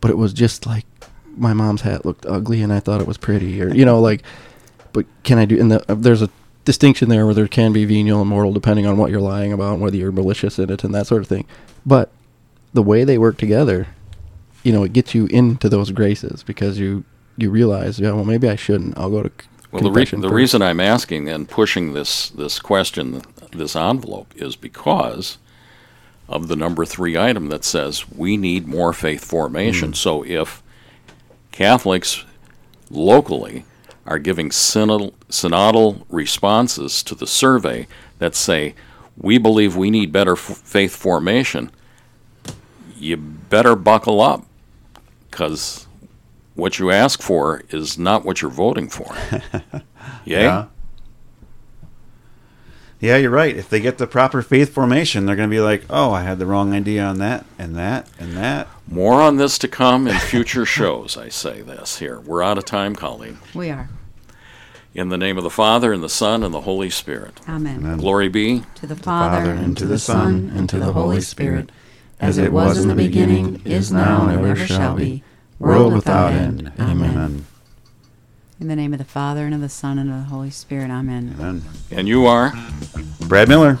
but 0.00 0.10
it 0.10 0.18
was 0.18 0.32
just 0.32 0.66
like 0.66 0.84
my 1.36 1.52
mom's 1.52 1.82
hat 1.82 2.04
looked 2.04 2.26
ugly 2.26 2.62
and 2.62 2.72
I 2.72 2.80
thought 2.80 3.00
it 3.00 3.06
was 3.06 3.16
pretty 3.16 3.62
or 3.62 3.72
you 3.72 3.84
know 3.84 4.00
like 4.00 4.22
but 4.92 5.06
can 5.22 5.38
I 5.38 5.44
do 5.44 5.58
and 5.58 5.70
the, 5.70 5.90
uh, 5.90 5.94
there's 5.94 6.20
a 6.22 6.28
distinction 6.64 7.08
there 7.08 7.24
where 7.24 7.34
there 7.34 7.48
can 7.48 7.72
be 7.72 7.84
venial 7.84 8.20
and 8.20 8.28
mortal 8.28 8.52
depending 8.52 8.86
on 8.86 8.96
what 8.96 9.10
you're 9.10 9.20
lying 9.20 9.52
about 9.52 9.78
whether 9.78 9.96
you're 9.96 10.12
malicious 10.12 10.58
in 10.58 10.70
it 10.70 10.84
and 10.84 10.94
that 10.94 11.06
sort 11.06 11.22
of 11.22 11.28
thing. 11.28 11.46
But 11.86 12.10
the 12.74 12.82
way 12.82 13.04
they 13.04 13.18
work 13.18 13.38
together 13.38 13.86
you 14.62 14.72
know 14.72 14.82
it 14.82 14.92
gets 14.92 15.14
you 15.14 15.26
into 15.26 15.68
those 15.68 15.90
graces 15.90 16.42
because 16.42 16.78
you 16.78 17.04
you 17.36 17.50
realize 17.50 17.98
yeah 17.98 18.12
well 18.12 18.24
maybe 18.24 18.48
I 18.48 18.56
shouldn't. 18.56 18.98
I'll 18.98 19.10
go 19.10 19.22
to 19.22 19.30
Well, 19.70 19.82
the, 19.84 19.90
re- 19.90 20.04
the 20.04 20.28
reason 20.28 20.60
I'm 20.60 20.80
asking 20.80 21.28
and 21.28 21.48
pushing 21.48 21.94
this 21.94 22.30
this 22.30 22.58
question, 22.58 23.22
this 23.52 23.76
envelope, 23.76 24.32
is 24.36 24.56
because 24.56 25.38
of 26.28 26.48
the 26.48 26.56
number 26.56 26.84
three 26.84 27.16
item 27.18 27.48
that 27.48 27.64
says 27.64 28.08
we 28.10 28.36
need 28.36 28.66
more 28.66 28.92
faith 28.92 29.24
formation. 29.24 29.92
Mm. 29.92 29.96
So 29.96 30.24
if 30.24 30.62
Catholics 31.50 32.24
locally 32.90 33.64
are 34.06 34.18
giving 34.18 34.50
synodal, 34.50 35.12
synodal 35.28 36.04
responses 36.08 37.02
to 37.04 37.14
the 37.14 37.26
survey 37.26 37.86
that 38.18 38.34
say, 38.34 38.74
we 39.16 39.38
believe 39.38 39.76
we 39.76 39.90
need 39.90 40.10
better 40.12 40.32
f- 40.32 40.40
faith 40.40 40.96
formation, 40.96 41.70
you 42.96 43.16
better 43.16 43.76
buckle 43.76 44.20
up 44.20 44.46
because 45.30 45.86
what 46.54 46.78
you 46.78 46.90
ask 46.90 47.20
for 47.20 47.62
is 47.70 47.98
not 47.98 48.24
what 48.24 48.40
you're 48.42 48.50
voting 48.50 48.88
for. 48.88 49.14
Yeah. 50.24 50.66
Yeah, 53.02 53.16
you're 53.16 53.30
right. 53.30 53.56
If 53.56 53.68
they 53.68 53.80
get 53.80 53.98
the 53.98 54.06
proper 54.06 54.42
faith 54.42 54.72
formation, 54.72 55.26
they're 55.26 55.34
going 55.34 55.50
to 55.50 55.54
be 55.54 55.60
like, 55.60 55.84
"Oh, 55.90 56.12
I 56.12 56.22
had 56.22 56.38
the 56.38 56.46
wrong 56.46 56.72
idea 56.72 57.02
on 57.02 57.18
that 57.18 57.44
and 57.58 57.74
that 57.74 58.06
and 58.16 58.36
that." 58.36 58.68
More 58.86 59.20
on 59.20 59.38
this 59.38 59.58
to 59.58 59.68
come 59.68 60.06
in 60.06 60.16
future 60.20 60.64
shows, 60.64 61.16
I 61.16 61.28
say 61.28 61.62
this 61.62 61.98
here. 61.98 62.20
We're 62.20 62.44
out 62.44 62.58
of 62.58 62.64
time, 62.64 62.94
Colleen. 62.94 63.38
We 63.54 63.70
are. 63.70 63.90
In 64.94 65.08
the 65.08 65.18
name 65.18 65.36
of 65.36 65.42
the 65.42 65.50
Father, 65.50 65.92
and 65.92 66.00
the 66.00 66.08
Son, 66.08 66.44
and 66.44 66.54
the 66.54 66.60
Holy 66.60 66.90
Spirit. 66.90 67.40
Amen. 67.48 67.78
Amen. 67.78 67.98
Glory 67.98 68.28
be. 68.28 68.62
To 68.76 68.86
the 68.86 68.94
Father, 68.94 69.50
and 69.50 69.76
to 69.78 69.84
the 69.86 69.98
Son, 69.98 70.52
and 70.54 70.68
to 70.70 70.78
the 70.78 70.92
Holy 70.92 71.20
Spirit, 71.22 71.72
as 72.20 72.38
it 72.38 72.52
was 72.52 72.78
in 72.78 72.86
the 72.86 72.94
beginning, 72.94 73.62
is 73.64 73.90
now, 73.90 74.28
and 74.28 74.46
ever 74.46 74.64
shall 74.64 74.94
be, 74.94 75.24
world 75.58 75.92
without 75.92 76.32
end. 76.32 76.70
Amen. 76.78 77.10
Amen. 77.10 77.46
In 78.62 78.68
the 78.68 78.76
name 78.76 78.92
of 78.92 79.00
the 79.00 79.04
Father, 79.04 79.44
and 79.44 79.56
of 79.56 79.60
the 79.60 79.68
Son, 79.68 79.98
and 79.98 80.08
of 80.08 80.16
the 80.18 80.22
Holy 80.22 80.50
Spirit. 80.50 80.88
Amen. 80.88 81.34
Amen. 81.36 81.64
And 81.90 82.06
you 82.06 82.26
are. 82.26 82.52
Brad 83.22 83.48
Miller. 83.48 83.76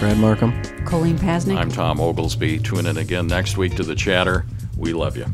Brad 0.00 0.16
Markham. 0.16 0.54
Colleen 0.86 1.18
Pasnick. 1.18 1.58
I'm 1.58 1.70
Tom 1.70 2.00
Oglesby. 2.00 2.60
Tune 2.60 2.86
in 2.86 2.96
again 2.96 3.26
next 3.26 3.58
week 3.58 3.76
to 3.76 3.82
the 3.82 3.94
chatter. 3.94 4.46
We 4.78 4.94
love 4.94 5.18
you. 5.18 5.26